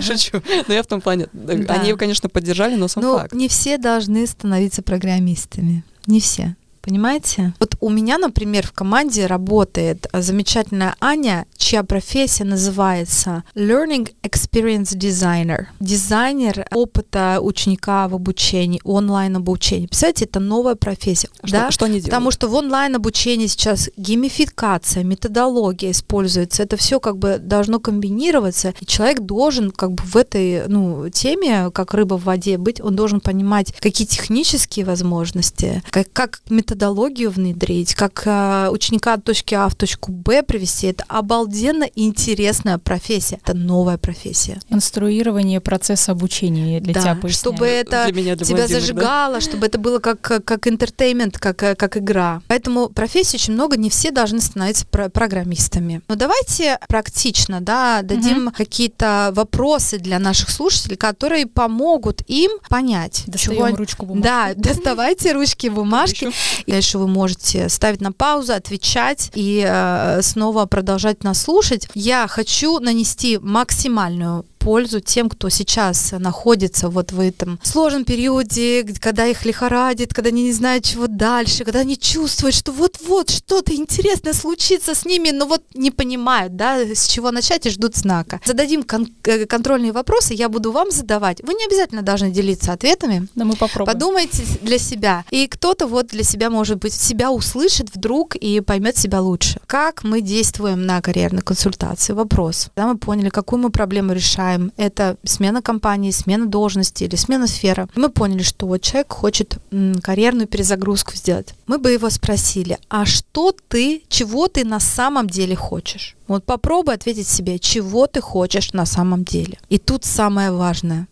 Шучу. 0.00 0.42
Но 0.68 0.74
я 0.74 0.82
в 0.82 0.86
том 0.86 1.00
плане. 1.00 1.28
Они 1.68 1.88
его, 1.88 1.98
конечно, 1.98 2.28
поддержали, 2.28 2.76
но 2.76 2.88
сам 2.88 3.02
факт. 3.02 3.34
не 3.34 3.48
все 3.48 3.78
должны 3.78 4.26
становиться 4.26 4.82
программистами. 4.82 5.84
Не 6.06 6.20
все. 6.20 6.56
Понимаете? 6.82 7.54
Вот 7.60 7.76
у 7.80 7.90
меня, 7.90 8.18
например, 8.18 8.66
в 8.66 8.72
команде 8.72 9.26
работает 9.26 10.08
замечательная 10.12 10.96
Аня, 11.00 11.46
чья 11.56 11.84
профессия 11.84 12.44
называется 12.44 13.44
Learning 13.54 14.12
Experience 14.22 14.96
Designer. 14.96 15.66
Дизайнер 15.78 16.66
опыта 16.72 17.38
ученика 17.40 18.08
в 18.08 18.14
обучении, 18.14 18.80
онлайн 18.84 19.36
обучении. 19.36 19.86
Представляете, 19.86 20.24
это 20.24 20.40
новая 20.40 20.74
профессия. 20.74 21.28
Что, 21.44 21.52
да? 21.52 21.70
что 21.70 21.84
они 21.84 21.94
делают? 21.94 22.10
Потому 22.10 22.30
что 22.32 22.48
в 22.48 22.54
онлайн 22.54 22.96
обучении 22.96 23.46
сейчас 23.46 23.88
геймификация, 23.96 25.04
методология 25.04 25.92
используется. 25.92 26.64
Это 26.64 26.76
все 26.76 26.98
как 26.98 27.16
бы 27.16 27.38
должно 27.38 27.78
комбинироваться. 27.78 28.74
И 28.80 28.86
человек 28.86 29.20
должен 29.20 29.70
как 29.70 29.92
бы 29.92 30.02
в 30.02 30.16
этой 30.16 30.66
ну, 30.66 31.08
теме, 31.10 31.70
как 31.70 31.94
рыба 31.94 32.18
в 32.18 32.24
воде 32.24 32.58
быть, 32.58 32.80
он 32.80 32.96
должен 32.96 33.20
понимать, 33.20 33.72
какие 33.80 34.06
технические 34.06 34.84
возможности, 34.84 35.82
как, 35.90 36.12
как 36.12 36.40
методология 36.50 36.71
методологию 36.72 37.30
внедрить, 37.30 37.94
как 37.94 38.22
э, 38.24 38.68
ученика 38.70 39.14
от 39.14 39.24
точки 39.24 39.54
А 39.54 39.68
в 39.68 39.74
точку 39.74 40.10
Б 40.10 40.42
привести. 40.42 40.86
Это 40.88 41.04
обалденно 41.08 41.84
интересная 41.94 42.78
профессия. 42.78 43.38
Это 43.44 43.54
новая 43.54 43.98
профессия. 43.98 44.60
Инструирование 44.70 45.60
процесса 45.60 46.12
обучения 46.12 46.80
для 46.80 46.94
да, 46.94 47.00
тебя 47.00 47.14
поясняю. 47.14 47.32
чтобы 47.32 47.66
это 47.66 48.04
Для 48.06 48.14
меня, 48.22 48.36
для 48.36 48.46
тебя 48.46 48.56
блондинок, 48.56 48.80
да. 48.80 48.80
зажигало, 48.80 49.40
чтобы 49.40 49.66
это 49.66 49.78
было 49.78 49.98
как 49.98 50.20
как 50.20 50.66
entertainment, 50.66 51.36
как 51.38 51.56
как 51.56 51.96
игра. 51.96 52.40
Поэтому 52.48 52.88
профессий 52.88 53.36
очень 53.36 53.52
много, 53.54 53.76
не 53.76 53.90
все 53.90 54.10
должны 54.10 54.40
становиться 54.40 54.86
про- 54.86 55.08
программистами. 55.08 56.00
Но 56.08 56.14
давайте 56.14 56.78
практично, 56.88 57.60
да, 57.60 58.00
дадим 58.02 58.50
какие-то 58.56 59.32
вопросы 59.34 59.98
для 59.98 60.18
наших 60.18 60.50
слушателей, 60.50 60.96
которые 60.96 61.46
помогут 61.46 62.22
им 62.28 62.50
понять, 62.68 63.24
Достаем 63.26 63.58
чего 63.58 63.76
ручку 63.76 64.06
бумагу. 64.06 64.24
Да, 64.24 64.52
доставайте 64.56 65.32
ручки, 65.32 65.68
бумажки. 65.68 66.30
И 66.66 66.72
дальше 66.72 66.98
вы 66.98 67.08
можете 67.08 67.68
ставить 67.68 68.00
на 68.00 68.12
паузу, 68.12 68.52
отвечать 68.52 69.30
и 69.34 69.64
э, 69.66 70.20
снова 70.22 70.66
продолжать 70.66 71.24
нас 71.24 71.42
слушать. 71.42 71.88
Я 71.94 72.26
хочу 72.28 72.78
нанести 72.78 73.38
максимальную 73.38 74.44
пользу 74.62 75.00
тем, 75.00 75.28
кто 75.28 75.48
сейчас 75.48 76.12
находится 76.18 76.88
вот 76.88 77.12
в 77.12 77.20
этом 77.20 77.58
сложном 77.62 78.04
периоде, 78.04 78.84
когда 79.00 79.26
их 79.26 79.44
лихорадит, 79.44 80.14
когда 80.14 80.28
они 80.28 80.44
не 80.44 80.52
знают, 80.52 80.84
чего 80.84 81.06
дальше, 81.06 81.64
когда 81.64 81.80
они 81.80 81.98
чувствуют, 81.98 82.54
что 82.54 82.72
вот-вот 82.72 83.30
что-то 83.30 83.74
интересное 83.74 84.32
случится 84.32 84.94
с 84.94 85.04
ними, 85.04 85.30
но 85.30 85.46
вот 85.46 85.62
не 85.74 85.90
понимают, 85.90 86.56
да, 86.56 86.78
с 86.80 87.06
чего 87.06 87.30
начать 87.30 87.66
и 87.66 87.70
ждут 87.70 87.96
знака. 87.96 88.40
Зададим 88.44 88.82
кон- 88.82 89.08
э, 89.24 89.46
контрольные 89.46 89.92
вопросы, 89.92 90.34
я 90.34 90.48
буду 90.48 90.72
вам 90.72 90.90
задавать. 90.90 91.42
Вы 91.42 91.54
не 91.54 91.64
обязательно 91.66 92.02
должны 92.02 92.30
делиться 92.30 92.72
ответами, 92.72 93.28
Да 93.34 93.44
мы 93.44 93.56
попробуем. 93.56 93.92
Подумайте 93.92 94.42
для 94.62 94.78
себя. 94.78 95.24
И 95.30 95.46
кто-то 95.46 95.86
вот 95.86 96.08
для 96.08 96.22
себя, 96.24 96.50
может 96.50 96.78
быть, 96.78 96.92
себя 96.92 97.30
услышит 97.30 97.88
вдруг 97.94 98.36
и 98.36 98.60
поймет 98.60 98.96
себя 98.96 99.20
лучше. 99.20 99.60
Как 99.66 100.04
мы 100.04 100.20
действуем 100.20 100.86
на 100.86 101.00
карьерной 101.00 101.42
консультации? 101.42 102.12
Вопрос. 102.12 102.68
Когда 102.74 102.88
мы 102.92 102.98
поняли, 102.98 103.28
какую 103.30 103.62
мы 103.62 103.70
проблему 103.70 104.12
решаем, 104.12 104.51
это 104.76 105.16
смена 105.24 105.62
компании, 105.62 106.10
смена 106.10 106.46
должности 106.46 107.04
или 107.04 107.16
смена 107.16 107.46
сферы. 107.46 107.88
Мы 107.94 108.08
поняли, 108.08 108.42
что 108.42 108.66
вот 108.66 108.82
человек 108.82 109.12
хочет 109.12 109.58
карьерную 110.02 110.46
перезагрузку 110.46 111.14
сделать. 111.14 111.54
Мы 111.66 111.78
бы 111.78 111.90
его 111.90 112.10
спросили, 112.10 112.78
а 112.88 113.04
что 113.04 113.54
ты, 113.68 114.02
чего 114.08 114.48
ты 114.48 114.64
на 114.64 114.80
самом 114.80 115.28
деле 115.28 115.56
хочешь? 115.56 116.16
Вот 116.28 116.44
попробуй 116.44 116.94
ответить 116.94 117.28
себе, 117.28 117.58
чего 117.58 118.06
ты 118.06 118.20
хочешь 118.20 118.72
на 118.72 118.86
самом 118.86 119.24
деле. 119.24 119.58
И 119.68 119.78
тут 119.78 120.04
самое 120.04 120.50
важное 120.50 121.06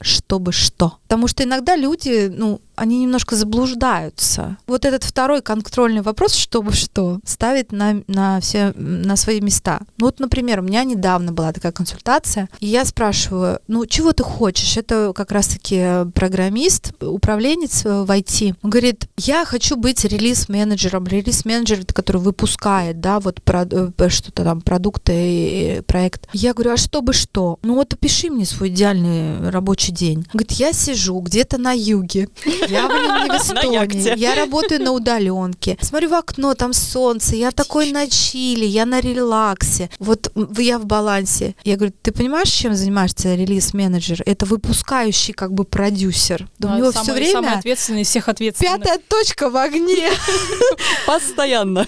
чтобы 0.00 0.52
что. 0.52 0.98
Потому 1.04 1.28
что 1.28 1.44
иногда 1.44 1.76
люди, 1.76 2.30
ну, 2.32 2.60
они 2.76 3.00
немножко 3.00 3.36
заблуждаются. 3.36 4.56
Вот 4.66 4.84
этот 4.84 5.04
второй 5.04 5.42
контрольный 5.42 6.02
вопрос, 6.02 6.34
чтобы 6.34 6.72
что, 6.72 7.20
ставит 7.24 7.72
на, 7.72 8.02
на 8.06 8.40
все 8.40 8.72
на 8.76 9.16
свои 9.16 9.40
места. 9.40 9.80
Ну 9.98 10.06
вот, 10.06 10.20
например, 10.20 10.60
у 10.60 10.62
меня 10.62 10.84
недавно 10.84 11.32
была 11.32 11.52
такая 11.52 11.72
консультация, 11.72 12.48
и 12.60 12.66
я 12.66 12.84
спрашиваю, 12.84 13.60
ну, 13.68 13.86
чего 13.86 14.12
ты 14.12 14.22
хочешь? 14.22 14.76
Это 14.76 15.12
как 15.14 15.32
раз-таки 15.32 16.10
программист, 16.14 16.92
управленец 17.00 17.84
э, 17.84 18.02
в 18.02 18.10
IT. 18.10 18.56
Он 18.62 18.70
говорит, 18.70 19.06
я 19.16 19.44
хочу 19.44 19.76
быть 19.76 20.04
релиз-менеджером. 20.04 21.06
Релиз-менеджер, 21.06 21.80
это 21.80 21.94
который 21.94 22.20
выпускает, 22.20 23.00
да, 23.00 23.20
вот 23.20 23.40
э, 23.46 24.08
что-то 24.08 24.44
там, 24.44 24.60
продукты, 24.60 25.12
и 25.14 25.80
проект. 25.86 26.28
Я 26.32 26.54
говорю, 26.54 26.72
а 26.72 26.76
чтобы 26.76 27.12
что? 27.12 27.58
Ну 27.62 27.74
вот 27.74 27.92
опиши 27.92 28.30
мне 28.30 28.44
свой 28.44 28.68
идеальный 28.68 29.50
рабочий 29.50 29.92
день. 29.92 30.18
Он 30.18 30.38
говорит, 30.38 30.52
я 30.52 30.72
сижу 30.72 31.18
где-то 31.20 31.58
на 31.58 31.72
юге, 31.72 32.28
я, 32.68 32.88
блин, 32.88 33.24
не 33.24 33.30
в 33.38 33.42
Эстонии, 33.42 34.18
я 34.18 34.34
работаю 34.34 34.82
на 34.82 34.92
удаленке, 34.92 35.76
смотрю 35.80 36.08
в 36.10 36.14
окно, 36.14 36.54
там 36.54 36.72
солнце, 36.72 37.36
я 37.36 37.50
такой 37.50 37.90
на 37.92 38.06
чили, 38.08 38.64
я 38.64 38.86
на 38.86 39.00
релаксе, 39.00 39.90
вот 39.98 40.32
я 40.58 40.78
в 40.78 40.86
балансе. 40.86 41.54
Я 41.64 41.76
говорю, 41.76 41.92
ты 42.02 42.12
понимаешь, 42.12 42.48
чем 42.48 42.74
занимаешься 42.74 43.34
релиз-менеджер? 43.34 44.22
Это 44.26 44.46
выпускающий 44.46 45.32
как 45.34 45.52
бы 45.52 45.64
продюсер. 45.64 46.48
Да 46.58 46.74
у 46.74 46.78
него 46.78 46.92
самый, 46.92 47.04
все 47.22 47.32
самый 47.32 47.46
время 47.48 47.58
ответственный 47.58 48.02
из 48.02 48.08
всех 48.08 48.28
ответственных. 48.28 48.78
пятая 48.80 48.98
точка 49.08 49.50
в 49.50 49.56
огне. 49.56 50.10
Постоянно. 51.06 51.86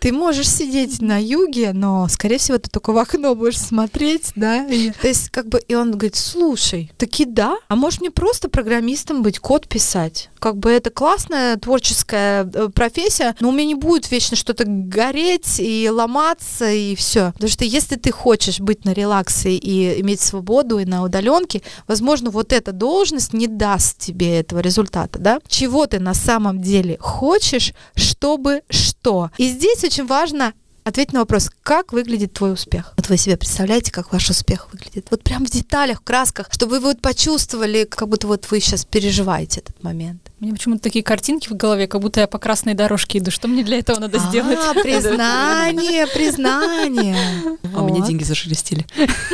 Ты 0.00 0.12
можешь 0.12 0.48
сидеть 0.48 1.00
на 1.00 1.20
юге, 1.22 1.72
но, 1.72 2.06
скорее 2.08 2.38
всего, 2.38 2.58
ты 2.58 2.68
только 2.70 2.92
в 2.92 2.98
окно 2.98 3.34
будешь 3.34 3.58
смотреть, 3.58 4.32
да? 4.36 4.66
И- 4.66 4.90
то 4.90 5.08
есть, 5.08 5.30
как 5.30 5.48
бы, 5.48 5.60
и 5.66 5.74
он 5.74 5.92
говорит, 5.92 6.16
слушай, 6.16 6.90
таки 6.96 7.24
да, 7.24 7.56
а 7.68 7.76
может 7.76 8.00
мне 8.00 8.10
просто 8.10 8.48
программистом 8.48 9.22
быть, 9.22 9.38
код 9.38 9.68
писать? 9.68 10.09
Как 10.38 10.56
бы 10.56 10.70
это 10.70 10.90
классная 10.90 11.56
творческая 11.56 12.50
э, 12.52 12.68
профессия, 12.68 13.34
но 13.40 13.48
у 13.48 13.52
меня 13.52 13.66
не 13.66 13.74
будет 13.74 14.10
вечно 14.10 14.36
что-то 14.36 14.64
гореть 14.66 15.58
и 15.58 15.88
ломаться 15.90 16.70
и 16.70 16.94
все. 16.94 17.32
Потому 17.32 17.50
что 17.50 17.64
если 17.64 17.96
ты 17.96 18.10
хочешь 18.10 18.60
быть 18.60 18.84
на 18.84 18.92
релаксе 18.92 19.54
и 19.54 20.00
иметь 20.00 20.20
свободу 20.20 20.78
и 20.78 20.84
на 20.84 21.02
удаленке, 21.02 21.62
возможно, 21.86 22.30
вот 22.30 22.52
эта 22.52 22.72
должность 22.72 23.32
не 23.32 23.46
даст 23.46 23.98
тебе 23.98 24.40
этого 24.40 24.60
результата, 24.60 25.18
да? 25.18 25.40
Чего 25.46 25.86
ты 25.86 26.00
на 26.00 26.14
самом 26.14 26.60
деле 26.60 26.96
хочешь, 27.00 27.72
чтобы 27.94 28.62
что? 28.68 29.30
И 29.36 29.48
здесь 29.48 29.84
очень 29.84 30.06
важно 30.06 30.52
ответить 30.84 31.12
на 31.12 31.20
вопрос, 31.20 31.50
как 31.62 31.92
выглядит 31.92 32.32
твой 32.32 32.52
успех. 32.52 32.94
Вот 32.96 33.08
вы 33.08 33.16
себе 33.16 33.36
представляете, 33.36 33.92
как 33.92 34.12
ваш 34.12 34.30
успех 34.30 34.68
выглядит? 34.72 35.06
Вот 35.10 35.22
прям 35.22 35.46
в 35.46 35.50
деталях, 35.50 36.00
в 36.00 36.04
красках, 36.04 36.48
чтобы 36.50 36.76
вы 36.78 36.80
вот 36.80 37.00
почувствовали, 37.00 37.84
как 37.84 38.08
будто 38.08 38.26
вот 38.26 38.50
вы 38.50 38.60
сейчас 38.60 38.84
переживаете 38.84 39.60
этот 39.60 39.82
момент. 39.82 40.29
У 40.40 40.44
меня 40.44 40.54
почему-то 40.54 40.80
такие 40.80 41.04
картинки 41.04 41.50
в 41.50 41.52
голове, 41.52 41.86
как 41.86 42.00
будто 42.00 42.20
я 42.20 42.26
по 42.26 42.38
красной 42.38 42.72
дорожке 42.72 43.18
иду. 43.18 43.30
Что 43.30 43.46
мне 43.46 43.62
для 43.62 43.78
этого 43.78 44.00
надо 44.00 44.18
сделать? 44.18 44.58
А, 44.58 44.72
признание, 44.82 46.06
признание. 46.14 47.58
А 47.74 47.82
мне 47.82 48.00
деньги 48.00 48.24
зашелестели. 48.24 48.86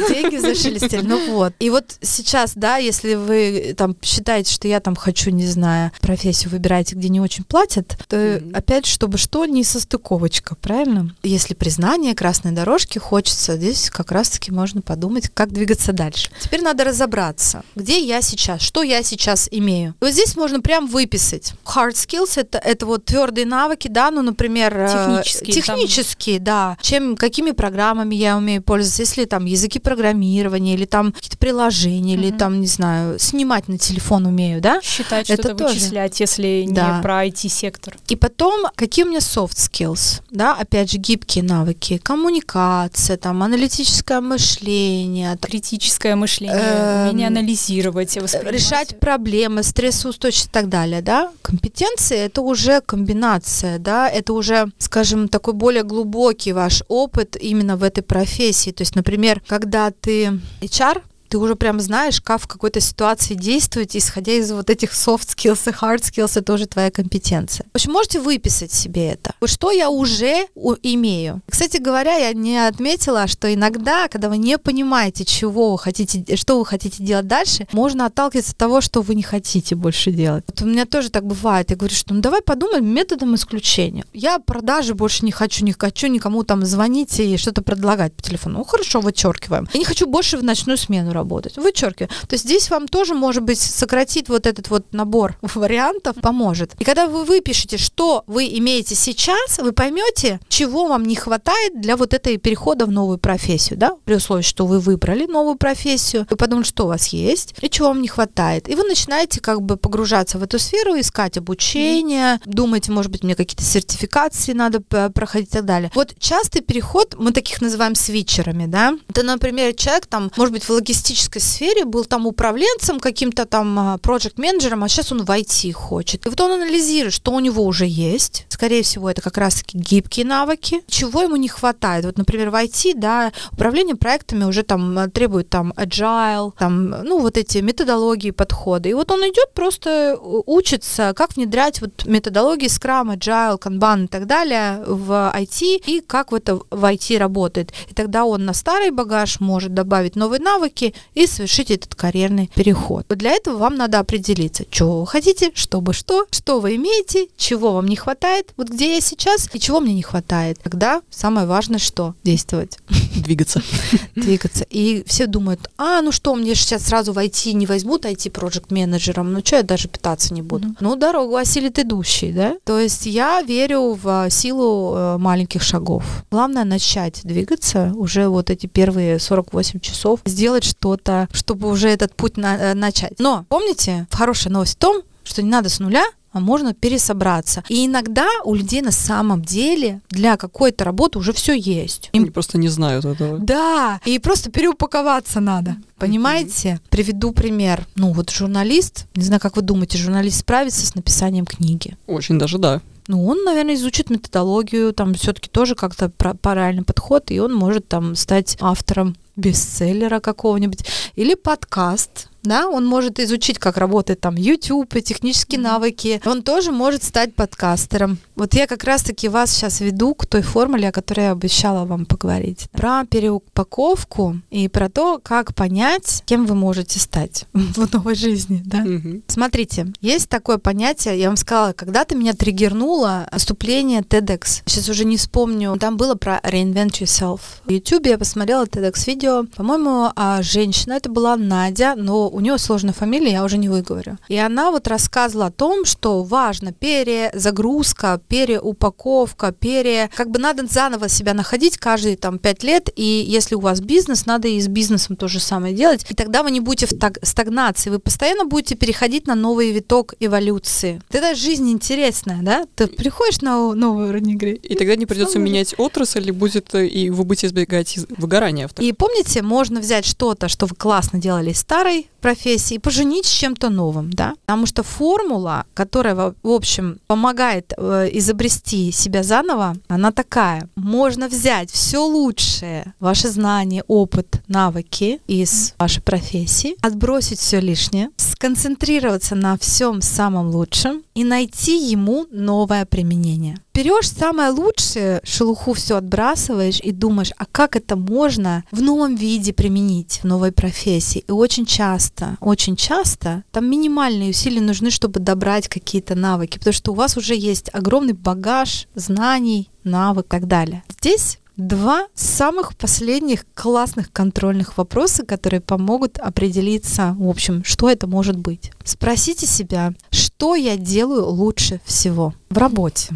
Деньги 0.08 0.36
зашелестели. 0.36 1.02
Ну 1.02 1.30
вот. 1.30 1.52
И 1.60 1.70
вот 1.70 1.96
сейчас, 2.00 2.54
да, 2.56 2.78
если 2.78 3.14
вы 3.14 3.76
там 3.78 3.94
считаете, 4.02 4.52
что 4.52 4.66
я 4.66 4.80
там 4.80 4.96
хочу, 4.96 5.30
не 5.30 5.46
знаю, 5.46 5.92
профессию 6.00 6.50
выбираете, 6.50 6.96
где 6.96 7.08
не 7.08 7.20
очень 7.20 7.44
платят, 7.44 7.96
то 8.08 8.42
опять, 8.52 8.86
чтобы 8.86 9.16
что, 9.16 9.44
не 9.44 9.62
состыковочка, 9.62 10.56
правильно? 10.56 11.14
Если 11.22 11.54
признание 11.54 12.16
красной 12.16 12.50
дорожки 12.50 12.98
хочется, 12.98 13.56
здесь 13.56 13.90
как 13.90 14.10
раз-таки 14.10 14.50
можно 14.50 14.82
подумать, 14.82 15.30
как 15.32 15.52
двигаться 15.52 15.92
дальше. 15.92 16.30
Теперь 16.40 16.62
надо 16.62 16.82
разобраться, 16.82 17.62
где 17.76 18.04
я 18.04 18.22
сейчас, 18.22 18.60
что 18.60 18.82
я 18.82 19.04
сейчас 19.04 19.46
имею. 19.52 19.94
Вот 20.00 20.10
здесь 20.10 20.34
можно 20.34 20.60
прям 20.60 20.95
выписать. 20.96 21.52
Hard 21.66 21.92
skills 21.92 22.32
это, 22.40 22.56
это 22.58 22.86
вот 22.86 23.04
твердые 23.04 23.44
навыки, 23.46 23.88
да, 23.88 24.10
ну, 24.10 24.22
например, 24.22 24.74
э, 24.78 24.88
Технические, 25.22 25.62
там. 25.62 25.76
технические, 25.76 26.38
да. 26.40 26.78
Чем, 26.80 27.16
какими 27.16 27.50
программами 27.50 28.14
я 28.14 28.36
умею 28.38 28.62
пользоваться, 28.62 29.02
если 29.02 29.26
там 29.26 29.44
языки 29.44 29.78
программирования, 29.78 30.72
или 30.74 30.86
там 30.86 31.12
какие-то 31.12 31.36
приложения, 31.36 32.14
или 32.14 32.28
Мгм. 32.30 32.38
там, 32.38 32.60
не 32.62 32.66
знаю, 32.66 33.18
снимать 33.18 33.68
на 33.68 33.76
телефон 33.78 34.24
умею, 34.26 34.60
да? 34.62 34.80
Считать, 34.82 35.28
Это 35.28 35.42
что-то 35.42 35.64
тоже. 35.64 35.74
вычислять, 35.74 36.18
если 36.20 36.66
Да. 36.70 36.96
не 36.96 37.02
про 37.02 37.26
IT-сектор. 37.26 37.94
И 38.08 38.16
потом, 38.16 38.66
какие 38.74 39.04
у 39.04 39.08
меня 39.08 39.18
soft 39.18 39.56
skills, 39.56 40.22
да, 40.30 40.54
опять 40.54 40.90
же, 40.90 40.96
гибкие 40.98 41.44
навыки, 41.44 41.98
коммуникация, 42.02 43.16
там, 43.18 43.42
аналитическое 43.42 44.20
мышление, 44.20 45.36
Критическое 45.42 46.16
мышление, 46.16 46.56
Эм, 46.56 47.02
умение 47.10 47.26
анализировать, 47.28 48.16
решать 48.16 48.98
проблемы, 48.98 49.62
стрессоустойчивость 49.62 50.48
и 50.48 50.50
так 50.52 50.68
далее, 50.68 50.85
да. 51.02 51.32
Компетенции— 51.42 52.16
это 52.18 52.40
уже 52.42 52.80
комбинация, 52.80 53.78
да, 53.78 54.08
это 54.08 54.32
уже, 54.32 54.70
скажем, 54.78 55.28
такой 55.28 55.54
более 55.54 55.82
глубокий 55.82 56.52
ваш 56.52 56.82
опыт 56.88 57.36
именно 57.40 57.76
в 57.76 57.82
этой 57.82 58.02
профессии. 58.02 58.70
То 58.70 58.82
есть, 58.82 58.96
например, 58.96 59.42
когда 59.46 59.90
ты 59.90 60.40
HR, 60.60 61.02
ты 61.28 61.38
уже 61.38 61.56
прям 61.56 61.80
знаешь, 61.80 62.20
как 62.20 62.40
в 62.40 62.46
какой-то 62.46 62.80
ситуации 62.80 63.34
действовать, 63.34 63.96
исходя 63.96 64.32
из 64.32 64.50
вот 64.52 64.70
этих 64.70 64.92
soft 64.92 65.28
skills 65.36 65.70
и 65.70 65.74
hard 65.74 66.00
skills, 66.00 66.38
это 66.38 66.52
уже 66.52 66.66
твоя 66.66 66.90
компетенция. 66.90 67.66
В 67.72 67.76
общем, 67.76 67.92
можете 67.92 68.20
выписать 68.20 68.72
себе 68.72 69.08
это. 69.08 69.34
Что 69.44 69.70
я 69.70 69.90
уже 69.90 70.46
имею. 70.82 71.40
Кстати 71.48 71.78
говоря, 71.78 72.16
я 72.16 72.32
не 72.32 72.58
отметила, 72.58 73.26
что 73.26 73.52
иногда, 73.52 74.08
когда 74.08 74.28
вы 74.28 74.38
не 74.38 74.58
понимаете, 74.58 75.24
чего 75.24 75.72
вы 75.72 75.78
хотите, 75.78 76.36
что 76.36 76.58
вы 76.58 76.66
хотите 76.66 77.02
делать 77.02 77.26
дальше, 77.26 77.66
можно 77.72 78.06
отталкиваться 78.06 78.52
от 78.52 78.58
того, 78.58 78.80
что 78.80 79.02
вы 79.02 79.14
не 79.14 79.22
хотите 79.22 79.74
больше 79.74 80.10
делать. 80.10 80.44
Вот 80.48 80.62
у 80.62 80.66
меня 80.66 80.84
тоже 80.84 81.10
так 81.10 81.24
бывает. 81.26 81.70
Я 81.70 81.76
говорю, 81.76 81.94
что 81.94 82.14
ну 82.14 82.20
давай 82.20 82.42
подумаем 82.42 82.86
методом 82.86 83.34
исключения. 83.34 84.04
Я 84.12 84.38
продажи 84.38 84.94
больше 84.94 85.24
не 85.24 85.32
хочу, 85.32 85.64
не 85.64 85.72
хочу 85.72 86.06
никому 86.06 86.42
там 86.44 86.64
звонить 86.64 87.18
и 87.20 87.36
что-то 87.36 87.62
предлагать 87.62 88.14
по 88.14 88.22
телефону. 88.22 88.58
Ну 88.58 88.64
хорошо, 88.64 89.00
вычеркиваем. 89.00 89.68
Я 89.72 89.78
не 89.78 89.84
хочу 89.84 90.06
больше 90.06 90.36
в 90.36 90.44
ночную 90.44 90.76
смену 90.76 91.12
работать. 91.16 91.56
Вычеркиваю. 91.56 92.08
То 92.08 92.34
есть 92.34 92.44
здесь 92.44 92.70
вам 92.70 92.88
тоже, 92.88 93.14
может 93.14 93.42
быть, 93.42 93.58
сократить 93.58 94.28
вот 94.28 94.46
этот 94.46 94.70
вот 94.70 94.92
набор 94.92 95.36
вариантов 95.42 96.16
поможет. 96.20 96.74
И 96.78 96.84
когда 96.84 97.06
вы 97.06 97.24
выпишете, 97.24 97.78
что 97.78 98.22
вы 98.26 98.46
имеете 98.58 98.94
сейчас, 98.94 99.58
вы 99.58 99.72
поймете, 99.72 100.40
чего 100.48 100.86
вам 100.86 101.04
не 101.04 101.16
хватает 101.16 101.80
для 101.80 101.96
вот 101.96 102.14
этой 102.14 102.36
перехода 102.36 102.86
в 102.86 102.90
новую 102.90 103.18
профессию, 103.18 103.78
да, 103.78 103.96
при 104.04 104.14
условии, 104.14 104.42
что 104.42 104.66
вы 104.66 104.78
выбрали 104.80 105.26
новую 105.26 105.56
профессию, 105.56 106.26
вы 106.30 106.36
подумали, 106.36 106.64
что 106.64 106.84
у 106.84 106.88
вас 106.88 107.08
есть 107.08 107.54
и 107.60 107.70
чего 107.70 107.88
вам 107.88 108.02
не 108.02 108.08
хватает. 108.08 108.68
И 108.68 108.74
вы 108.74 108.84
начинаете 108.84 109.40
как 109.40 109.62
бы 109.62 109.76
погружаться 109.76 110.38
в 110.38 110.42
эту 110.42 110.58
сферу, 110.58 110.98
искать 110.98 111.38
обучение, 111.38 112.36
mm. 112.36 112.40
думаете, 112.44 112.92
может 112.92 113.10
быть, 113.10 113.24
мне 113.24 113.34
какие-то 113.34 113.64
сертификации 113.64 114.52
надо 114.52 114.80
проходить 114.80 115.48
и 115.48 115.52
так 115.52 115.64
далее. 115.64 115.90
Вот 115.94 116.14
частый 116.18 116.62
переход, 116.62 117.16
мы 117.18 117.32
таких 117.32 117.60
называем 117.60 117.94
свитчерами, 117.94 118.66
да, 118.66 118.94
это, 119.08 119.22
например, 119.22 119.74
человек 119.74 120.06
там, 120.06 120.30
может 120.36 120.52
быть, 120.52 120.64
в 120.64 120.70
логистической 121.06 121.40
сфере 121.40 121.84
был 121.84 122.04
там 122.04 122.26
управленцем, 122.26 122.98
каким-то 123.00 123.44
там 123.44 123.98
проект-менеджером, 124.02 124.82
а 124.82 124.88
сейчас 124.88 125.12
он 125.12 125.24
в 125.24 125.30
IT 125.30 125.72
хочет. 125.72 126.26
И 126.26 126.28
вот 126.28 126.40
он 126.40 126.52
анализирует, 126.52 127.14
что 127.14 127.32
у 127.32 127.40
него 127.40 127.64
уже 127.64 127.86
есть. 127.86 128.46
Скорее 128.48 128.82
всего, 128.82 129.08
это 129.08 129.22
как 129.22 129.38
раз-таки 129.38 129.78
гибкие 129.78 130.26
навыки. 130.26 130.82
Чего 130.88 131.22
ему 131.22 131.36
не 131.36 131.48
хватает? 131.48 132.04
Вот, 132.04 132.18
например, 132.18 132.50
в 132.50 132.54
IT, 132.54 132.94
да, 132.96 133.32
управление 133.52 133.94
проектами 133.94 134.44
уже 134.44 134.62
там 134.62 135.10
требует 135.12 135.48
там 135.48 135.72
agile, 135.76 136.52
там, 136.58 136.90
ну, 137.04 137.20
вот 137.20 137.36
эти 137.36 137.58
методологии, 137.58 138.32
подходы. 138.32 138.90
И 138.90 138.94
вот 138.94 139.10
он 139.10 139.20
идет 139.20 139.52
просто 139.54 140.18
учится, 140.20 141.12
как 141.14 141.36
внедрять 141.36 141.80
вот 141.80 142.06
методологии 142.06 142.68
Scrum, 142.68 143.16
Agile, 143.16 143.60
Kanban 143.60 144.04
и 144.04 144.08
так 144.08 144.26
далее 144.26 144.82
в 144.86 145.32
IT, 145.36 145.82
и 145.86 146.00
как 146.00 146.32
это 146.32 146.56
в 146.56 146.84
IT 146.84 147.18
работает. 147.18 147.72
И 147.90 147.94
тогда 147.94 148.24
он 148.24 148.44
на 148.44 148.54
старый 148.54 148.90
багаж 148.90 149.40
может 149.40 149.72
добавить 149.72 150.16
новые 150.16 150.40
навыки 150.40 150.94
и 151.14 151.26
совершить 151.26 151.70
этот 151.70 151.94
карьерный 151.94 152.50
переход. 152.54 153.06
Для 153.08 153.32
этого 153.32 153.56
вам 153.56 153.76
надо 153.76 153.98
определиться, 153.98 154.64
чего 154.70 155.00
вы 155.00 155.06
хотите, 155.06 155.50
чтобы 155.54 155.92
что, 155.92 156.26
что 156.30 156.60
вы 156.60 156.76
имеете, 156.76 157.28
чего 157.36 157.72
вам 157.72 157.86
не 157.86 157.96
хватает, 157.96 158.52
вот 158.56 158.68
где 158.68 158.94
я 158.94 159.00
сейчас 159.00 159.48
и 159.52 159.60
чего 159.60 159.80
мне 159.80 159.94
не 159.94 160.02
хватает. 160.02 160.58
Тогда 160.62 161.02
самое 161.10 161.46
важное 161.46 161.78
что? 161.78 162.14
Действовать. 162.24 162.78
Двигаться. 163.16 163.62
Двигаться. 164.14 164.64
И 164.70 165.04
все 165.06 165.26
думают, 165.26 165.70
а, 165.78 166.02
ну 166.02 166.12
что, 166.12 166.34
мне 166.34 166.54
сейчас 166.54 166.84
сразу 166.84 167.12
войти 167.12 167.54
не 167.54 167.66
возьмут 167.66 168.04
IT-проект 168.04 168.70
менеджером, 168.70 169.32
ну 169.32 169.40
что 169.44 169.56
я 169.56 169.62
даже 169.62 169.88
питаться 169.88 170.34
не 170.34 170.42
буду. 170.42 170.68
Mm-hmm. 170.68 170.76
Ну, 170.80 170.96
дорогу 170.96 171.36
осилит 171.36 171.78
идущий, 171.78 172.32
да? 172.32 172.56
То 172.64 172.78
есть 172.78 173.06
я 173.06 173.42
верю 173.42 173.98
в 174.00 174.30
силу 174.30 174.94
э, 174.94 175.18
маленьких 175.18 175.62
шагов. 175.62 176.04
Главное 176.30 176.64
начать 176.64 177.20
двигаться 177.24 177.92
уже 177.94 178.28
вот 178.28 178.50
эти 178.50 178.66
первые 178.66 179.18
48 179.18 179.80
часов, 179.80 180.20
сделать 180.24 180.64
что-то, 180.86 181.28
чтобы 181.32 181.68
уже 181.68 181.88
этот 181.88 182.14
путь 182.14 182.36
на- 182.36 182.56
э, 182.56 182.74
начать. 182.74 183.14
Но 183.18 183.44
помните, 183.48 184.06
хорошая 184.10 184.52
новость 184.52 184.74
в 184.74 184.78
том, 184.78 185.02
что 185.24 185.42
не 185.42 185.50
надо 185.50 185.68
с 185.68 185.80
нуля, 185.80 186.04
а 186.32 186.38
можно 186.38 186.74
пересобраться. 186.74 187.64
И 187.68 187.86
иногда 187.86 188.28
у 188.44 188.54
людей 188.54 188.82
на 188.82 188.92
самом 188.92 189.42
деле 189.42 190.00
для 190.10 190.36
какой-то 190.36 190.84
работы 190.84 191.18
уже 191.18 191.32
все 191.32 191.54
есть. 191.54 192.10
Им 192.12 192.22
Они 192.22 192.30
просто 192.30 192.58
не 192.58 192.68
знают 192.68 193.04
этого. 193.04 193.38
Да, 193.38 194.00
и 194.04 194.18
просто 194.18 194.50
переупаковаться 194.50 195.40
надо. 195.40 195.76
Понимаете? 195.98 196.68
Mm-hmm. 196.68 196.88
Приведу 196.90 197.32
пример. 197.32 197.86
Ну 197.96 198.12
вот 198.12 198.30
журналист, 198.30 199.06
не 199.16 199.24
знаю, 199.24 199.40
как 199.40 199.56
вы 199.56 199.62
думаете, 199.62 199.98
журналист 199.98 200.40
справится 200.40 200.86
с 200.86 200.94
написанием 200.94 201.46
книги? 201.46 201.96
Очень 202.06 202.38
даже 202.38 202.58
да. 202.58 202.80
Ну, 203.08 203.24
он, 203.26 203.44
наверное, 203.44 203.76
изучит 203.76 204.10
методологию, 204.10 204.92
там 204.92 205.14
все-таки 205.14 205.48
тоже 205.48 205.74
как-то 205.74 206.08
правильный 206.10 206.82
подход, 206.82 207.30
и 207.30 207.38
он 207.38 207.54
может 207.54 207.88
там 207.88 208.16
стать 208.16 208.56
автором 208.60 209.16
бестселлера 209.36 210.20
какого-нибудь 210.20 210.84
или 211.14 211.34
подкаст 211.34 212.28
да, 212.46 212.68
он 212.68 212.86
может 212.86 213.20
изучить, 213.20 213.58
как 213.58 213.76
работает 213.76 214.20
там 214.20 214.36
YouTube 214.36 214.94
и 214.96 215.02
технические 215.02 215.60
навыки. 215.60 216.20
Он 216.24 216.42
тоже 216.42 216.72
может 216.72 217.02
стать 217.02 217.34
подкастером. 217.34 218.18
Вот 218.34 218.54
я 218.54 218.66
как 218.66 218.84
раз-таки 218.84 219.28
вас 219.28 219.50
сейчас 219.50 219.80
веду 219.80 220.14
к 220.14 220.26
той 220.26 220.42
формуле, 220.42 220.88
о 220.88 220.92
которой 220.92 221.26
я 221.26 221.32
обещала 221.32 221.84
вам 221.84 222.06
поговорить. 222.06 222.68
Про 222.72 223.04
переупаковку 223.06 224.36
и 224.50 224.68
про 224.68 224.88
то, 224.88 225.20
как 225.22 225.54
понять, 225.54 226.22
кем 226.26 226.46
вы 226.46 226.54
можете 226.54 226.98
стать 226.98 227.46
в 227.52 227.92
новой 227.92 228.14
жизни, 228.14 228.62
да. 228.64 228.78
Угу. 228.78 229.22
Смотрите, 229.26 229.92
есть 230.00 230.28
такое 230.28 230.58
понятие, 230.58 231.18
я 231.18 231.28
вам 231.28 231.36
сказала, 231.36 231.72
когда-то 231.72 232.14
меня 232.14 232.34
триггернуло 232.34 233.28
выступление 233.32 234.00
TEDx. 234.00 234.62
Сейчас 234.66 234.88
уже 234.88 235.04
не 235.04 235.16
вспомню, 235.16 235.76
там 235.78 235.96
было 235.96 236.14
про 236.14 236.40
Reinvent 236.42 237.00
Yourself. 237.00 237.40
В 237.64 237.70
YouTube 237.70 238.06
я 238.06 238.18
посмотрела 238.18 238.64
TEDx 238.64 239.06
видео, 239.06 239.44
по-моему, 239.56 240.10
а 240.14 240.42
женщина, 240.42 240.94
это 240.94 241.08
была 241.10 241.36
Надя, 241.36 241.94
но 241.96 242.28
у 242.36 242.40
нее 242.40 242.58
сложная 242.58 242.92
фамилия, 242.92 243.32
я 243.32 243.44
уже 243.44 243.56
не 243.56 243.70
выговорю. 243.70 244.18
И 244.28 244.36
она 244.36 244.70
вот 244.70 244.88
рассказывала 244.88 245.46
о 245.46 245.50
том, 245.50 245.86
что 245.86 246.22
важно 246.22 246.70
перезагрузка, 246.70 248.20
переупаковка, 248.28 249.52
пере... 249.52 250.10
Как 250.14 250.30
бы 250.30 250.38
надо 250.38 250.66
заново 250.66 251.08
себя 251.08 251.32
находить 251.32 251.78
каждые 251.78 252.18
там 252.18 252.38
пять 252.38 252.62
лет, 252.62 252.90
и 252.94 253.24
если 253.26 253.54
у 253.54 253.60
вас 253.60 253.80
бизнес, 253.80 254.26
надо 254.26 254.48
и 254.48 254.60
с 254.60 254.68
бизнесом 254.68 255.16
то 255.16 255.28
же 255.28 255.40
самое 255.40 255.74
делать. 255.74 256.04
И 256.10 256.14
тогда 256.14 256.42
вы 256.42 256.50
не 256.50 256.60
будете 256.60 256.86
в 256.86 257.26
стагнации, 257.26 257.88
вы 257.88 258.00
постоянно 258.00 258.44
будете 258.44 258.74
переходить 258.74 259.26
на 259.26 259.34
новый 259.34 259.72
виток 259.72 260.12
эволюции. 260.20 261.00
Тогда 261.08 261.34
жизнь 261.34 261.70
интересная, 261.70 262.42
да? 262.42 262.66
Ты 262.74 262.86
приходишь 262.86 263.40
на 263.40 263.72
новый 263.72 264.10
уровень 264.10 264.32
игры. 264.32 264.60
И 264.62 264.74
тогда 264.74 264.94
не 264.96 265.06
придется 265.06 265.38
менять 265.38 265.74
отрасль, 265.78 266.28
и 266.28 266.32
будет, 266.32 266.74
э, 266.74 266.86
и 266.86 267.08
вы 267.08 267.24
будете 267.24 267.46
избегать 267.46 267.98
выгорания. 268.10 268.68
И 268.78 268.92
помните, 268.92 269.40
можно 269.40 269.80
взять 269.80 270.04
что-то, 270.04 270.48
что 270.48 270.66
вы 270.66 270.76
классно 270.76 271.18
делали 271.18 271.54
старой 271.54 272.10
профессии, 272.26 272.78
поженить 272.78 273.24
с 273.26 273.30
чем-то 273.30 273.70
новым, 273.70 274.12
да, 274.12 274.34
потому 274.46 274.66
что 274.66 274.82
формула, 274.82 275.64
которая, 275.74 276.16
в 276.16 276.34
общем, 276.42 276.98
помогает 277.06 277.72
э, 277.76 278.08
изобрести 278.14 278.90
себя 278.90 279.22
заново, 279.22 279.76
она 279.86 280.10
такая. 280.10 280.68
Можно 280.74 281.28
взять 281.28 281.70
все 281.70 282.04
лучшее, 282.04 282.94
ваши 282.98 283.28
знания, 283.28 283.84
опыт, 283.86 284.42
навыки 284.48 285.20
из 285.28 285.74
вашей 285.78 286.02
профессии, 286.02 286.74
отбросить 286.82 287.38
все 287.38 287.60
лишнее, 287.60 288.08
сконцентрироваться 288.16 289.36
на 289.36 289.56
всем 289.56 290.02
самом 290.02 290.50
лучшем 290.50 291.02
и 291.16 291.24
найти 291.24 291.90
ему 291.90 292.26
новое 292.30 292.84
применение 292.84 293.58
берешь 293.76 294.08
самое 294.08 294.50
лучшее, 294.50 295.20
шелуху 295.22 295.74
все 295.74 295.96
отбрасываешь 295.96 296.80
и 296.80 296.92
думаешь, 296.92 297.32
а 297.36 297.44
как 297.44 297.76
это 297.76 297.94
можно 297.94 298.64
в 298.70 298.80
новом 298.80 299.16
виде 299.16 299.52
применить, 299.52 300.20
в 300.22 300.24
новой 300.24 300.50
профессии. 300.50 301.24
И 301.28 301.30
очень 301.30 301.66
часто, 301.66 302.38
очень 302.40 302.74
часто 302.74 303.44
там 303.52 303.70
минимальные 303.70 304.30
усилия 304.30 304.62
нужны, 304.62 304.90
чтобы 304.90 305.20
добрать 305.20 305.68
какие-то 305.68 306.14
навыки, 306.14 306.58
потому 306.58 306.72
что 306.72 306.92
у 306.92 306.94
вас 306.94 307.18
уже 307.18 307.34
есть 307.34 307.68
огромный 307.72 308.14
багаж 308.14 308.86
знаний, 308.94 309.70
навык 309.84 310.26
и 310.26 310.30
так 310.30 310.46
далее. 310.46 310.82
Здесь 310.88 311.38
два 311.56 312.06
самых 312.14 312.76
последних 312.76 313.44
классных 313.54 314.12
контрольных 314.12 314.76
вопроса, 314.76 315.24
которые 315.24 315.60
помогут 315.60 316.18
определиться, 316.18 317.14
в 317.18 317.28
общем, 317.28 317.64
что 317.64 317.90
это 317.90 318.06
может 318.06 318.36
быть. 318.36 318.72
Спросите 318.84 319.46
себя, 319.46 319.92
что 320.10 320.54
я 320.54 320.76
делаю 320.76 321.26
лучше 321.26 321.80
всего 321.84 322.34
в 322.50 322.58
работе. 322.58 323.08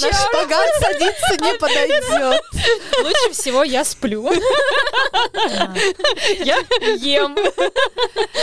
На 0.00 0.12
шпагат 0.12 0.68
садиться 0.80 1.36
не 1.40 1.58
подойдет. 1.58 2.42
Лучше 3.02 3.32
всего 3.32 3.64
я 3.64 3.84
сплю. 3.84 4.30
Я 6.44 6.58
ем. 6.96 7.36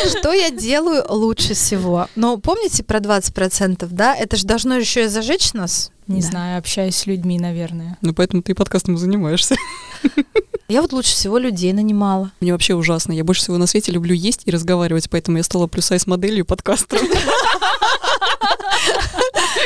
Что 0.08 0.34
я 0.34 0.50
делаю 0.52 1.06
лучше 1.10 1.54
всего? 1.54 2.08
Но 2.16 2.38
помните 2.38 2.84
про 2.84 3.00
20%, 3.00 3.88
да? 3.92 4.16
Это 4.16 4.36
же 4.36 4.46
должно 4.46 4.76
еще 4.76 5.06
и 5.06 5.08
зажечь 5.08 5.54
нас. 5.54 5.92
Не 6.08 6.22
да. 6.22 6.28
знаю, 6.28 6.58
общаюсь 6.60 6.96
с 6.96 7.06
людьми, 7.06 7.40
наверное. 7.40 7.98
Ну, 8.02 8.14
поэтому 8.14 8.42
ты 8.44 8.54
подкастом 8.54 8.98
занимаешься. 8.98 9.56
Я 10.68 10.82
вот 10.82 10.94
лучше 10.94 11.12
всего 11.12 11.38
людей 11.38 11.74
нанимала. 11.74 12.32
Мне 12.40 12.52
вообще 12.52 12.74
ужасно. 12.74 13.12
Я 13.12 13.24
больше 13.24 13.42
всего 13.42 13.58
на 13.58 13.68
свете 13.68 13.92
люблю 13.92 14.16
есть 14.16 14.42
и 14.46 14.52
разговаривать, 14.52 15.10
поэтому 15.12 15.38
я 15.38 15.44
стала 15.44 15.68
плюс-сайз 15.68 16.08
моделью 16.08 16.46
подкастером. 16.46 17.08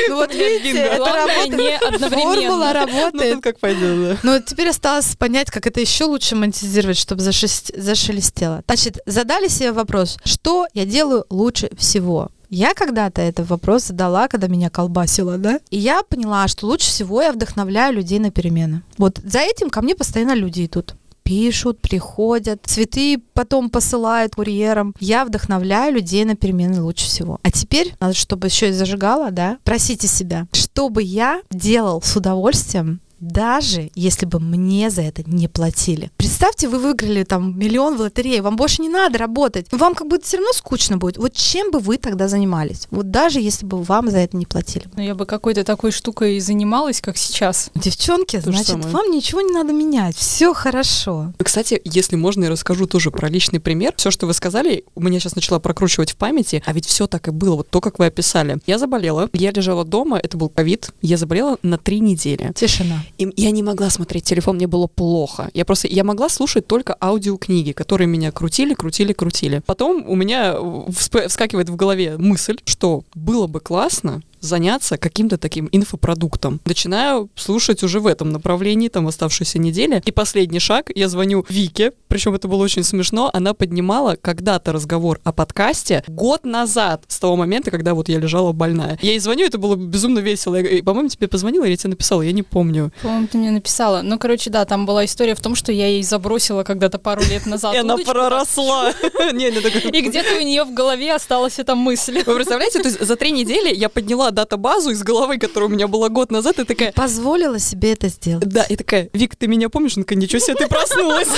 Ну 0.08 0.16
вот 0.16 0.34
видите, 0.34 0.78
это 0.78 1.04
работает. 1.04 1.80
Формула 2.10 2.72
работает. 2.72 3.34
Ну 3.36 3.42
как 3.42 3.58
пойдет, 3.60 4.02
да. 4.02 4.16
Ну 4.22 4.42
теперь 4.44 4.70
осталось 4.70 5.14
понять, 5.16 5.50
как 5.50 5.66
это 5.66 5.80
еще 5.80 6.04
лучше 6.04 6.36
монетизировать, 6.36 6.96
чтобы 6.96 7.20
зашелестело. 7.22 8.62
Значит, 8.66 8.98
задали 9.06 9.48
себе 9.48 9.72
вопрос, 9.72 10.16
что 10.24 10.66
я 10.74 10.84
делаю 10.86 11.26
лучше 11.28 11.70
всего? 11.76 12.30
Я 12.50 12.74
когда-то 12.74 13.22
этот 13.22 13.48
вопрос 13.48 13.86
задала, 13.86 14.26
когда 14.26 14.48
меня 14.48 14.70
колбасило, 14.70 15.38
да? 15.38 15.60
И 15.70 15.78
я 15.78 16.02
поняла, 16.02 16.48
что 16.48 16.66
лучше 16.66 16.88
всего 16.88 17.22
я 17.22 17.32
вдохновляю 17.32 17.94
людей 17.94 18.18
на 18.18 18.32
перемены. 18.32 18.82
Вот 18.98 19.20
за 19.24 19.38
этим 19.38 19.70
ко 19.70 19.80
мне 19.82 19.94
постоянно 19.94 20.34
люди 20.34 20.66
идут 20.66 20.96
пишут, 21.22 21.80
приходят, 21.80 22.60
цветы 22.64 23.22
потом 23.34 23.70
посылают 23.70 24.34
курьером. 24.34 24.96
Я 24.98 25.24
вдохновляю 25.24 25.94
людей 25.94 26.24
на 26.24 26.34
перемены 26.34 26.82
лучше 26.82 27.06
всего. 27.06 27.38
А 27.44 27.52
теперь, 27.52 27.94
надо, 28.00 28.14
чтобы 28.14 28.48
еще 28.48 28.70
и 28.70 28.72
зажигала, 28.72 29.30
да, 29.30 29.58
просите 29.62 30.08
себя, 30.08 30.48
что 30.50 30.88
бы 30.88 31.04
я 31.04 31.40
делал 31.52 32.02
с 32.02 32.16
удовольствием 32.16 33.00
даже 33.20 33.90
если 33.94 34.26
бы 34.26 34.40
мне 34.40 34.90
за 34.90 35.02
это 35.02 35.22
не 35.24 35.48
платили. 35.48 36.10
Представьте, 36.16 36.68
вы 36.68 36.78
выиграли 36.78 37.24
там 37.24 37.58
миллион 37.58 37.96
в 37.96 38.00
лотерее, 38.00 38.42
вам 38.42 38.56
больше 38.56 38.82
не 38.82 38.88
надо 38.88 39.18
работать, 39.18 39.66
вам 39.70 39.94
как 39.94 40.08
бы 40.08 40.18
все 40.20 40.38
равно 40.38 40.52
скучно 40.52 40.96
будет. 40.96 41.18
Вот 41.18 41.34
чем 41.34 41.70
бы 41.70 41.78
вы 41.78 41.98
тогда 41.98 42.28
занимались? 42.28 42.88
Вот 42.90 43.10
даже 43.10 43.40
если 43.40 43.66
бы 43.66 43.82
вам 43.82 44.10
за 44.10 44.18
это 44.18 44.36
не 44.36 44.46
платили. 44.46 44.86
Ну, 44.96 45.02
я 45.02 45.14
бы 45.14 45.26
какой-то 45.26 45.64
такой 45.64 45.90
штукой 45.90 46.40
занималась, 46.40 47.00
как 47.00 47.16
сейчас. 47.16 47.70
Девчонки, 47.74 48.40
То 48.40 48.50
значит, 48.50 48.84
вам 48.86 49.10
ничего 49.10 49.40
не 49.40 49.52
надо 49.52 49.72
менять, 49.72 50.16
все 50.16 50.54
хорошо. 50.54 51.32
Кстати, 51.38 51.80
если 51.84 52.16
можно, 52.16 52.44
я 52.44 52.50
расскажу 52.50 52.86
тоже 52.86 53.10
про 53.10 53.28
личный 53.28 53.60
пример. 53.60 53.92
Все, 53.96 54.10
что 54.10 54.26
вы 54.26 54.34
сказали, 54.34 54.84
у 54.94 55.02
меня 55.02 55.20
сейчас 55.20 55.36
начала 55.36 55.58
прокручивать 55.58 56.12
в 56.12 56.16
памяти, 56.16 56.62
а 56.64 56.72
ведь 56.72 56.86
все 56.86 57.06
так 57.06 57.28
и 57.28 57.30
было, 57.30 57.56
вот 57.56 57.68
то, 57.68 57.80
как 57.80 57.98
вы 57.98 58.06
описали. 58.06 58.58
Я 58.66 58.78
заболела, 58.78 59.28
я 59.32 59.50
лежала 59.50 59.84
дома, 59.84 60.18
это 60.18 60.36
был 60.36 60.48
ковид, 60.48 60.90
я 61.02 61.16
заболела 61.16 61.58
на 61.62 61.78
три 61.78 62.00
недели. 62.00 62.52
Тишина. 62.54 63.02
И 63.20 63.30
я 63.36 63.50
не 63.50 63.62
могла 63.62 63.90
смотреть 63.90 64.24
телефон, 64.24 64.56
мне 64.56 64.66
было 64.66 64.86
плохо. 64.86 65.50
Я 65.52 65.66
просто, 65.66 65.88
я 65.88 66.04
могла 66.04 66.30
слушать 66.30 66.66
только 66.66 66.96
аудиокниги, 66.98 67.72
которые 67.72 68.08
меня 68.08 68.32
крутили, 68.32 68.72
крутили, 68.72 69.12
крутили. 69.12 69.62
Потом 69.66 70.08
у 70.08 70.16
меня 70.16 70.56
вскакивает 70.88 71.68
в 71.68 71.76
голове 71.76 72.16
мысль, 72.16 72.56
что 72.64 73.04
было 73.14 73.46
бы 73.46 73.60
классно 73.60 74.22
заняться 74.40 74.96
каким-то 74.96 75.38
таким 75.38 75.68
инфопродуктом. 75.72 76.60
Начинаю 76.64 77.28
слушать 77.34 77.82
уже 77.82 78.00
в 78.00 78.06
этом 78.06 78.30
направлении, 78.30 78.88
там, 78.88 79.06
оставшуюся 79.08 79.58
неделю. 79.58 80.02
И 80.04 80.12
последний 80.12 80.60
шаг, 80.60 80.90
я 80.94 81.08
звоню 81.08 81.44
Вике, 81.48 81.92
причем 82.08 82.34
это 82.34 82.48
было 82.48 82.62
очень 82.62 82.82
смешно, 82.82 83.30
она 83.32 83.54
поднимала 83.54 84.16
когда-то 84.20 84.72
разговор 84.72 85.20
о 85.24 85.32
подкасте 85.32 86.02
год 86.06 86.44
назад, 86.44 87.04
с 87.08 87.18
того 87.18 87.36
момента, 87.36 87.70
когда 87.70 87.94
вот 87.94 88.08
я 88.08 88.18
лежала 88.18 88.52
больная. 88.52 88.98
Я 89.02 89.10
ей 89.10 89.18
звоню, 89.18 89.46
это 89.46 89.58
было 89.58 89.76
безумно 89.76 90.18
весело. 90.18 90.56
Я, 90.56 90.82
по-моему, 90.82 91.08
тебе 91.08 91.28
позвонила 91.28 91.64
или 91.64 91.72
я 91.72 91.76
тебе 91.76 91.90
написала, 91.90 92.22
я 92.22 92.32
не 92.32 92.42
помню. 92.42 92.92
По-моему, 93.02 93.26
ты 93.26 93.38
мне 93.38 93.50
написала. 93.50 94.02
Ну, 94.02 94.18
короче, 94.18 94.50
да, 94.50 94.64
там 94.64 94.86
была 94.86 95.04
история 95.04 95.34
в 95.34 95.40
том, 95.40 95.54
что 95.54 95.72
я 95.72 95.86
ей 95.86 96.02
забросила 96.02 96.64
когда-то 96.64 96.98
пару 96.98 97.22
лет 97.22 97.46
назад 97.46 97.74
И 97.76 97.78
она 97.78 97.96
проросла. 97.96 98.90
И 99.32 100.00
где-то 100.00 100.36
у 100.36 100.40
нее 100.40 100.64
в 100.64 100.74
голове 100.74 101.14
осталась 101.14 101.58
эта 101.58 101.74
мысль. 101.74 102.22
Вы 102.26 102.34
представляете, 102.34 102.82
то 102.82 102.88
есть 102.88 103.00
за 103.00 103.16
три 103.16 103.30
недели 103.30 103.74
я 103.74 103.88
подняла 103.88 104.29
датабазу 104.30 104.90
из 104.90 105.02
головы, 105.02 105.38
которая 105.38 105.68
у 105.68 105.72
меня 105.72 105.88
была 105.88 106.08
год 106.08 106.30
назад, 106.30 106.58
и 106.58 106.64
такая, 106.64 106.92
Позволила 106.92 107.58
себе 107.58 107.92
это 107.92 108.08
сделать. 108.08 108.46
Да, 108.48 108.62
и 108.64 108.76
такая, 108.76 109.10
Вик, 109.12 109.36
ты 109.36 109.46
меня 109.46 109.68
помнишь? 109.68 109.96
Она 109.96 110.04
такая, 110.04 110.18
ничего 110.18 110.38
себе, 110.40 110.54
ты 110.56 110.66
проснулась. 110.66 111.28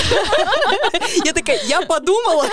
Я 1.25 1.33
такая, 1.33 1.59
я 1.67 1.81
подумала. 1.81 2.45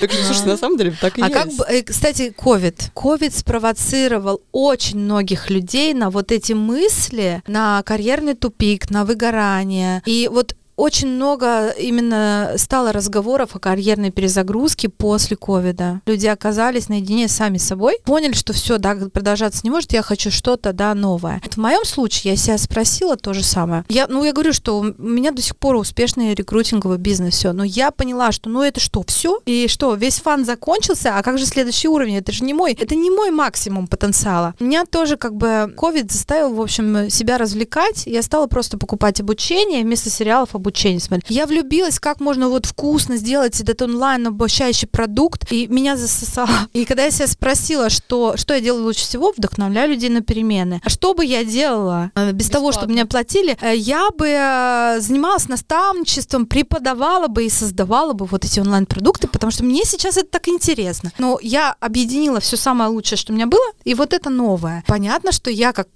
Так, 0.00 0.10
слушай, 0.12 0.46
на 0.46 0.56
самом 0.56 0.76
деле 0.76 0.94
так 1.00 1.18
и 1.18 1.22
А 1.22 1.28
как 1.30 1.46
есть. 1.46 1.58
бы, 1.58 1.64
э, 1.68 1.82
кстати, 1.82 2.30
ковид. 2.36 2.90
Ковид 2.94 3.34
спровоцировал 3.34 4.42
очень 4.52 4.98
многих 4.98 5.50
людей 5.50 5.94
на 5.94 6.10
вот 6.10 6.32
эти 6.32 6.52
мысли, 6.52 7.42
на 7.46 7.82
карьерный 7.82 8.34
тупик, 8.34 8.90
на 8.90 9.04
выгорание. 9.04 10.02
И 10.06 10.28
вот 10.30 10.54
очень 10.76 11.08
много 11.08 11.70
именно 11.70 12.54
стало 12.56 12.92
разговоров 12.92 13.50
о 13.54 13.58
карьерной 13.58 14.10
перезагрузке 14.10 14.88
после 14.88 15.36
ковида. 15.36 16.00
Люди 16.06 16.26
оказались 16.26 16.88
наедине 16.88 17.28
сами 17.28 17.58
с 17.58 17.64
собой, 17.64 17.98
поняли, 18.04 18.32
что 18.32 18.52
все, 18.52 18.78
да, 18.78 18.94
продолжаться 19.12 19.60
не 19.64 19.70
может, 19.70 19.92
я 19.92 20.02
хочу 20.02 20.30
что-то, 20.30 20.72
да, 20.72 20.94
новое. 20.94 21.40
Вот 21.44 21.54
в 21.54 21.58
моем 21.58 21.84
случае 21.84 22.32
я 22.32 22.36
себя 22.36 22.58
спросила 22.58 23.16
то 23.16 23.32
же 23.32 23.42
самое. 23.42 23.84
Я, 23.88 24.06
ну, 24.08 24.24
я 24.24 24.32
говорю, 24.32 24.52
что 24.52 24.80
у 24.80 24.82
меня 24.82 25.30
до 25.30 25.42
сих 25.42 25.56
пор 25.56 25.76
успешный 25.76 26.34
рекрутинговый 26.34 26.98
бизнес, 26.98 27.34
все, 27.34 27.52
но 27.52 27.64
я 27.64 27.90
поняла, 27.90 28.32
что, 28.32 28.48
ну, 28.50 28.62
это 28.62 28.80
что, 28.80 29.04
все? 29.06 29.40
И 29.46 29.68
что, 29.68 29.94
весь 29.94 30.20
фан 30.20 30.44
закончился, 30.44 31.16
а 31.16 31.22
как 31.22 31.38
же 31.38 31.46
следующий 31.46 31.88
уровень? 31.88 32.16
Это 32.16 32.32
же 32.32 32.44
не 32.44 32.54
мой, 32.54 32.72
это 32.72 32.94
не 32.94 33.10
мой 33.10 33.30
максимум 33.30 33.86
потенциала. 33.86 34.54
Меня 34.60 34.84
тоже 34.84 35.16
как 35.16 35.34
бы 35.34 35.72
ковид 35.76 36.10
заставил, 36.10 36.54
в 36.54 36.60
общем, 36.60 37.10
себя 37.10 37.38
развлекать. 37.38 38.06
Я 38.06 38.22
стала 38.22 38.46
просто 38.46 38.78
покупать 38.78 39.20
обучение 39.20 39.82
вместо 39.82 40.10
сериалов 40.10 40.54
обучение 40.64 41.00
смотреть. 41.00 41.30
Я 41.30 41.46
влюбилась, 41.46 42.00
как 42.00 42.20
можно 42.20 42.48
вот 42.48 42.64
вкусно 42.64 43.16
сделать 43.16 43.60
этот 43.60 43.82
онлайн 43.82 44.28
обучающий 44.28 44.88
продукт, 44.88 45.52
и 45.52 45.66
меня 45.66 45.96
засосало. 45.96 46.48
И 46.72 46.86
когда 46.86 47.04
я 47.04 47.10
себя 47.10 47.26
спросила, 47.26 47.90
что, 47.90 48.36
что 48.36 48.54
я 48.54 48.60
делаю 48.60 48.84
лучше 48.84 49.02
всего, 49.02 49.32
вдохновляю 49.36 49.90
людей 49.90 50.08
на 50.08 50.22
перемены. 50.22 50.80
А 50.82 50.88
что 50.88 51.12
бы 51.14 51.24
я 51.24 51.44
делала 51.44 52.10
э, 52.14 52.32
без 52.32 52.48
того, 52.48 52.72
чтобы 52.72 52.86
Бесплатно. 52.86 52.92
меня 52.92 53.06
платили, 53.06 53.58
э, 53.60 53.76
я 53.76 54.08
бы 54.16 54.26
э, 54.28 55.00
занималась 55.00 55.48
наставничеством, 55.48 56.46
преподавала 56.46 57.28
бы 57.28 57.44
и 57.44 57.50
создавала 57.50 58.14
бы 58.14 58.24
вот 58.24 58.44
эти 58.44 58.60
онлайн-продукты, 58.60 59.28
потому 59.28 59.50
что 59.50 59.64
мне 59.64 59.82
сейчас 59.84 60.16
это 60.16 60.28
так 60.30 60.48
интересно. 60.48 61.12
Но 61.18 61.38
я 61.42 61.76
объединила 61.80 62.40
все 62.40 62.56
самое 62.56 62.90
лучшее, 62.90 63.18
что 63.18 63.32
у 63.32 63.36
меня 63.36 63.46
было, 63.46 63.64
и 63.84 63.94
вот 63.94 64.14
это 64.14 64.30
новое. 64.30 64.82
Понятно, 64.86 65.32
что 65.32 65.50
я 65.50 65.72
как 65.72 65.88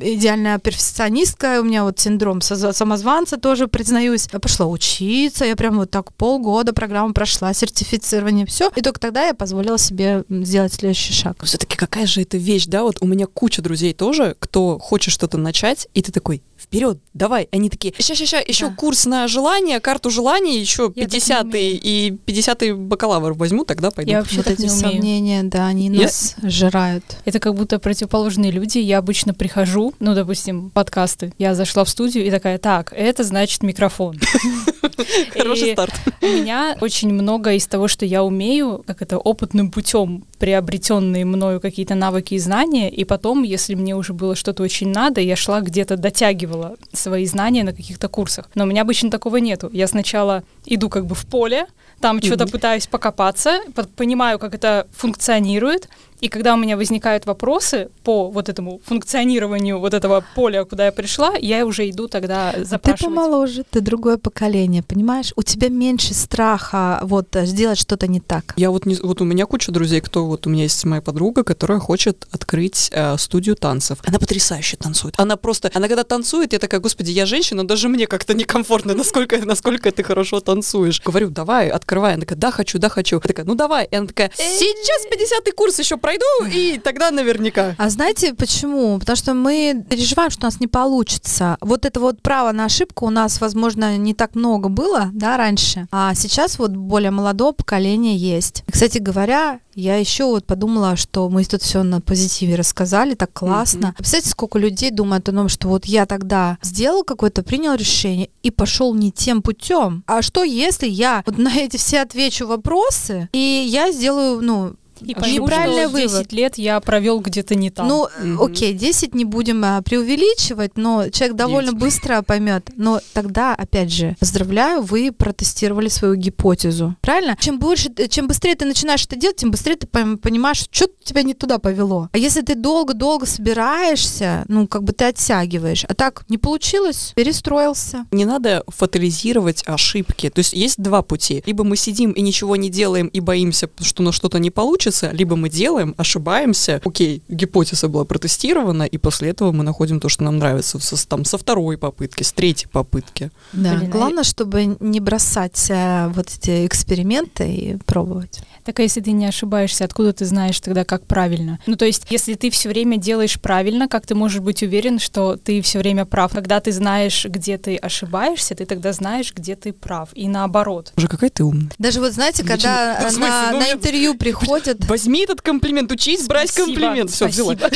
идеальная 0.00 0.58
перфекционистка, 0.58 1.60
у 1.60 1.64
меня 1.64 1.84
вот 1.84 1.98
синдром 1.98 2.40
самозванца 2.40 3.38
тоже, 3.38 3.66
признаюсь, 4.10 4.28
я 4.32 4.38
пошла 4.40 4.66
учиться, 4.66 5.44
я 5.44 5.56
прям 5.56 5.76
вот 5.78 5.90
так 5.90 6.12
полгода 6.14 6.72
программу 6.72 7.12
прошла, 7.14 7.52
сертифицирование, 7.54 8.46
все. 8.46 8.70
И 8.76 8.82
только 8.82 9.00
тогда 9.00 9.26
я 9.26 9.34
позволила 9.34 9.78
себе 9.78 10.24
сделать 10.28 10.72
следующий 10.74 11.12
шаг. 11.12 11.42
Все-таки 11.44 11.76
какая 11.76 12.06
же 12.06 12.22
это 12.22 12.36
вещь, 12.36 12.66
да? 12.66 12.82
Вот 12.82 12.96
у 13.00 13.06
меня 13.06 13.26
куча 13.26 13.62
друзей 13.62 13.92
тоже, 13.94 14.36
кто 14.38 14.78
хочет 14.78 15.12
что-то 15.14 15.38
начать, 15.38 15.88
и 15.94 16.02
ты 16.02 16.12
такой, 16.12 16.42
вперед, 16.58 16.98
давай. 17.14 17.48
Они 17.52 17.70
такие, 17.70 17.94
ща, 17.98 18.14
ща, 18.14 18.26
ща, 18.26 18.38
еще 18.40 18.68
Да. 18.68 18.74
курс 18.74 19.06
на 19.06 19.26
желание, 19.28 19.80
карту 19.80 20.10
желаний, 20.10 20.58
еще 20.60 20.82
Я 20.82 20.88
так 20.88 20.96
не 20.96 21.02
50 21.20 21.44
умею. 21.46 21.80
и 21.82 22.18
50 22.26 22.72
бакалавр 22.76 23.32
возьму, 23.32 23.64
тогда 23.64 23.90
пойду. 23.90 24.10
Я 24.10 24.18
вообще 24.18 24.36
вот 24.36 24.44
так 24.44 24.54
эти 24.54 24.62
не 24.62 24.70
умею. 24.70 24.80
сомнения, 24.92 25.42
да, 25.44 25.66
они 25.66 25.88
Я- 25.88 26.02
нас 26.02 26.34
сжирают. 26.42 27.04
Это 27.24 27.38
как 27.40 27.54
будто 27.54 27.78
противоположные 27.78 28.50
люди. 28.50 28.78
Я 28.78 28.98
обычно 28.98 29.32
прихожу, 29.32 29.94
ну, 30.00 30.14
допустим, 30.14 30.70
подкасты. 30.70 31.32
Я 31.38 31.54
зашла 31.54 31.84
в 31.84 31.88
студию 31.88 32.26
и 32.26 32.30
такая, 32.30 32.58
так, 32.58 32.92
это 32.94 33.24
значит 33.24 33.62
микрофон. 33.62 33.90
Хороший 35.32 35.70
И 35.70 35.72
старт. 35.72 35.94
У 36.22 36.26
меня 36.26 36.76
очень 36.80 37.12
много 37.12 37.52
из 37.52 37.66
того, 37.66 37.88
что 37.88 38.04
я 38.06 38.22
умею, 38.24 38.82
как 38.86 39.02
это 39.02 39.18
опытным 39.18 39.70
путем 39.70 40.24
приобретенные 40.38 41.24
мною 41.24 41.60
какие-то 41.60 41.94
навыки 41.94 42.34
и 42.34 42.38
знания, 42.38 42.90
и 42.90 43.04
потом, 43.04 43.42
если 43.42 43.74
мне 43.74 43.94
уже 43.94 44.12
было 44.12 44.34
что-то 44.34 44.62
очень 44.62 44.88
надо, 44.88 45.20
я 45.20 45.36
шла 45.36 45.60
где-то 45.60 45.96
дотягивала 45.96 46.76
свои 46.92 47.26
знания 47.26 47.64
на 47.64 47.72
каких-то 47.72 48.08
курсах. 48.08 48.48
Но 48.54 48.64
у 48.64 48.66
меня 48.66 48.82
обычно 48.82 49.10
такого 49.10 49.36
нету. 49.36 49.68
Я 49.72 49.86
сначала 49.86 50.42
иду 50.66 50.88
как 50.88 51.06
бы 51.06 51.14
в 51.14 51.26
поле, 51.26 51.66
там 52.00 52.22
что-то 52.22 52.46
пытаюсь 52.46 52.86
покопаться, 52.86 53.60
по- 53.74 53.84
понимаю, 53.84 54.38
как 54.38 54.54
это 54.54 54.86
функционирует, 54.92 55.88
и 56.20 56.28
когда 56.28 56.54
у 56.54 56.56
меня 56.56 56.76
возникают 56.76 57.26
вопросы 57.26 57.88
по 58.04 58.30
вот 58.30 58.48
этому 58.48 58.80
функционированию 58.84 59.78
вот 59.78 59.94
этого 59.94 60.24
поля, 60.34 60.64
куда 60.64 60.86
я 60.86 60.92
пришла, 60.92 61.34
я 61.40 61.64
уже 61.66 61.88
иду 61.88 62.08
тогда 62.08 62.52
Ты 62.52 62.64
запрашивать. 62.64 63.14
помоложе, 63.14 63.64
ты 63.70 63.80
другое 63.80 64.18
поколение, 64.18 64.82
понимаешь? 64.82 65.32
У 65.36 65.42
тебя 65.42 65.68
меньше 65.68 66.14
страха 66.14 67.00
вот 67.02 67.34
э, 67.36 67.46
сделать 67.46 67.78
что-то 67.78 68.06
не 68.06 68.20
так. 68.20 68.54
Я 68.56 68.70
вот, 68.70 68.86
не, 68.86 68.96
вот 68.96 69.20
у 69.20 69.24
меня 69.24 69.46
куча 69.46 69.72
друзей, 69.72 70.00
кто 70.00 70.26
вот 70.26 70.46
у 70.46 70.50
меня 70.50 70.64
есть 70.64 70.84
моя 70.84 71.02
подруга, 71.02 71.44
которая 71.44 71.78
хочет 71.78 72.26
открыть 72.30 72.90
э, 72.92 73.16
студию 73.18 73.56
танцев. 73.56 73.98
Она 74.06 74.18
потрясающе 74.18 74.76
танцует. 74.76 75.14
Она 75.18 75.36
просто, 75.36 75.70
она 75.74 75.88
когда 75.88 76.04
танцует, 76.04 76.52
я 76.52 76.58
такая, 76.58 76.80
господи, 76.80 77.10
я 77.10 77.26
женщина, 77.26 77.66
даже 77.66 77.88
мне 77.88 78.06
как-то 78.06 78.34
некомфортно, 78.34 78.94
насколько, 78.94 79.38
насколько 79.38 79.90
ты 79.90 80.02
хорошо 80.02 80.40
танцуешь. 80.40 81.00
Говорю, 81.02 81.30
давай, 81.30 81.68
открывай. 81.68 82.14
Она 82.14 82.20
такая, 82.20 82.38
да, 82.38 82.50
хочу, 82.50 82.78
да, 82.78 82.88
хочу. 82.88 83.16
Я 83.16 83.20
такая, 83.20 83.46
ну 83.46 83.54
давай. 83.54 83.86
И 83.90 83.94
она 83.94 84.06
такая, 84.06 84.30
сейчас 84.36 85.06
50 85.10 85.54
курс 85.54 85.78
еще 85.78 85.96
пройду, 86.10 86.54
и 86.54 86.78
тогда 86.78 87.10
наверняка. 87.10 87.74
А 87.78 87.88
знаете 87.88 88.34
почему? 88.34 88.98
Потому 88.98 89.16
что 89.16 89.34
мы 89.34 89.84
переживаем, 89.88 90.30
что 90.30 90.42
у 90.42 90.46
нас 90.46 90.60
не 90.60 90.66
получится. 90.66 91.56
Вот 91.60 91.84
это 91.84 92.00
вот 92.00 92.20
право 92.22 92.52
на 92.52 92.64
ошибку 92.64 93.06
у 93.06 93.10
нас, 93.10 93.40
возможно, 93.40 93.96
не 93.96 94.14
так 94.14 94.34
много 94.34 94.68
было, 94.68 95.10
да, 95.12 95.36
раньше. 95.36 95.86
А 95.92 96.14
сейчас 96.14 96.58
вот 96.58 96.72
более 96.72 97.10
молодое 97.10 97.52
поколение 97.52 98.16
есть. 98.16 98.64
Кстати 98.70 98.98
говоря, 98.98 99.60
я 99.74 99.96
еще 99.96 100.24
вот 100.24 100.44
подумала, 100.46 100.96
что 100.96 101.28
мы 101.28 101.44
тут 101.44 101.62
все 101.62 101.82
на 101.82 102.00
позитиве 102.00 102.56
рассказали, 102.56 103.14
так 103.14 103.32
классно. 103.32 103.88
Мгм. 103.88 103.94
Представляете, 103.94 104.30
сколько 104.30 104.58
людей 104.58 104.90
думают 104.90 105.28
о 105.28 105.32
том, 105.32 105.48
что 105.48 105.68
вот 105.68 105.84
я 105.84 106.06
тогда 106.06 106.58
сделал 106.62 107.04
какое-то, 107.04 107.42
принял 107.42 107.74
решение 107.74 108.30
и 108.42 108.50
пошел 108.50 108.94
не 108.94 109.12
тем 109.12 109.42
путем. 109.42 110.02
А 110.06 110.22
что 110.22 110.42
если 110.42 110.88
я 110.88 111.22
вот 111.24 111.38
на 111.38 111.56
эти 111.56 111.76
все 111.76 112.00
отвечу 112.00 112.46
вопросы, 112.46 113.28
и 113.32 113.66
я 113.68 113.92
сделаю, 113.92 114.40
ну, 114.42 114.74
И 115.02 115.14
пойму, 115.14 115.44
неправильный 115.44 115.88
что 115.88 115.96
10 115.98 116.12
вывод. 116.12 116.32
лет 116.32 116.58
я 116.58 116.80
провел 116.80 117.20
где-то 117.20 117.54
не 117.54 117.70
там. 117.70 117.88
Ну, 117.88 118.08
Мгм. 118.22 118.42
окей, 118.42 118.72
10 118.72 119.14
не 119.14 119.24
будем 119.24 119.64
а, 119.64 119.82
преувеличивать, 119.82 120.76
но 120.76 121.08
человек 121.10 121.36
довольно 121.36 121.70
Девять. 121.70 121.82
быстро 121.84 122.22
поймет. 122.22 122.70
Но 122.76 123.00
тогда, 123.12 123.54
опять 123.54 123.90
же, 123.92 124.16
поздравляю, 124.20 124.82
вы 124.82 125.12
протестировали 125.12 125.88
свою 125.88 126.14
гипотезу. 126.14 126.96
Правильно? 127.00 127.36
Чем 127.40 127.58
больше, 127.58 127.88
ты- 127.88 128.08
чем 128.08 128.26
быстрее 128.28 128.54
ты 128.54 128.64
начинаешь 128.64 129.04
это 129.04 129.16
делать, 129.16 129.36
тем 129.36 129.50
быстрее 129.50 129.76
ты 129.76 129.86
понимаешь, 129.86 130.64
что 130.70 130.86
тебя 131.04 131.22
не 131.22 131.34
туда 131.34 131.58
повело. 131.58 132.08
А 132.12 132.18
если 132.18 132.40
ты 132.42 132.54
долго-долго 132.54 133.26
собираешься, 133.26 134.44
ну, 134.48 134.66
как 134.66 134.82
бы 134.84 134.92
ты 134.92 135.06
оттягиваешь. 135.06 135.84
А 135.88 135.94
так, 135.94 136.24
не 136.28 136.38
получилось, 136.38 137.12
перестроился. 137.14 138.06
Не 138.10 138.24
надо 138.24 138.64
фатализировать 138.68 139.62
ошибки. 139.66 140.28
То 140.30 140.40
есть 140.40 140.52
есть 140.52 140.80
два 140.82 141.02
пути. 141.02 141.42
Либо 141.46 141.64
мы 141.64 141.76
сидим 141.76 142.12
и 142.12 142.20
ничего 142.20 142.56
не 142.56 142.68
делаем 142.70 143.06
и 143.08 143.20
боимся, 143.20 143.68
что 143.80 144.02
у 144.02 144.06
нас 144.06 144.14
что-то 144.14 144.38
не 144.38 144.50
получится, 144.50 144.89
получится, 144.90 145.10
либо 145.12 145.36
мы 145.36 145.48
делаем, 145.48 145.94
ошибаемся, 145.96 146.80
окей, 146.84 147.22
гипотеза 147.28 147.88
была 147.88 148.04
протестирована, 148.04 148.84
и 148.84 148.98
после 148.98 149.30
этого 149.30 149.52
мы 149.52 149.64
находим 149.64 150.00
то, 150.00 150.08
что 150.08 150.24
нам 150.24 150.38
нравится, 150.38 150.78
со, 150.78 151.08
там, 151.08 151.24
со 151.24 151.38
второй 151.38 151.76
попытки, 151.78 152.22
с 152.22 152.32
третьей 152.32 152.68
попытки. 152.68 153.30
Да, 153.52 153.74
Блин, 153.74 153.88
а 153.88 153.92
главное, 153.92 154.24
чтобы 154.24 154.76
не 154.80 155.00
бросать 155.00 155.70
э, 155.70 156.08
вот 156.14 156.26
эти 156.28 156.66
эксперименты 156.66 157.48
и 157.48 157.76
пробовать. 157.86 158.40
Так 158.64 158.80
а 158.80 158.82
если 158.82 159.00
ты 159.00 159.12
не 159.12 159.26
ошибаешься, 159.26 159.84
откуда 159.84 160.12
ты 160.12 160.24
знаешь 160.24 160.60
тогда, 160.60 160.84
как 160.84 161.06
правильно? 161.06 161.58
Ну, 161.66 161.76
то 161.76 161.84
есть, 161.84 162.06
если 162.10 162.34
ты 162.34 162.50
все 162.50 162.68
время 162.68 162.98
делаешь 162.98 163.40
правильно, 163.40 163.88
как 163.88 164.06
ты 164.06 164.14
можешь 164.14 164.40
быть 164.40 164.62
уверен, 164.62 164.98
что 164.98 165.36
ты 165.36 165.62
все 165.62 165.78
время 165.78 166.04
прав? 166.04 166.32
Когда 166.32 166.60
ты 166.60 166.72
знаешь, 166.72 167.24
где 167.24 167.58
ты 167.58 167.76
ошибаешься, 167.76 168.54
ты 168.54 168.66
тогда 168.66 168.92
знаешь, 168.92 169.32
где 169.34 169.56
ты 169.56 169.72
прав. 169.72 170.10
И 170.14 170.28
наоборот. 170.28 170.92
Уже 170.96 171.08
какая 171.08 171.30
ты 171.30 171.44
умная. 171.44 171.70
Даже 171.78 172.00
вот 172.00 172.12
знаете, 172.12 172.44
когда 172.44 172.98
да, 173.00 173.10
смысле, 173.10 173.28
на, 173.28 173.52
ну, 173.52 173.58
на 173.60 173.72
интервью 173.72 174.14
приходят... 174.18 174.79
Возьми 174.88 175.22
этот 175.22 175.40
комплимент, 175.42 175.90
учись 175.92 176.26
брать 176.26 176.50
Спасибо. 176.50 176.66
комплимент. 176.66 177.10
Все, 177.10 177.26
взяла. 177.26 177.56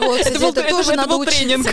Вот, 0.00 0.20
это, 0.20 0.40
был, 0.40 0.50
это, 0.50 0.62
тоже 0.70 0.92
это 0.92 0.96
надо 0.96 1.08
был 1.10 1.24
тренинг. 1.24 1.66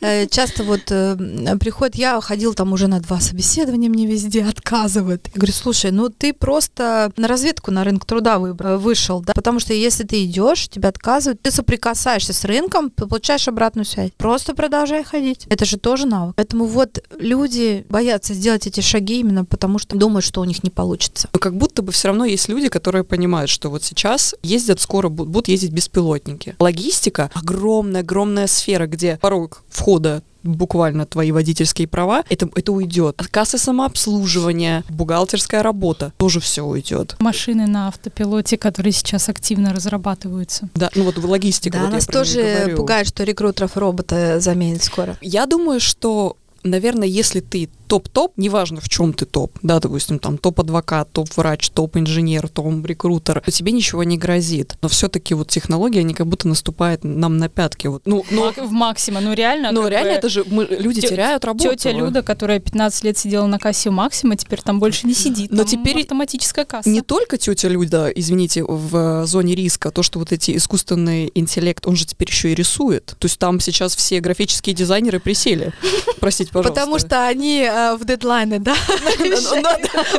Э, 0.00 0.26
часто 0.26 0.64
вот 0.64 0.82
э, 0.90 1.16
приходит, 1.58 1.94
я 1.96 2.20
ходил 2.20 2.52
там 2.54 2.72
уже 2.72 2.88
на 2.88 3.00
два 3.00 3.20
собеседования, 3.20 3.88
мне 3.88 4.06
везде 4.06 4.44
отказывают. 4.44 5.28
Я 5.28 5.32
говорю, 5.34 5.52
слушай, 5.52 5.90
ну 5.90 6.10
ты 6.10 6.32
просто 6.32 7.12
на 7.16 7.26
разведку 7.26 7.70
на 7.70 7.84
рынок 7.84 8.04
труда 8.04 8.38
вышел, 8.38 9.22
да, 9.22 9.32
потому 9.32 9.60
что 9.60 9.72
если 9.72 10.04
ты 10.04 10.24
идешь, 10.24 10.68
тебя 10.68 10.90
отказывают, 10.90 11.40
ты 11.40 11.50
соприкасаешься 11.50 12.32
с 12.32 12.44
рынком, 12.44 12.90
ты 12.90 13.06
получаешь 13.06 13.48
обратную 13.48 13.84
связь. 13.84 14.10
Просто 14.18 14.54
продолжай 14.54 15.04
ходить. 15.04 15.46
Это 15.48 15.64
же 15.64 15.78
тоже 15.78 16.06
навык. 16.06 16.34
Поэтому 16.36 16.66
вот 16.66 17.02
люди 17.18 17.86
боятся 17.88 18.34
сделать 18.34 18.66
эти 18.66 18.80
шаги 18.80 19.20
именно 19.20 19.44
потому, 19.44 19.78
что 19.78 19.96
думают, 19.96 20.24
что 20.24 20.40
у 20.40 20.44
них 20.44 20.62
не 20.62 20.70
получится. 20.70 21.28
Но 21.32 21.38
как 21.38 21.56
будто 21.56 21.82
бы 21.82 21.92
все 21.92 22.08
равно 22.08 22.24
есть 22.24 22.48
люди, 22.48 22.68
которые 22.68 23.04
понимают, 23.04 23.29
что 23.46 23.70
вот 23.70 23.82
сейчас 23.84 24.34
ездят 24.42 24.80
скоро, 24.80 25.08
будут 25.08 25.48
ездить 25.48 25.72
беспилотники. 25.72 26.56
Логистика— 26.58 27.30
огромная-огромная 27.34 28.46
сфера, 28.46 28.86
где 28.86 29.18
порог 29.20 29.62
входа 29.68 30.22
буквально 30.42 31.06
твои 31.06 31.32
водительские 31.32 31.86
права, 31.86 32.24
это, 32.28 32.48
это 32.54 32.72
уйдет. 32.72 33.20
Кассы 33.30 33.58
самообслуживания, 33.58 34.84
бухгалтерская 34.88 35.62
работа, 35.62 36.12
тоже 36.16 36.40
все 36.40 36.62
уйдет. 36.62 37.16
Машины 37.18 37.66
на 37.66 37.88
автопилоте, 37.88 38.56
которые 38.56 38.92
сейчас 38.92 39.28
активно 39.28 39.74
разрабатываются. 39.74 40.68
Да, 40.74 40.90
ну 40.94 41.04
вот 41.04 41.18
логистика. 41.18 41.78
Да, 41.78 41.84
вот 41.84 41.92
нас 41.92 42.06
тоже 42.06 42.74
пугает, 42.76 43.08
что 43.08 43.24
рекрутеров 43.24 43.76
робота 43.76 44.40
заменит 44.40 44.82
скоро. 44.82 45.18
Я 45.20 45.46
думаю, 45.46 45.80
что 45.80 46.36
наверное, 46.62 47.08
если 47.08 47.40
ты 47.40 47.68
топ-топ, 47.90 48.34
неважно 48.36 48.80
в 48.80 48.88
чем 48.88 49.12
ты 49.12 49.26
топ, 49.26 49.58
да, 49.62 49.80
допустим, 49.80 50.20
там 50.20 50.38
топ-адвокат, 50.38 51.10
топ-врач, 51.10 51.70
топ-инженер, 51.70 52.48
топ-рекрутер, 52.48 53.40
то 53.40 53.50
тебе 53.50 53.72
ничего 53.72 54.04
не 54.04 54.16
грозит. 54.16 54.76
Но 54.80 54.88
все-таки 54.88 55.34
вот 55.34 55.48
технологии, 55.48 55.98
они 55.98 56.14
как 56.14 56.28
будто 56.28 56.46
наступают 56.46 57.02
нам 57.02 57.38
на 57.38 57.48
пятки. 57.48 57.88
Вот. 57.88 58.02
Ну, 58.04 58.24
ну, 58.30 58.52
в 58.52 58.70
Максима, 58.70 59.20
ну 59.20 59.32
реально. 59.32 59.72
Ну 59.72 59.88
реально, 59.88 60.12
бы, 60.12 60.18
это 60.18 60.28
же 60.28 60.44
мы, 60.46 60.66
люди 60.66 61.00
теряют 61.00 61.44
работу. 61.44 61.68
Тетя 61.68 61.90
Люда, 61.90 62.22
которая 62.22 62.60
15 62.60 63.02
лет 63.02 63.18
сидела 63.18 63.46
на 63.46 63.58
кассе 63.58 63.88
у 63.88 63.92
Максима, 63.92 64.36
теперь 64.36 64.60
там 64.60 64.78
больше 64.78 65.08
не 65.08 65.14
сидит. 65.14 65.50
Но 65.50 65.64
теперь 65.64 66.02
автоматическая 66.02 66.64
касса. 66.64 66.88
Не 66.88 67.00
только 67.00 67.38
тетя 67.38 67.66
Люда, 67.66 68.06
извините, 68.14 68.62
в 68.62 69.26
зоне 69.26 69.56
риска, 69.56 69.90
то, 69.90 70.04
что 70.04 70.20
вот 70.20 70.30
эти 70.30 70.56
искусственный 70.56 71.32
интеллект, 71.34 71.84
он 71.88 71.96
же 71.96 72.06
теперь 72.06 72.28
еще 72.28 72.52
и 72.52 72.54
рисует. 72.54 73.16
То 73.18 73.26
есть 73.26 73.40
там 73.40 73.58
сейчас 73.58 73.96
все 73.96 74.20
графические 74.20 74.76
дизайнеры 74.76 75.18
присели. 75.18 75.72
Простите, 76.20 76.52
пожалуйста. 76.52 76.72
Потому 76.72 76.98
что 77.00 77.26
они 77.26 77.68
э, 77.80 77.96
в 77.96 78.04
дедлайны, 78.04 78.58
да, 78.60 78.74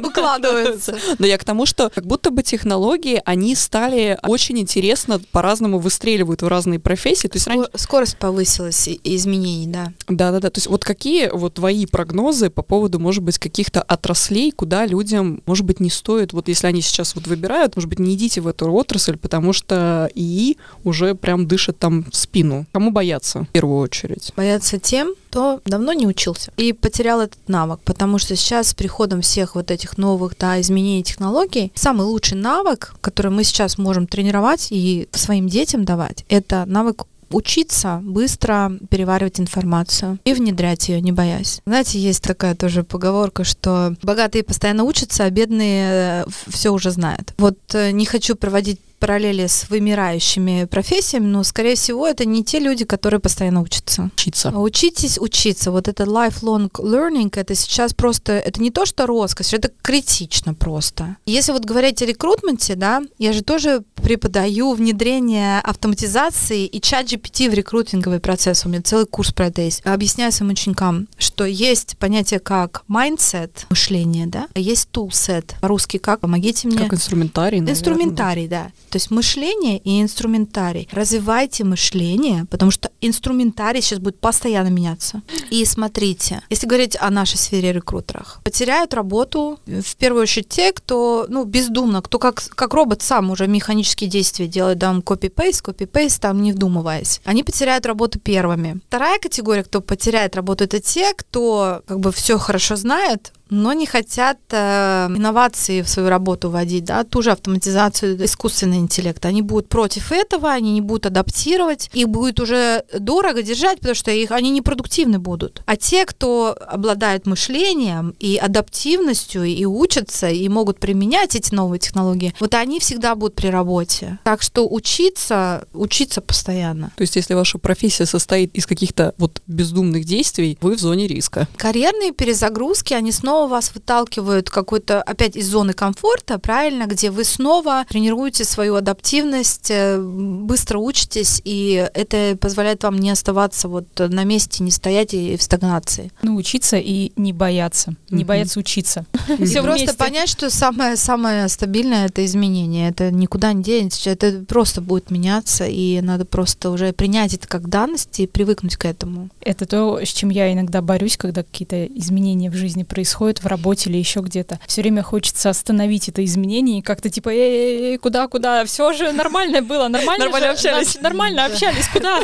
укладываются. 0.03 0.97
Но 1.19 1.25
я 1.25 1.37
к 1.37 1.43
тому, 1.43 1.65
что 1.65 1.89
как 1.89 2.05
будто 2.05 2.31
бы 2.31 2.43
технологии, 2.43 3.21
они 3.25 3.55
стали 3.55 4.17
очень 4.23 4.59
интересно 4.59 5.21
по-разному 5.31 5.79
выстреливают 5.79 6.41
в 6.41 6.47
разные 6.47 6.79
профессии. 6.79 7.27
То 7.27 7.37
есть 7.37 7.47
Скорость 7.75 8.17
повысилась 8.17 8.87
изменений, 9.03 9.67
да. 9.67 9.93
Да-да-да. 10.07 10.49
То 10.49 10.57
есть 10.57 10.67
вот 10.67 10.83
какие 10.83 11.29
вот 11.29 11.55
твои 11.55 11.85
прогнозы 11.85 12.49
по 12.49 12.61
поводу, 12.61 12.99
может 12.99 13.23
быть, 13.23 13.37
каких-то 13.37 13.81
отраслей, 13.81 14.51
куда 14.51 14.85
людям, 14.85 15.41
может 15.45 15.65
быть, 15.65 15.79
не 15.79 15.89
стоит, 15.89 16.33
вот 16.33 16.47
если 16.47 16.67
они 16.67 16.81
сейчас 16.81 17.15
вот 17.15 17.27
выбирают, 17.27 17.75
может 17.75 17.89
быть, 17.89 17.99
не 17.99 18.15
идите 18.15 18.41
в 18.41 18.47
эту 18.47 18.71
отрасль, 18.71 19.17
потому 19.17 19.53
что 19.53 20.09
ИИ 20.15 20.57
уже 20.83 21.15
прям 21.15 21.47
дышит 21.47 21.79
там 21.79 22.05
в 22.09 22.15
спину. 22.15 22.65
Кому 22.71 22.91
бояться 22.91 23.43
в 23.43 23.47
первую 23.47 23.79
очередь? 23.79 24.31
Бояться 24.35 24.79
тем, 24.79 25.13
кто 25.31 25.61
давно 25.63 25.93
не 25.93 26.07
учился 26.07 26.51
и 26.57 26.73
потерял 26.73 27.21
этот 27.21 27.47
навык, 27.47 27.79
потому 27.85 28.17
что 28.17 28.35
сейчас 28.35 28.69
с 28.69 28.73
приходом 28.73 29.21
всех 29.21 29.55
вот 29.55 29.71
этих 29.71 29.97
новых 29.97 30.37
да, 30.37 30.59
изменений 30.59 31.03
технологий, 31.03 31.71
самый 31.73 32.05
лучший 32.05 32.37
навык, 32.37 32.95
который 32.99 33.31
мы 33.31 33.45
сейчас 33.45 33.77
можем 33.77 34.07
тренировать 34.07 34.67
и 34.71 35.07
своим 35.11 35.47
детям 35.47 35.85
давать, 35.85 36.25
это 36.27 36.65
навык 36.65 37.05
учиться 37.29 38.01
быстро 38.03 38.73
переваривать 38.89 39.39
информацию 39.39 40.19
и 40.25 40.33
внедрять 40.33 40.89
ее, 40.89 40.99
не 40.99 41.13
боясь. 41.13 41.61
Знаете, 41.65 41.97
есть 41.97 42.21
такая 42.21 42.53
тоже 42.53 42.83
поговорка, 42.83 43.45
что 43.45 43.95
богатые 44.03 44.43
постоянно 44.43 44.83
учатся, 44.83 45.23
а 45.23 45.29
бедные 45.29 46.23
э, 46.23 46.25
все 46.47 46.71
уже 46.71 46.91
знают. 46.91 47.33
Вот 47.37 47.57
э, 47.73 47.91
не 47.91 48.05
хочу 48.05 48.35
проводить 48.35 48.81
параллели 49.01 49.47
с 49.47 49.67
вымирающими 49.69 50.65
профессиями, 50.65 51.25
но, 51.25 51.43
скорее 51.43 51.75
всего, 51.75 52.07
это 52.07 52.23
не 52.23 52.43
те 52.43 52.59
люди, 52.59 52.85
которые 52.85 53.19
постоянно 53.19 53.61
учатся. 53.61 54.11
Учиться. 54.13 54.51
Учитесь 54.51 55.17
учиться. 55.19 55.71
Вот 55.71 55.87
это 55.87 56.03
lifelong 56.03 56.69
learning, 56.71 57.31
это 57.35 57.55
сейчас 57.55 57.93
просто, 57.93 58.33
это 58.33 58.61
не 58.61 58.69
то, 58.69 58.85
что 58.85 59.07
роскошь, 59.07 59.53
это 59.53 59.71
критично 59.81 60.53
просто. 60.53 61.17
Если 61.25 61.51
вот 61.51 61.65
говорить 61.65 62.01
о 62.03 62.05
рекрутменте, 62.05 62.75
да, 62.75 63.01
я 63.17 63.33
же 63.33 63.41
тоже 63.41 63.83
преподаю 64.03 64.73
внедрение 64.73 65.59
автоматизации 65.59 66.65
и 66.65 66.81
чат 66.81 67.07
GPT 67.07 67.49
в 67.49 67.53
рекрутинговый 67.53 68.19
процесс. 68.19 68.65
У 68.65 68.69
меня 68.69 68.81
целый 68.81 69.05
курс 69.05 69.31
про 69.31 69.47
это 69.47 69.61
есть. 69.61 69.81
Объясняю 69.85 70.31
своим 70.31 70.51
ученикам, 70.51 71.07
что 71.17 71.45
есть 71.45 71.97
понятие 71.97 72.39
как 72.39 72.83
mindset, 72.89 73.51
мышление, 73.69 74.27
да, 74.27 74.47
а 74.53 74.59
есть 74.59 74.89
toolset. 74.91 75.53
По-русски 75.61 75.97
как? 75.97 76.21
Помогите 76.21 76.67
мне. 76.67 76.77
Как 76.77 76.93
инструментарий, 76.93 77.59
наверное. 77.59 77.73
Инструментарий, 77.73 78.47
да. 78.47 78.71
То 78.89 78.97
есть 78.97 79.11
мышление 79.11 79.77
и 79.77 80.01
инструментарий. 80.01 80.89
Развивайте 80.91 81.63
мышление, 81.63 82.45
потому 82.49 82.71
что 82.71 82.91
инструментарий 83.01 83.81
сейчас 83.81 83.99
будет 83.99 84.19
постоянно 84.19 84.69
меняться. 84.69 85.21
И 85.49 85.63
смотрите, 85.65 86.41
если 86.49 86.67
говорить 86.67 86.97
о 86.99 87.09
нашей 87.09 87.37
сфере 87.37 87.71
рекрутерах, 87.71 88.41
потеряют 88.43 88.93
работу 88.93 89.59
в 89.65 89.95
первую 89.95 90.23
очередь 90.23 90.49
те, 90.49 90.73
кто, 90.73 91.25
ну, 91.29 91.45
бездумно, 91.45 92.01
кто 92.01 92.19
как, 92.19 92.43
как 92.55 92.73
робот 92.73 93.01
сам 93.01 93.31
уже 93.31 93.47
механические 93.91 94.09
действия 94.09 94.47
делает, 94.47 94.79
там, 94.79 95.01
копи-пейст, 95.01 95.61
копи-пейст, 95.61 96.21
там, 96.21 96.41
не 96.41 96.53
вдумываясь. 96.53 97.21
Они 97.25 97.43
потеряют 97.43 97.85
работу 97.85 98.19
первыми. 98.19 98.79
Вторая 98.87 99.19
категория, 99.19 99.63
кто 99.63 99.81
потеряет 99.81 100.35
работу, 100.35 100.63
это 100.63 100.79
те, 100.79 101.13
кто 101.13 101.81
как 101.85 101.99
бы 101.99 102.11
все 102.11 102.37
хорошо 102.37 102.75
знает, 102.75 103.33
но 103.51 103.73
не 103.73 103.85
хотят 103.85 104.39
э, 104.49 105.07
инновации 105.09 105.81
в 105.81 105.89
свою 105.89 106.09
работу 106.09 106.49
вводить, 106.49 106.85
да, 106.85 107.03
ту 107.03 107.21
же 107.21 107.31
автоматизацию, 107.31 108.25
искусственный 108.25 108.77
интеллект. 108.77 109.23
Они 109.25 109.41
будут 109.41 109.67
против 109.67 110.11
этого, 110.11 110.49
они 110.49 110.71
не 110.71 110.81
будут 110.81 111.05
адаптировать, 111.05 111.89
их 111.93 112.07
будет 112.07 112.39
уже 112.39 112.85
дорого 112.97 113.43
держать, 113.43 113.79
потому 113.79 113.93
что 113.93 114.09
их, 114.09 114.31
они 114.31 114.49
непродуктивны 114.51 115.19
будут. 115.19 115.61
А 115.65 115.75
те, 115.75 116.05
кто 116.05 116.57
обладает 116.65 117.25
мышлением 117.25 118.15
и 118.19 118.37
адаптивностью, 118.37 119.43
и 119.43 119.65
учатся, 119.65 120.29
и 120.29 120.47
могут 120.47 120.79
применять 120.79 121.35
эти 121.35 121.53
новые 121.53 121.79
технологии, 121.79 122.33
вот 122.39 122.55
они 122.55 122.79
всегда 122.79 123.15
будут 123.15 123.35
при 123.35 123.47
работе. 123.47 124.19
Так 124.23 124.41
что 124.41 124.67
учиться, 124.67 125.67
учиться 125.73 126.21
постоянно. 126.21 126.93
То 126.95 127.01
есть 127.01 127.17
если 127.17 127.33
ваша 127.33 127.57
профессия 127.57 128.05
состоит 128.05 128.55
из 128.55 128.65
каких-то 128.65 129.13
вот 129.17 129.41
бездумных 129.45 130.05
действий, 130.05 130.57
вы 130.61 130.77
в 130.77 130.79
зоне 130.79 131.07
риска. 131.07 131.49
Карьерные 131.57 132.13
перезагрузки, 132.13 132.93
они 132.93 133.11
снова 133.11 133.40
снова 133.41 133.49
вас 133.49 133.71
выталкивают 133.73 134.49
какой-то 134.49 135.01
опять 135.01 135.35
из 135.35 135.47
зоны 135.47 135.73
комфорта, 135.73 136.37
правильно, 136.37 136.85
где 136.85 137.09
вы 137.09 137.23
снова 137.23 137.85
тренируете 137.89 138.45
свою 138.45 138.75
адаптивность, 138.75 139.71
э, 139.71 139.99
быстро 139.99 140.77
учитесь, 140.77 141.41
и 141.43 141.89
это 141.93 142.37
позволяет 142.39 142.83
вам 142.83 142.99
не 142.99 143.09
оставаться 143.09 143.67
вот 143.67 143.87
на 143.97 144.23
месте, 144.25 144.63
не 144.63 144.69
стоять 144.69 145.13
и 145.13 145.37
в 145.37 145.41
стагнации. 145.41 146.11
Ну, 146.21 146.35
учиться 146.35 146.77
и 146.77 147.13
не 147.15 147.33
бояться, 147.33 147.95
не 148.11 148.23
бояться 148.23 148.59
учиться. 148.59 149.05
Все 149.43 149.63
просто 149.63 149.95
понять, 149.95 150.29
что 150.29 150.49
самое 150.49 150.95
самое 150.95 151.49
стабильное 151.49 152.05
это 152.05 152.23
изменение, 152.25 152.89
это 152.89 153.11
никуда 153.11 153.53
не 153.53 153.63
денется, 153.63 154.09
это 154.09 154.43
просто 154.47 154.81
будет 154.81 155.09
меняться, 155.09 155.65
и 155.65 155.99
надо 156.01 156.25
просто 156.25 156.69
уже 156.69 156.93
принять 156.93 157.33
это 157.33 157.47
как 157.47 157.69
данность 157.69 158.19
и 158.19 158.27
привыкнуть 158.27 158.75
к 158.75 158.85
этому. 158.85 159.29
Это 159.41 159.65
то, 159.65 159.99
с 159.99 160.09
чем 160.09 160.29
я 160.29 160.53
иногда 160.53 160.81
борюсь, 160.81 161.17
когда 161.17 161.41
какие-то 161.43 161.85
изменения 161.85 162.51
в 162.51 162.55
жизни 162.55 162.83
происходят 162.83 163.30
происходит 163.31 163.43
в 163.43 163.47
работе 163.47 163.89
или 163.89 163.97
еще 163.97 164.19
где-то. 164.19 164.59
Все 164.67 164.81
время 164.81 165.03
хочется 165.03 165.49
остановить 165.49 166.09
это 166.09 166.23
изменение 166.23 166.79
и 166.79 166.81
как-то 166.81 167.09
типа, 167.09 167.29
эй, 167.29 167.97
куда, 167.97 168.27
куда? 168.27 168.65
Все 168.65 168.93
же 168.93 169.11
нормально 169.11 169.61
было, 169.61 169.87
нормально, 169.87 170.25
нормально 170.25 170.51
общались. 170.51 170.99
нормально 171.01 171.45
общались, 171.45 171.87
куда? 171.93 172.19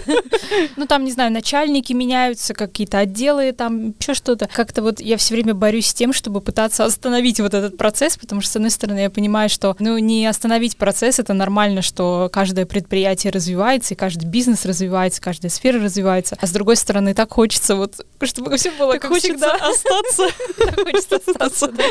Ну 0.76 0.86
там, 0.86 1.06
не 1.06 1.12
знаю, 1.12 1.32
начальники 1.32 1.94
меняются, 1.94 2.54
какие-то 2.54 3.00
отделы, 3.00 3.52
там 3.52 3.94
еще 4.00 4.14
что-то. 4.14 4.48
Как-то 4.48 4.82
вот 4.82 5.00
я 5.00 5.18
все 5.18 5.36
время 5.36 5.54
борюсь 5.54 5.88
с 5.88 5.94
тем, 5.94 6.14
чтобы 6.14 6.42
пытаться 6.42 6.86
остановить 6.86 7.40
вот 7.40 7.54
этот 7.54 7.78
процесс, 7.78 8.18
потому 8.18 8.42
что, 8.42 8.52
с 8.52 8.56
одной 8.56 8.72
стороны, 8.72 9.00
я 9.00 9.10
понимаю, 9.10 9.50
что, 9.50 9.76
ну, 9.80 9.98
не 9.98 10.26
остановить 10.26 10.78
процесс, 10.78 11.20
это 11.20 11.34
нормально, 11.34 11.82
что 11.82 12.30
каждое 12.32 12.66
предприятие 12.66 13.32
развивается, 13.32 13.94
и 13.94 13.98
каждый 13.98 14.26
бизнес 14.26 14.66
развивается, 14.66 15.22
каждая 15.22 15.50
сфера 15.50 15.82
развивается. 15.82 16.38
А 16.40 16.48
с 16.48 16.52
другой 16.52 16.76
стороны, 16.76 17.14
так 17.14 17.32
хочется 17.32 17.76
вот, 17.76 17.96
чтобы 18.26 18.56
все 18.58 18.72
было 18.72 18.94
Так 18.94 19.04
как 19.04 19.12
хочется 19.12 19.34
всегда. 19.34 19.70
остаться. 19.70 20.28
Так 20.58 20.80
хочется 20.84 21.16
остаться, 21.18 21.68
да. 21.68 21.84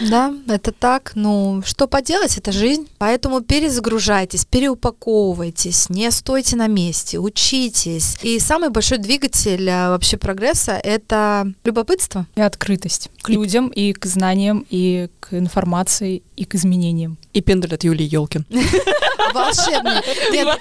Да, 0.00 0.34
это 0.48 0.72
так. 0.72 1.12
Ну, 1.14 1.62
что 1.64 1.86
поделать, 1.86 2.36
это 2.38 2.52
жизнь. 2.52 2.88
Поэтому 2.98 3.40
перезагружайтесь, 3.40 4.44
переупаковывайтесь, 4.44 5.88
не 5.90 6.10
стойте 6.10 6.56
на 6.56 6.66
месте, 6.66 7.18
учитесь. 7.18 8.16
И 8.22 8.38
самый 8.38 8.70
большой 8.70 8.98
двигатель 8.98 9.68
а, 9.68 9.90
вообще 9.90 10.16
прогресса— 10.16 10.72
это 10.84 11.52
любопытство. 11.64 12.26
И 12.34 12.40
открытость 12.40 13.10
к 13.22 13.28
людям, 13.28 13.68
и 13.68 13.92
к 13.92 14.06
знаниям, 14.06 14.64
и 14.70 15.08
к 15.20 15.34
информации, 15.34 16.22
и 16.36 16.44
к 16.44 16.54
изменениям. 16.54 17.18
И 17.32 17.40
пендель 17.40 17.74
от 17.74 17.84
Юлии 17.84 18.06
Елкин. 18.10 18.46
Волшебный. 19.34 20.00
Нет, 20.32 20.58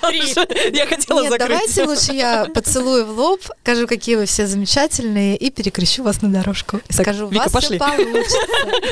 Я 0.74 0.86
хотела 0.88 1.24
закрыть. 1.30 1.40
давайте 1.40 1.84
лучше 1.86 2.14
я 2.14 2.46
поцелую 2.54 3.06
в 3.06 3.18
лоб, 3.18 3.42
скажу, 3.62 3.88
какие 3.88 4.16
вы 4.16 4.25
все 4.26 4.48
замечательные, 4.48 5.36
и 5.38 5.50
перекрещу 5.50 6.04
вас 6.04 6.22
на 6.22 6.30
дорожку. 6.30 6.78
И 6.78 6.94
Так, 6.94 7.06
скажу, 7.06 7.28
у 7.28 7.32
вас 7.32 7.52
пошли. 7.52 7.78
все 7.78 7.88
получится. 7.88 8.38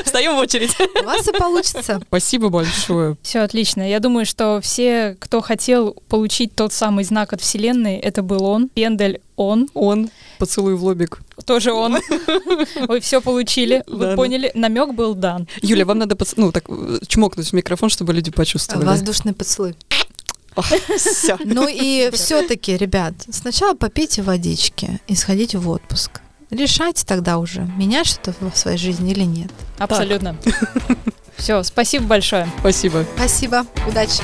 Встаем 0.04 0.34
в 0.36 0.38
очередь. 0.38 0.70
У 1.02 1.04
вас 1.04 1.22
все 1.22 1.32
получится. 1.32 2.00
Спасибо 2.06 2.48
большое. 2.48 3.16
Все 3.22 3.40
отлично. 3.40 3.88
Я 3.88 4.00
думаю, 4.00 4.26
что 4.26 4.60
все, 4.62 5.16
кто 5.18 5.40
хотел 5.40 5.92
получить 6.08 6.54
тот 6.54 6.72
самый 6.72 7.04
знак 7.04 7.32
от 7.32 7.40
Вселенной, 7.40 7.96
это 7.96 8.22
был 8.22 8.44
он. 8.44 8.68
Пендель 8.68 9.20
он. 9.36 9.68
Он. 9.74 10.10
Поцелуй 10.38 10.74
в 10.74 10.84
лобик. 10.84 11.20
Тоже 11.44 11.72
он. 11.72 11.98
Вы 12.88 13.00
все 13.00 13.20
получили. 13.20 13.82
Вы 13.86 14.06
да. 14.06 14.16
поняли. 14.16 14.50
Намек 14.54 14.94
был 14.94 15.14
дан. 15.14 15.48
Юля, 15.62 15.84
вам 15.84 15.98
надо 15.98 16.14
поц- 16.14 16.34
ну, 16.36 16.52
так, 16.52 16.64
чмокнуть 17.08 17.48
в 17.48 17.52
микрофон, 17.52 17.90
чтобы 17.90 18.12
люди 18.12 18.30
почувствовали. 18.30 18.86
Воздушный 18.86 19.32
поцелуй. 19.32 19.74
Все. 20.96 21.36
Ну 21.44 21.68
и 21.68 22.10
все-таки, 22.12 22.76
ребят, 22.76 23.14
сначала 23.30 23.74
попейте 23.74 24.22
водички 24.22 25.00
и 25.08 25.14
сходите 25.14 25.58
в 25.58 25.68
отпуск. 25.68 26.20
Решайте 26.50 27.04
тогда 27.04 27.38
уже, 27.38 27.62
менять 27.76 28.06
что-то 28.06 28.50
в 28.50 28.56
своей 28.56 28.78
жизни 28.78 29.12
или 29.12 29.24
нет. 29.24 29.50
Абсолютно. 29.78 30.36
Все, 31.36 31.62
спасибо 31.62 32.06
большое. 32.06 32.48
Спасибо. 32.60 33.04
Спасибо, 33.16 33.66
удачи. 33.88 34.22